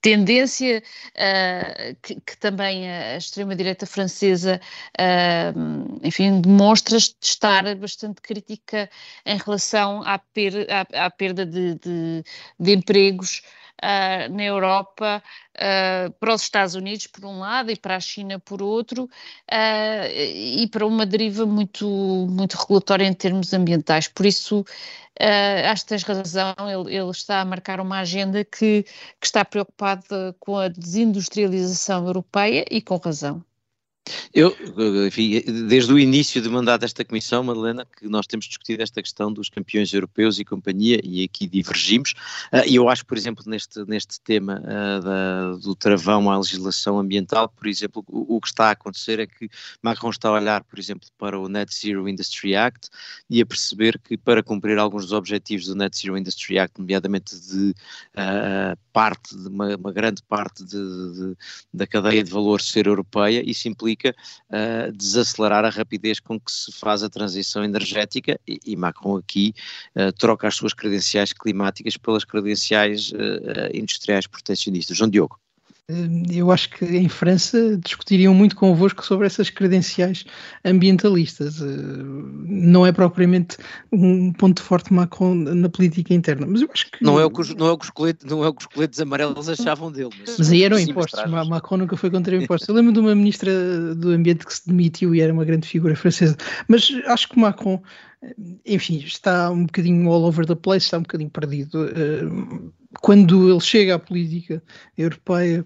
tendência 0.00 0.82
uh, 1.14 1.96
que, 2.02 2.20
que, 2.20 2.36
também 2.38 2.90
a 2.90 3.16
extrema-direita 3.16 3.86
francesa, 3.86 4.60
uh, 4.98 6.00
enfim, 6.02 6.40
demonstra 6.40 6.96
estar 6.96 7.74
bastante 7.76 8.20
crítica 8.20 8.88
em 9.24 9.36
relação 9.36 10.02
à, 10.02 10.18
per, 10.18 10.66
à, 10.70 11.06
à 11.06 11.10
perda 11.10 11.44
de, 11.44 11.74
de, 11.74 12.24
de 12.58 12.72
empregos 12.72 13.42
uh, 13.82 14.32
na 14.32 14.42
Europa 14.42 15.22
uh, 15.54 16.10
para 16.18 16.34
os 16.34 16.42
Estados 16.42 16.74
Unidos, 16.74 17.06
por 17.06 17.24
um 17.24 17.38
lado, 17.38 17.70
e 17.70 17.76
para 17.76 17.96
a 17.96 18.00
China, 18.00 18.38
por 18.38 18.62
outro, 18.62 19.04
uh, 19.04 20.06
e 20.12 20.68
para 20.70 20.86
uma 20.86 21.06
deriva 21.06 21.46
muito, 21.46 21.86
muito 22.30 22.56
regulatória 22.56 23.04
em 23.04 23.14
termos 23.14 23.52
ambientais. 23.52 24.08
Por 24.08 24.26
isso, 24.26 24.64
acho 25.70 25.82
que 25.84 25.88
tens 25.88 26.02
razão, 26.02 26.54
ele, 26.60 26.96
ele, 26.96 27.10
está 27.10 27.40
a 27.40 27.44
marcar 27.44 27.80
uma 27.80 28.00
agenda 28.00 28.44
que, 28.44 28.82
que 29.20 29.26
está 29.26 29.44
preocupada 29.44 30.34
com 30.38 30.58
a 30.58 30.68
desindustrialização 30.68 32.06
europeia 32.06 32.64
e 32.70 32.82
com 32.82 32.96
razão. 32.96 33.45
Eu, 34.32 34.54
enfim, 35.06 35.40
desde 35.68 35.92
o 35.92 35.98
início 35.98 36.40
do 36.40 36.50
mandato 36.50 36.82
desta 36.82 37.04
comissão, 37.04 37.42
Madalena, 37.42 37.86
que 37.98 38.08
nós 38.08 38.26
temos 38.26 38.46
discutido 38.46 38.82
esta 38.82 39.02
questão 39.02 39.32
dos 39.32 39.48
campeões 39.48 39.92
europeus 39.92 40.38
e 40.38 40.44
companhia, 40.44 41.00
e 41.02 41.24
aqui 41.24 41.46
divergimos. 41.46 42.14
Ah, 42.52 42.66
e 42.66 42.76
eu 42.76 42.88
acho, 42.88 43.04
por 43.04 43.16
exemplo, 43.16 43.44
neste, 43.46 43.84
neste 43.86 44.20
tema 44.20 44.60
uh, 44.60 45.02
da, 45.02 45.56
do 45.56 45.74
travão 45.74 46.30
à 46.30 46.36
legislação 46.36 46.98
ambiental, 46.98 47.48
por 47.48 47.66
exemplo, 47.66 48.04
o, 48.08 48.36
o, 48.36 48.40
que 48.40 48.48
está 48.48 48.68
a 48.68 48.70
acontecer 48.72 49.18
é 49.18 49.26
que 49.26 49.48
Macron 49.82 50.10
está 50.10 50.28
a 50.28 50.32
olhar, 50.32 50.62
por 50.64 50.78
exemplo, 50.78 51.08
para 51.18 51.38
o 51.38 51.48
Net 51.48 51.74
Zero 51.74 52.08
Industry 52.08 52.54
Act 52.54 52.88
e 53.28 53.40
a 53.40 53.46
perceber 53.46 53.98
que 53.98 54.16
para 54.16 54.42
cumprir 54.42 54.78
alguns 54.78 55.04
dos 55.04 55.12
objetivos 55.12 55.66
do 55.66 55.74
Net 55.74 55.98
Zero 55.98 56.16
Industry 56.16 56.58
Act, 56.58 56.78
nomeadamente 56.78 57.34
de 57.40 57.70
uh, 57.70 58.78
parte, 58.92 59.36
de 59.36 59.48
uma, 59.48 59.76
uma 59.76 59.92
grande 59.92 60.22
parte 60.22 60.64
de, 60.64 60.76
de, 60.76 61.36
da 61.72 61.86
cadeia 61.86 62.22
de 62.22 62.30
valor 62.30 62.60
ser 62.60 62.86
europeia, 62.86 63.42
isso 63.48 63.68
implica 63.68 63.95
uh, 64.04 64.92
desacelerar 64.92 65.64
a 65.64 65.70
rapidez 65.70 66.20
com 66.20 66.38
que 66.38 66.50
se 66.50 66.72
faz 66.72 67.02
a 67.02 67.08
transição 67.08 67.64
energética 67.64 68.38
e, 68.46 68.58
e 68.66 68.76
Macron 68.76 69.16
aqui 69.16 69.54
uh, 69.94 70.12
troca 70.12 70.48
as 70.48 70.54
suas 70.54 70.74
credenciais 70.74 71.32
climáticas 71.32 71.96
pelas 71.96 72.24
credenciais 72.24 73.12
uh, 73.12 73.74
industriais 73.74 74.26
protecionistas. 74.26 74.96
João 74.96 75.10
Diogo. 75.10 75.38
Eu 75.88 76.50
acho 76.50 76.70
que 76.70 76.84
em 76.84 77.08
França 77.08 77.76
discutiriam 77.76 78.34
muito 78.34 78.56
convosco 78.56 79.06
sobre 79.06 79.24
essas 79.28 79.50
credenciais 79.50 80.24
ambientalistas. 80.64 81.60
Não 81.60 82.84
é 82.84 82.90
propriamente 82.90 83.56
um 83.92 84.32
ponto 84.32 84.64
forte 84.64 84.92
Macron 84.92 85.36
na 85.36 85.68
política 85.68 86.12
interna, 86.12 86.44
mas 86.44 86.62
eu 86.62 86.68
acho 86.72 86.90
que. 86.90 87.04
Não 87.04 87.20
é 87.20 87.24
o 87.24 87.30
que 87.30 87.40
os, 87.40 87.54
não 87.54 87.68
é 87.68 87.70
o 87.70 87.78
que 87.78 87.84
os, 87.84 87.90
coletes, 87.90 88.26
não 88.26 88.44
é 88.44 88.48
o 88.48 88.54
que 88.54 88.62
os 88.62 88.66
coletes 88.66 88.98
amarelos 88.98 89.48
achavam 89.48 89.92
dele. 89.92 90.10
Mas, 90.26 90.38
mas 90.38 90.50
aí 90.50 90.64
eram 90.64 90.76
impostos. 90.76 91.24
Macron 91.48 91.76
nunca 91.76 91.96
foi 91.96 92.10
contra 92.10 92.34
impostos. 92.34 92.68
Eu 92.68 92.74
lembro 92.74 92.92
de 92.92 92.98
uma 92.98 93.14
ministra 93.14 93.94
do 93.94 94.10
Ambiente 94.10 94.44
que 94.44 94.54
se 94.54 94.66
demitiu 94.66 95.14
e 95.14 95.20
era 95.20 95.32
uma 95.32 95.44
grande 95.44 95.68
figura 95.68 95.94
francesa. 95.94 96.36
Mas 96.66 96.90
acho 97.06 97.28
que 97.28 97.38
Macron 97.38 97.80
enfim, 98.64 98.98
está 98.98 99.50
um 99.50 99.66
bocadinho 99.66 100.08
all 100.10 100.24
over 100.24 100.46
the 100.46 100.54
place, 100.54 100.84
está 100.84 100.98
um 100.98 101.02
bocadinho 101.02 101.30
perdido. 101.30 101.88
Quando 103.00 103.50
ele 103.50 103.60
chega 103.60 103.94
à 103.94 103.98
política 103.98 104.62
europeia, 104.96 105.64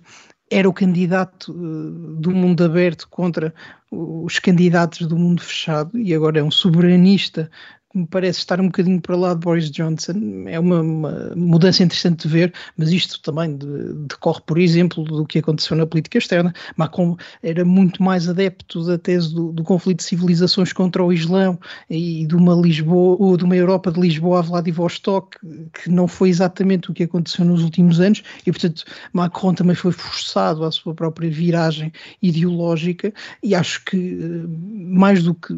era 0.51 0.69
o 0.69 0.73
candidato 0.73 1.53
uh, 1.53 2.17
do 2.17 2.33
mundo 2.33 2.65
aberto 2.65 3.09
contra 3.09 3.55
os 3.91 4.39
candidatos 4.39 5.07
do 5.07 5.17
mundo 5.17 5.43
fechado 5.43 5.97
e 5.97 6.13
agora 6.13 6.41
é 6.41 6.43
um 6.43 6.51
soberanista 6.51 7.49
me 7.93 8.07
parece 8.07 8.38
estar 8.38 8.61
um 8.61 8.66
bocadinho 8.66 9.01
para 9.01 9.16
lá 9.16 9.34
de 9.34 9.41
Boris 9.41 9.70
Johnson. 9.70 10.45
É 10.47 10.59
uma, 10.61 10.80
uma 10.80 11.32
mudança 11.34 11.82
interessante 11.82 12.28
de 12.28 12.32
ver, 12.32 12.55
mas 12.76 12.91
isto 12.91 13.20
também 13.20 13.59
decorre, 14.07 14.41
por 14.47 14.59
exemplo, 14.59 15.03
do 15.03 15.26
que 15.26 15.41
aconteceu 15.41 15.76
na 15.76 15.86
política 15.86 16.18
externa. 16.18 16.53
Macron 16.76 17.16
era 17.43 17.64
muito 17.64 18.03
mais 18.03 18.28
adepto 18.28 18.84
da 18.84 18.97
tese 18.97 19.34
do, 19.34 19.53
do 19.53 19.64
conflito 19.64 19.99
de 19.99 20.05
civilizações 20.05 20.72
contra 20.72 21.05
o 21.05 21.12
Islão 21.12 21.59
e 21.88 22.26
de 22.26 22.36
uma 22.36 22.55
Lisboa, 22.55 23.16
ou 23.18 23.36
de 23.36 23.45
uma 23.45 23.57
Europa 23.57 23.91
de 23.91 24.01
Lisboa 24.01 24.38
a 24.38 24.43
Vladivostok, 24.43 25.36
que 25.72 25.91
não 25.91 26.07
foi 26.07 26.28
exatamente 26.28 26.91
o 26.91 26.95
que 26.95 27.05
aconteceu 27.05 27.45
nos 27.45 27.62
últimos 27.62 28.01
anos, 28.01 28.22
e 28.47 28.53
portanto 28.53 28.84
Macron 29.12 29.55
também 29.55 29.74
foi 29.74 29.93
forçado 29.93 30.64
à 30.64 30.70
sua 30.70 30.95
própria 30.95 31.30
viragem 31.30 31.93
ideológica, 32.22 33.12
e 33.43 33.55
acho 33.55 33.84
que 33.84 33.97
eh, 33.97 34.47
mais 34.47 35.24
do 35.24 35.34
que 35.34 35.55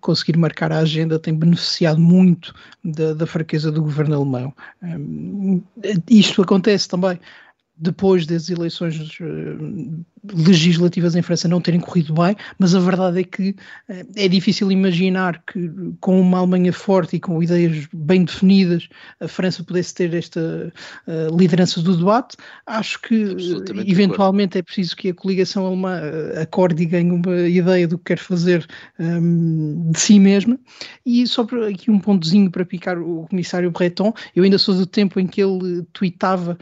conseguir 0.00 0.38
marcar 0.38 0.72
a 0.72 0.78
agenda 0.78 1.18
tem 1.18 1.34
beneficiado 1.34 1.73
beneficiado 1.74 2.00
muito 2.00 2.54
da, 2.84 3.14
da 3.14 3.26
fraqueza 3.26 3.70
do 3.70 3.82
governo 3.82 4.16
alemão. 4.16 4.54
Um, 4.82 5.62
isto 6.08 6.42
acontece 6.42 6.88
também 6.88 7.18
depois 7.76 8.26
das 8.26 8.48
eleições 8.48 9.18
uh, 9.20 10.04
legislativas 10.32 11.16
em 11.16 11.22
França 11.22 11.48
não 11.48 11.60
terem 11.60 11.80
corrido 11.80 12.14
bem, 12.14 12.36
mas 12.58 12.74
a 12.74 12.80
verdade 12.80 13.20
é 13.20 13.24
que 13.24 13.50
uh, 13.88 14.06
é 14.16 14.28
difícil 14.28 14.70
imaginar 14.70 15.42
que 15.46 15.70
com 16.00 16.20
uma 16.20 16.38
Alemanha 16.38 16.72
forte 16.72 17.16
e 17.16 17.20
com 17.20 17.42
ideias 17.42 17.86
bem 17.92 18.24
definidas 18.24 18.88
a 19.20 19.28
França 19.28 19.62
pudesse 19.64 19.94
ter 19.94 20.14
esta 20.14 20.72
uh, 21.06 21.36
liderança 21.36 21.82
do 21.82 21.96
debate. 21.96 22.36
Acho 22.66 23.00
que 23.02 23.36
eventualmente 23.86 24.58
é 24.58 24.62
preciso 24.62 24.96
que 24.96 25.10
a 25.10 25.14
coligação 25.14 25.66
alemã 25.66 26.00
acorde 26.40 26.82
e 26.82 26.86
ganhe 26.86 27.10
uma 27.10 27.40
ideia 27.48 27.86
do 27.88 27.98
que 27.98 28.04
quer 28.04 28.18
fazer 28.18 28.66
um, 28.98 29.90
de 29.90 30.00
si 30.00 30.18
mesma. 30.18 30.58
E 31.04 31.26
só 31.26 31.46
aqui 31.68 31.90
um 31.90 31.98
pontozinho 31.98 32.50
para 32.50 32.64
picar 32.64 32.98
o 32.98 33.26
comissário 33.28 33.70
Breton, 33.70 34.12
eu 34.34 34.44
ainda 34.44 34.58
sou 34.58 34.74
do 34.74 34.86
tempo 34.86 35.18
em 35.18 35.26
que 35.26 35.42
ele 35.42 35.82
tweetava 35.92 36.56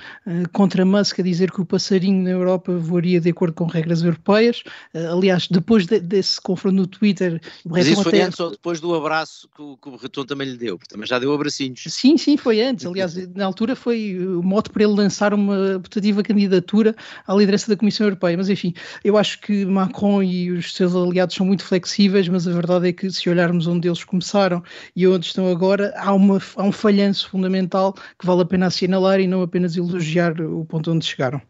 contra 0.52 0.84
Musk 0.84 1.02
Musk 1.02 1.18
a 1.18 1.22
dizer 1.22 1.50
que 1.50 1.60
o 1.60 1.66
passarinho 1.66 2.22
na 2.22 2.30
Europa 2.30 2.76
voaria 2.76 3.20
de 3.20 3.28
acordo 3.28 3.51
com 3.52 3.66
regras 3.66 4.02
europeias. 4.02 4.62
Uh, 4.94 5.16
aliás, 5.16 5.48
depois 5.48 5.86
de, 5.86 6.00
desse 6.00 6.40
confronto 6.40 6.76
no 6.76 6.86
Twitter. 6.86 7.40
Mas 7.64 7.86
isso 7.86 8.02
foi 8.02 8.12
até... 8.12 8.22
antes 8.22 8.40
ou 8.40 8.50
depois 8.50 8.80
do 8.80 8.94
abraço 8.94 9.48
que 9.54 9.62
o, 9.62 9.76
que 9.76 9.88
o 9.88 9.96
Breton 9.98 10.24
também 10.24 10.48
lhe 10.48 10.56
deu, 10.56 10.78
também 10.88 11.06
já 11.06 11.18
deu 11.18 11.32
abracinhos. 11.32 11.82
Sim, 11.88 12.16
sim, 12.16 12.36
foi 12.36 12.62
antes. 12.62 12.86
Aliás, 12.86 13.14
na 13.34 13.44
altura 13.44 13.76
foi 13.76 14.18
o 14.18 14.42
mote 14.42 14.70
para 14.70 14.84
ele 14.84 14.94
lançar 14.94 15.34
uma 15.34 15.80
putativa 15.80 16.22
candidatura 16.22 16.94
à 17.26 17.34
liderança 17.34 17.68
da 17.68 17.76
Comissão 17.76 18.06
Europeia. 18.06 18.36
Mas 18.36 18.48
enfim, 18.48 18.74
eu 19.04 19.16
acho 19.16 19.40
que 19.40 19.64
Macron 19.64 20.22
e 20.22 20.50
os 20.50 20.74
seus 20.74 20.94
aliados 20.94 21.34
são 21.34 21.46
muito 21.46 21.64
flexíveis, 21.64 22.28
mas 22.28 22.46
a 22.46 22.52
verdade 22.52 22.88
é 22.88 22.92
que 22.92 23.10
se 23.10 23.28
olharmos 23.28 23.66
onde 23.66 23.88
eles 23.88 24.04
começaram 24.04 24.62
e 24.94 25.06
onde 25.06 25.26
estão 25.26 25.48
agora, 25.48 25.92
há, 25.96 26.12
uma, 26.12 26.40
há 26.56 26.62
um 26.62 26.72
falhanço 26.72 27.30
fundamental 27.30 27.92
que 28.18 28.26
vale 28.26 28.42
a 28.42 28.44
pena 28.44 28.66
assinalar 28.66 29.20
e 29.20 29.26
não 29.26 29.42
apenas 29.42 29.76
elogiar 29.76 30.40
o 30.40 30.64
ponto 30.64 30.90
onde 30.90 31.04
chegaram. 31.04 31.40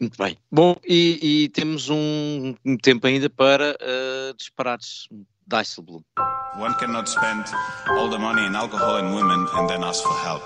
Muito 0.00 0.16
bem. 0.16 0.38
Bom, 0.50 0.76
e, 0.86 1.44
e 1.44 1.48
temos 1.48 1.88
um, 1.88 2.54
um, 2.64 2.76
tempo 2.76 3.06
ainda 3.06 3.28
para 3.28 3.72
uh, 3.72 4.34
disparates. 4.36 5.08
Dijsselbloem. 5.48 6.04
One 6.58 6.74
cannot 6.74 7.08
spend 7.08 7.44
all 7.88 8.10
the 8.10 8.18
money 8.18 8.46
in 8.46 8.54
alcohol 8.54 8.96
and 8.96 9.14
women 9.14 9.46
and 9.54 9.66
then 9.66 9.82
ask 9.82 10.02
for 10.02 10.12
help. 10.22 10.42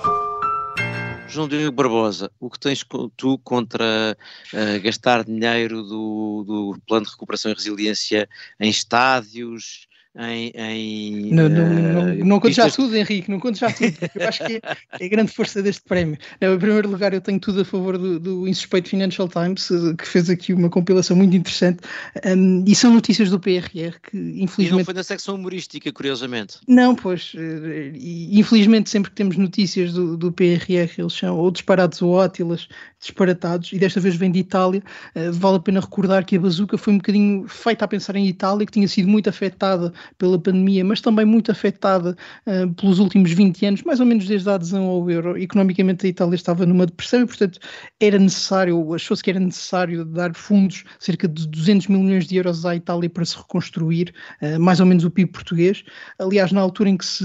João 1.28 1.48
Diogo 1.48 1.72
Barbosa, 1.72 2.30
o 2.38 2.50
que 2.50 2.60
tens 2.60 2.84
tu 3.16 3.38
contra 3.38 4.16
uh, 4.52 4.82
gastar 4.82 5.24
dinheiro 5.24 5.82
do, 5.82 6.44
do 6.46 6.80
Plano 6.86 7.06
de 7.06 7.12
Recuperação 7.12 7.50
e 7.50 7.54
Resiliência 7.54 8.28
em 8.60 8.68
estádios, 8.68 9.88
em. 10.18 10.52
em 10.54 11.32
não, 11.32 11.48
não, 11.48 11.68
não, 11.68 12.08
eh, 12.08 12.14
não 12.16 12.40
conto 12.40 12.52
já 12.52 12.70
tudo, 12.70 12.96
Henrique, 12.96 13.30
não 13.30 13.40
conto 13.40 13.58
já 13.58 13.72
tudo, 13.72 13.94
eu 14.14 14.28
acho 14.28 14.44
que 14.44 14.54
é, 14.54 14.60
é, 15.00 15.06
a 15.06 15.08
grande 15.08 15.32
força 15.32 15.62
deste 15.62 15.82
prémio. 15.82 16.18
Não, 16.40 16.54
em 16.54 16.58
primeiro 16.58 16.88
lugar, 16.90 17.14
eu 17.14 17.20
tenho 17.20 17.40
tudo 17.40 17.62
a 17.62 17.64
favor 17.64 17.96
do, 17.96 18.20
do 18.20 18.48
Insuspeito 18.48 18.88
Financial 18.88 19.28
Times, 19.28 19.70
eh, 19.70 19.94
que 19.96 20.06
fez 20.06 20.28
aqui 20.28 20.52
uma 20.52 20.68
compilação 20.68 21.16
muito 21.16 21.34
interessante, 21.36 21.80
um, 22.26 22.64
e 22.66 22.74
são 22.74 22.92
notícias 22.92 23.30
do 23.30 23.40
PRR 23.40 23.98
que, 24.02 24.16
infelizmente. 24.16 24.68
E 24.68 24.78
não 24.78 24.84
foi 24.84 24.94
na 24.94 25.02
secção 25.02 25.34
humorística, 25.34 25.90
curiosamente. 25.92 26.58
Não, 26.68 26.94
pois, 26.94 27.32
eh, 27.36 27.92
infelizmente, 27.94 28.90
sempre 28.90 29.10
que 29.10 29.16
temos 29.16 29.36
notícias 29.36 29.92
do, 29.92 30.16
do 30.16 30.30
PRR, 30.30 30.90
eles 30.98 31.12
são 31.12 31.38
ou 31.38 31.50
disparados 31.50 32.02
ou 32.02 32.12
ótilas, 32.12 32.68
disparatados, 33.02 33.72
e 33.72 33.78
desta 33.78 34.00
vez 34.00 34.14
vem 34.14 34.30
de 34.30 34.38
Itália. 34.38 34.82
Uh, 35.14 35.32
vale 35.32 35.56
a 35.56 35.60
pena 35.60 35.80
recordar 35.80 36.24
que 36.24 36.36
a 36.36 36.40
bazuca 36.40 36.78
foi 36.78 36.94
um 36.94 36.98
bocadinho 36.98 37.46
feita 37.48 37.84
a 37.84 37.88
pensar 37.88 38.14
em 38.16 38.26
Itália, 38.26 38.64
que 38.64 38.72
tinha 38.72 38.86
sido 38.88 39.08
muito 39.08 39.28
afetada 39.28 39.92
pela 40.16 40.38
pandemia, 40.38 40.84
mas 40.84 41.00
também 41.00 41.26
muito 41.26 41.50
afetada 41.50 42.16
uh, 42.46 42.72
pelos 42.74 43.00
últimos 43.00 43.32
20 43.32 43.66
anos, 43.66 43.82
mais 43.82 43.98
ou 44.00 44.06
menos 44.06 44.26
desde 44.26 44.48
a 44.48 44.54
adesão 44.54 44.84
ao 44.86 45.10
euro. 45.10 45.36
Economicamente 45.36 46.06
a 46.06 46.08
Itália 46.08 46.36
estava 46.36 46.64
numa 46.64 46.86
depressão 46.86 47.22
e, 47.22 47.26
portanto, 47.26 47.58
era 48.00 48.18
necessário, 48.18 48.94
achou-se 48.94 49.22
que 49.22 49.30
era 49.30 49.40
necessário 49.40 50.04
dar 50.04 50.32
fundos, 50.34 50.84
cerca 51.00 51.26
de 51.26 51.48
200 51.48 51.88
mil 51.88 52.00
milhões 52.00 52.26
de 52.26 52.36
euros 52.36 52.64
à 52.64 52.76
Itália 52.76 53.10
para 53.10 53.24
se 53.24 53.36
reconstruir, 53.36 54.14
uh, 54.40 54.60
mais 54.60 54.78
ou 54.78 54.86
menos 54.86 55.04
o 55.04 55.10
PIB 55.10 55.32
português. 55.32 55.82
Aliás, 56.20 56.52
na 56.52 56.60
altura 56.60 56.90
em 56.90 56.96
que 56.96 57.04
se 57.04 57.24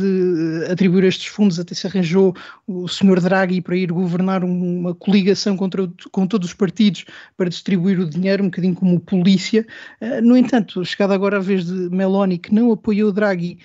atribuíram 0.71 1.07
estes 1.07 1.27
fundos, 1.27 1.59
até 1.59 1.75
se 1.75 1.85
arranjou 1.85 2.35
o 2.65 2.87
senhor 2.87 3.19
Draghi 3.19 3.61
para 3.61 3.75
ir 3.75 3.91
governar 3.91 4.43
uma 4.43 4.95
coligação 4.95 5.55
contra, 5.55 5.66
com 6.11 6.27
todos 6.27 6.49
os 6.49 6.53
partidos 6.53 7.05
para 7.35 7.49
distribuir 7.49 7.99
o 7.99 8.09
dinheiro, 8.09 8.43
um 8.43 8.47
bocadinho 8.47 8.75
como 8.75 8.99
polícia. 8.99 9.65
Uh, 10.01 10.21
no 10.21 10.37
entanto, 10.37 10.83
chegada 10.85 11.13
agora 11.13 11.37
a 11.37 11.41
vez 11.41 11.65
de 11.65 11.89
Meloni, 11.89 12.37
que 12.37 12.53
não 12.53 12.71
apoiou 12.71 13.11
Draghi 13.11 13.59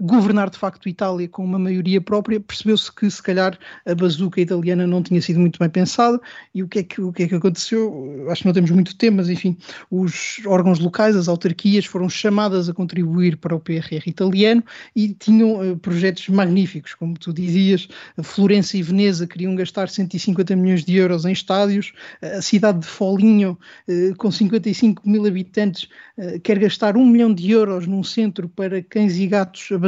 governar 0.00 0.50
de 0.50 0.58
facto 0.58 0.88
Itália 0.88 1.28
com 1.28 1.44
uma 1.44 1.58
maioria 1.58 2.00
própria, 2.00 2.40
percebeu-se 2.40 2.92
que 2.92 3.10
se 3.10 3.22
calhar 3.22 3.58
a 3.86 3.94
bazuca 3.94 4.40
italiana 4.40 4.86
não 4.86 5.02
tinha 5.02 5.20
sido 5.20 5.40
muito 5.40 5.58
bem 5.58 5.68
pensada. 5.68 6.20
E 6.54 6.62
o 6.62 6.68
que 6.68 6.80
é 6.80 6.82
que, 6.82 7.00
o 7.00 7.12
que, 7.12 7.24
é 7.24 7.28
que 7.28 7.34
aconteceu? 7.34 8.26
Acho 8.30 8.42
que 8.42 8.46
não 8.46 8.54
temos 8.54 8.70
muito 8.70 8.96
tempo, 8.96 9.16
mas 9.16 9.28
enfim, 9.28 9.56
os 9.90 10.40
órgãos 10.46 10.78
locais, 10.78 11.16
as 11.16 11.28
autarquias 11.28 11.84
foram 11.84 12.08
chamadas 12.08 12.68
a 12.68 12.74
contribuir 12.74 13.36
para 13.36 13.54
o 13.54 13.60
PRR 13.60 14.02
italiano 14.06 14.62
e 14.94 15.14
tinham 15.14 15.72
uh, 15.72 15.76
projetos 15.76 16.28
magníficos, 16.28 16.94
como 16.94 17.18
tu 17.18 17.32
dizias, 17.32 17.88
Florença 18.22 18.76
e 18.76 18.82
Veneza 18.82 19.26
queriam 19.26 19.54
gastar 19.54 19.88
150 19.88 20.54
milhões 20.56 20.84
de 20.84 20.96
euros 20.96 21.24
em 21.24 21.32
estádios, 21.32 21.92
a 22.22 22.42
cidade 22.42 22.80
de 22.80 22.86
Foligno, 22.86 23.58
uh, 23.88 24.16
com 24.16 24.30
55 24.30 25.08
mil 25.08 25.26
habitantes, 25.26 25.88
uh, 26.18 26.38
quer 26.40 26.58
gastar 26.58 26.96
um 26.96 27.06
milhão 27.06 27.32
de 27.32 27.50
euros 27.50 27.86
num 27.86 28.04
centro 28.04 28.48
para 28.48 28.82
cães 28.82 29.16
e 29.16 29.26
gatos 29.26 29.68
abandonados, 29.72 29.87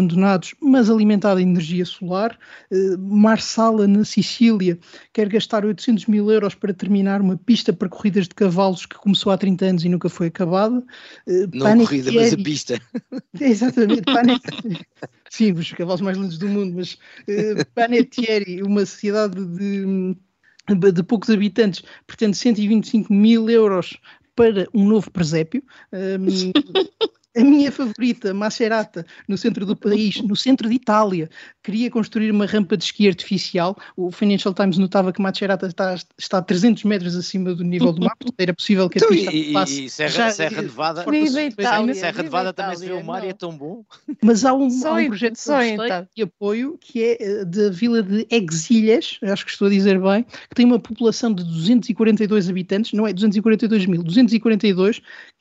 mas 0.60 0.88
alimentada 0.90 1.40
a 1.40 1.42
energia 1.42 1.84
solar. 1.84 2.38
Uh, 2.70 2.98
Marsala, 2.98 3.86
na 3.86 4.04
Sicília, 4.04 4.78
quer 5.12 5.28
gastar 5.28 5.64
800 5.64 6.06
mil 6.06 6.30
euros 6.30 6.54
para 6.54 6.72
terminar 6.72 7.20
uma 7.20 7.36
pista 7.36 7.72
para 7.72 7.88
corridas 7.88 8.28
de 8.28 8.34
cavalos 8.34 8.86
que 8.86 8.96
começou 8.96 9.32
há 9.32 9.38
30 9.38 9.64
anos 9.64 9.84
e 9.84 9.88
nunca 9.88 10.08
foi 10.08 10.28
acabada. 10.28 10.78
Uh, 11.26 11.48
Não 11.52 11.78
corrida, 11.78 12.12
mas 12.12 12.32
a 12.32 12.36
pista. 12.36 12.80
exatamente, 13.40 14.02
Panettiere. 14.02 14.86
Sim, 15.28 15.52
os 15.52 15.72
cavalos 15.72 16.00
mais 16.00 16.16
lindos 16.16 16.38
do 16.38 16.48
mundo, 16.48 16.74
mas 16.76 16.94
uh, 16.94 17.64
Panettiere, 17.74 18.62
uma 18.62 18.86
sociedade 18.86 19.44
de 19.44 20.16
de 20.92 21.02
poucos 21.02 21.30
habitantes, 21.30 21.82
pretende 22.06 22.36
125 22.36 23.12
mil 23.12 23.50
euros 23.50 23.98
para 24.36 24.66
um 24.72 24.86
novo 24.86 25.10
presépio. 25.10 25.62
Um, 25.92 26.52
a 27.40 27.44
minha 27.44 27.72
favorita, 27.72 28.32
Macerata, 28.34 29.06
no 29.28 29.36
centro 29.36 29.64
do 29.64 29.76
país, 29.76 30.20
no 30.22 30.36
centro 30.36 30.68
de 30.68 30.74
Itália, 30.74 31.28
queria 31.62 31.90
construir 31.90 32.30
uma 32.30 32.46
rampa 32.46 32.76
de 32.76 32.84
esqui 32.84 33.08
artificial. 33.08 33.76
O 33.96 34.10
Financial 34.10 34.52
Times 34.54 34.78
notava 34.78 35.12
que 35.12 35.20
Macerata 35.20 35.66
está, 35.66 35.94
está 36.18 36.38
a 36.38 36.42
300 36.42 36.84
metros 36.84 37.16
acima 37.16 37.54
do 37.54 37.64
nível 37.64 37.92
do 37.92 38.02
mar, 38.02 38.16
portanto 38.16 38.34
era 38.40 38.54
possível 38.54 38.88
que 38.88 38.98
a 38.98 39.00
então, 39.00 39.10
pista 39.10 39.32
e, 39.32 39.52
passe. 39.52 39.84
E 39.84 39.90
Serra, 39.90 40.10
já, 40.10 40.30
Serra 40.30 40.62
Nevada, 40.62 41.04
Itália, 41.04 41.94
Serra 41.94 42.22
Nevada 42.22 42.52
também 42.52 42.76
se 42.76 42.86
vê 42.86 42.92
o 42.92 43.04
mar 43.04 43.24
e 43.24 43.28
é 43.28 43.32
tão 43.32 43.56
bom. 43.56 43.84
Mas 44.22 44.44
há 44.44 44.52
um, 44.52 44.68
há 44.84 44.92
um 44.92 45.06
projeto 45.06 45.38
de 46.14 46.22
apoio 46.22 46.78
que 46.80 47.02
é 47.02 47.16
eh, 47.20 47.44
da 47.44 47.70
vila 47.70 48.02
de 48.02 48.26
Exilhas, 48.30 49.18
acho 49.22 49.44
que 49.44 49.50
estou 49.50 49.68
a 49.68 49.70
dizer 49.70 50.00
bem, 50.00 50.24
que 50.24 50.54
tem 50.54 50.66
uma 50.66 50.78
população 50.78 51.32
de 51.32 51.44
242 51.44 52.48
habitantes, 52.48 52.92
não 52.92 53.06
é 53.06 53.12
242 53.12 53.86
mil, 53.86 54.02
242, 54.02 55.00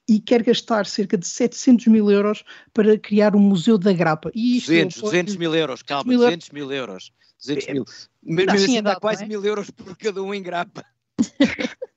e 0.09 0.19
quer 0.19 0.41
gastar 0.41 0.87
cerca 0.87 1.15
de 1.15 1.27
700 1.27 1.85
mil 1.85 2.09
euros 2.09 2.43
para 2.73 2.97
criar 2.97 3.35
um 3.35 3.39
museu 3.39 3.77
da 3.77 3.93
grapa. 3.93 4.31
E 4.33 4.57
isto 4.57 4.69
200, 4.69 4.97
é 4.97 5.01
200 5.01 5.35
mil 5.35 5.55
euros, 5.55 5.83
calma, 5.83 6.11
200 6.11 6.49
mil 6.49 6.71
euros. 6.71 7.11
200 7.45 7.67
mil. 7.67 7.85
Mesmo 8.23 8.51
assim, 8.51 8.63
assim 8.63 8.83
dá 8.83 8.95
quase 8.95 9.23
é? 9.23 9.27
mil 9.27 9.45
euros 9.45 9.69
por 9.69 9.95
cada 9.95 10.23
um 10.23 10.33
em 10.33 10.41
grapa. 10.41 10.83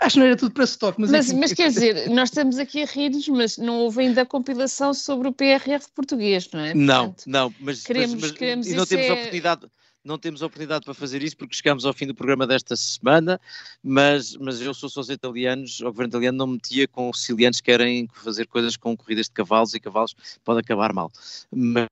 Acho 0.00 0.14
que 0.14 0.20
não 0.20 0.26
era 0.26 0.36
tudo 0.36 0.52
para 0.52 0.64
stock, 0.64 1.00
mas... 1.00 1.10
Mas, 1.10 1.32
mas 1.32 1.52
quer 1.52 1.68
dizer, 1.68 2.08
nós 2.08 2.28
estamos 2.28 2.58
aqui 2.58 2.82
a 2.82 2.86
rir-nos, 2.86 3.28
mas 3.28 3.58
não 3.58 3.80
houve 3.80 4.02
ainda 4.02 4.22
a 4.22 4.26
compilação 4.26 4.94
sobre 4.94 5.28
o 5.28 5.32
PRR 5.32 5.80
português, 5.94 6.48
não 6.52 6.60
é? 6.60 6.74
Não, 6.74 7.06
Portanto, 7.06 7.24
não, 7.26 7.54
mas, 7.60 7.82
queremos, 7.82 8.14
mas, 8.14 8.22
mas 8.22 8.32
queremos 8.32 8.66
e 8.66 8.74
não 8.74 8.86
temos 8.86 9.06
é... 9.06 9.12
oportunidade 9.12 9.66
não 10.04 10.18
temos 10.18 10.42
oportunidade 10.42 10.84
para 10.84 10.94
fazer 10.94 11.22
isso 11.22 11.36
porque 11.36 11.54
chegamos 11.54 11.84
ao 11.84 11.92
fim 11.92 12.06
do 12.06 12.14
programa 12.14 12.46
desta 12.46 12.76
semana, 12.76 13.40
mas, 13.82 14.36
mas 14.36 14.60
eu 14.60 14.74
sou 14.74 14.88
só 14.88 15.00
os 15.00 15.08
italianos, 15.08 15.80
o 15.80 15.84
governo 15.84 16.10
italiano 16.10 16.38
não 16.38 16.46
metia 16.46 16.86
com 16.86 17.12
sicilianos 17.12 17.60
que 17.60 17.70
querem 17.70 18.08
fazer 18.12 18.46
coisas 18.46 18.76
com 18.76 18.96
corridas 18.96 19.26
de 19.26 19.32
cavalos 19.32 19.74
e 19.74 19.80
cavalos 19.80 20.14
pode 20.44 20.60
acabar 20.60 20.92
mal. 20.92 21.10
Mas, 21.50 21.86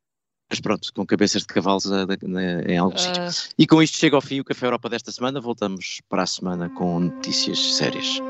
mas 0.50 0.60
pronto, 0.60 0.92
com 0.92 1.06
cabeças 1.06 1.42
de 1.42 1.48
cavalos 1.48 1.86
uh, 1.86 2.06
em 2.68 2.76
alguns 2.76 3.02
uh... 3.02 3.06
sítios. 3.06 3.48
E 3.58 3.66
com 3.66 3.82
isto 3.82 3.96
chega 3.96 4.16
ao 4.16 4.20
fim 4.20 4.40
o 4.40 4.44
Café 4.44 4.66
Europa 4.66 4.90
desta 4.90 5.10
semana. 5.10 5.40
Voltamos 5.40 6.02
para 6.10 6.24
a 6.24 6.26
semana 6.26 6.68
com 6.68 7.00
notícias 7.00 7.76
sérias. 7.76 8.20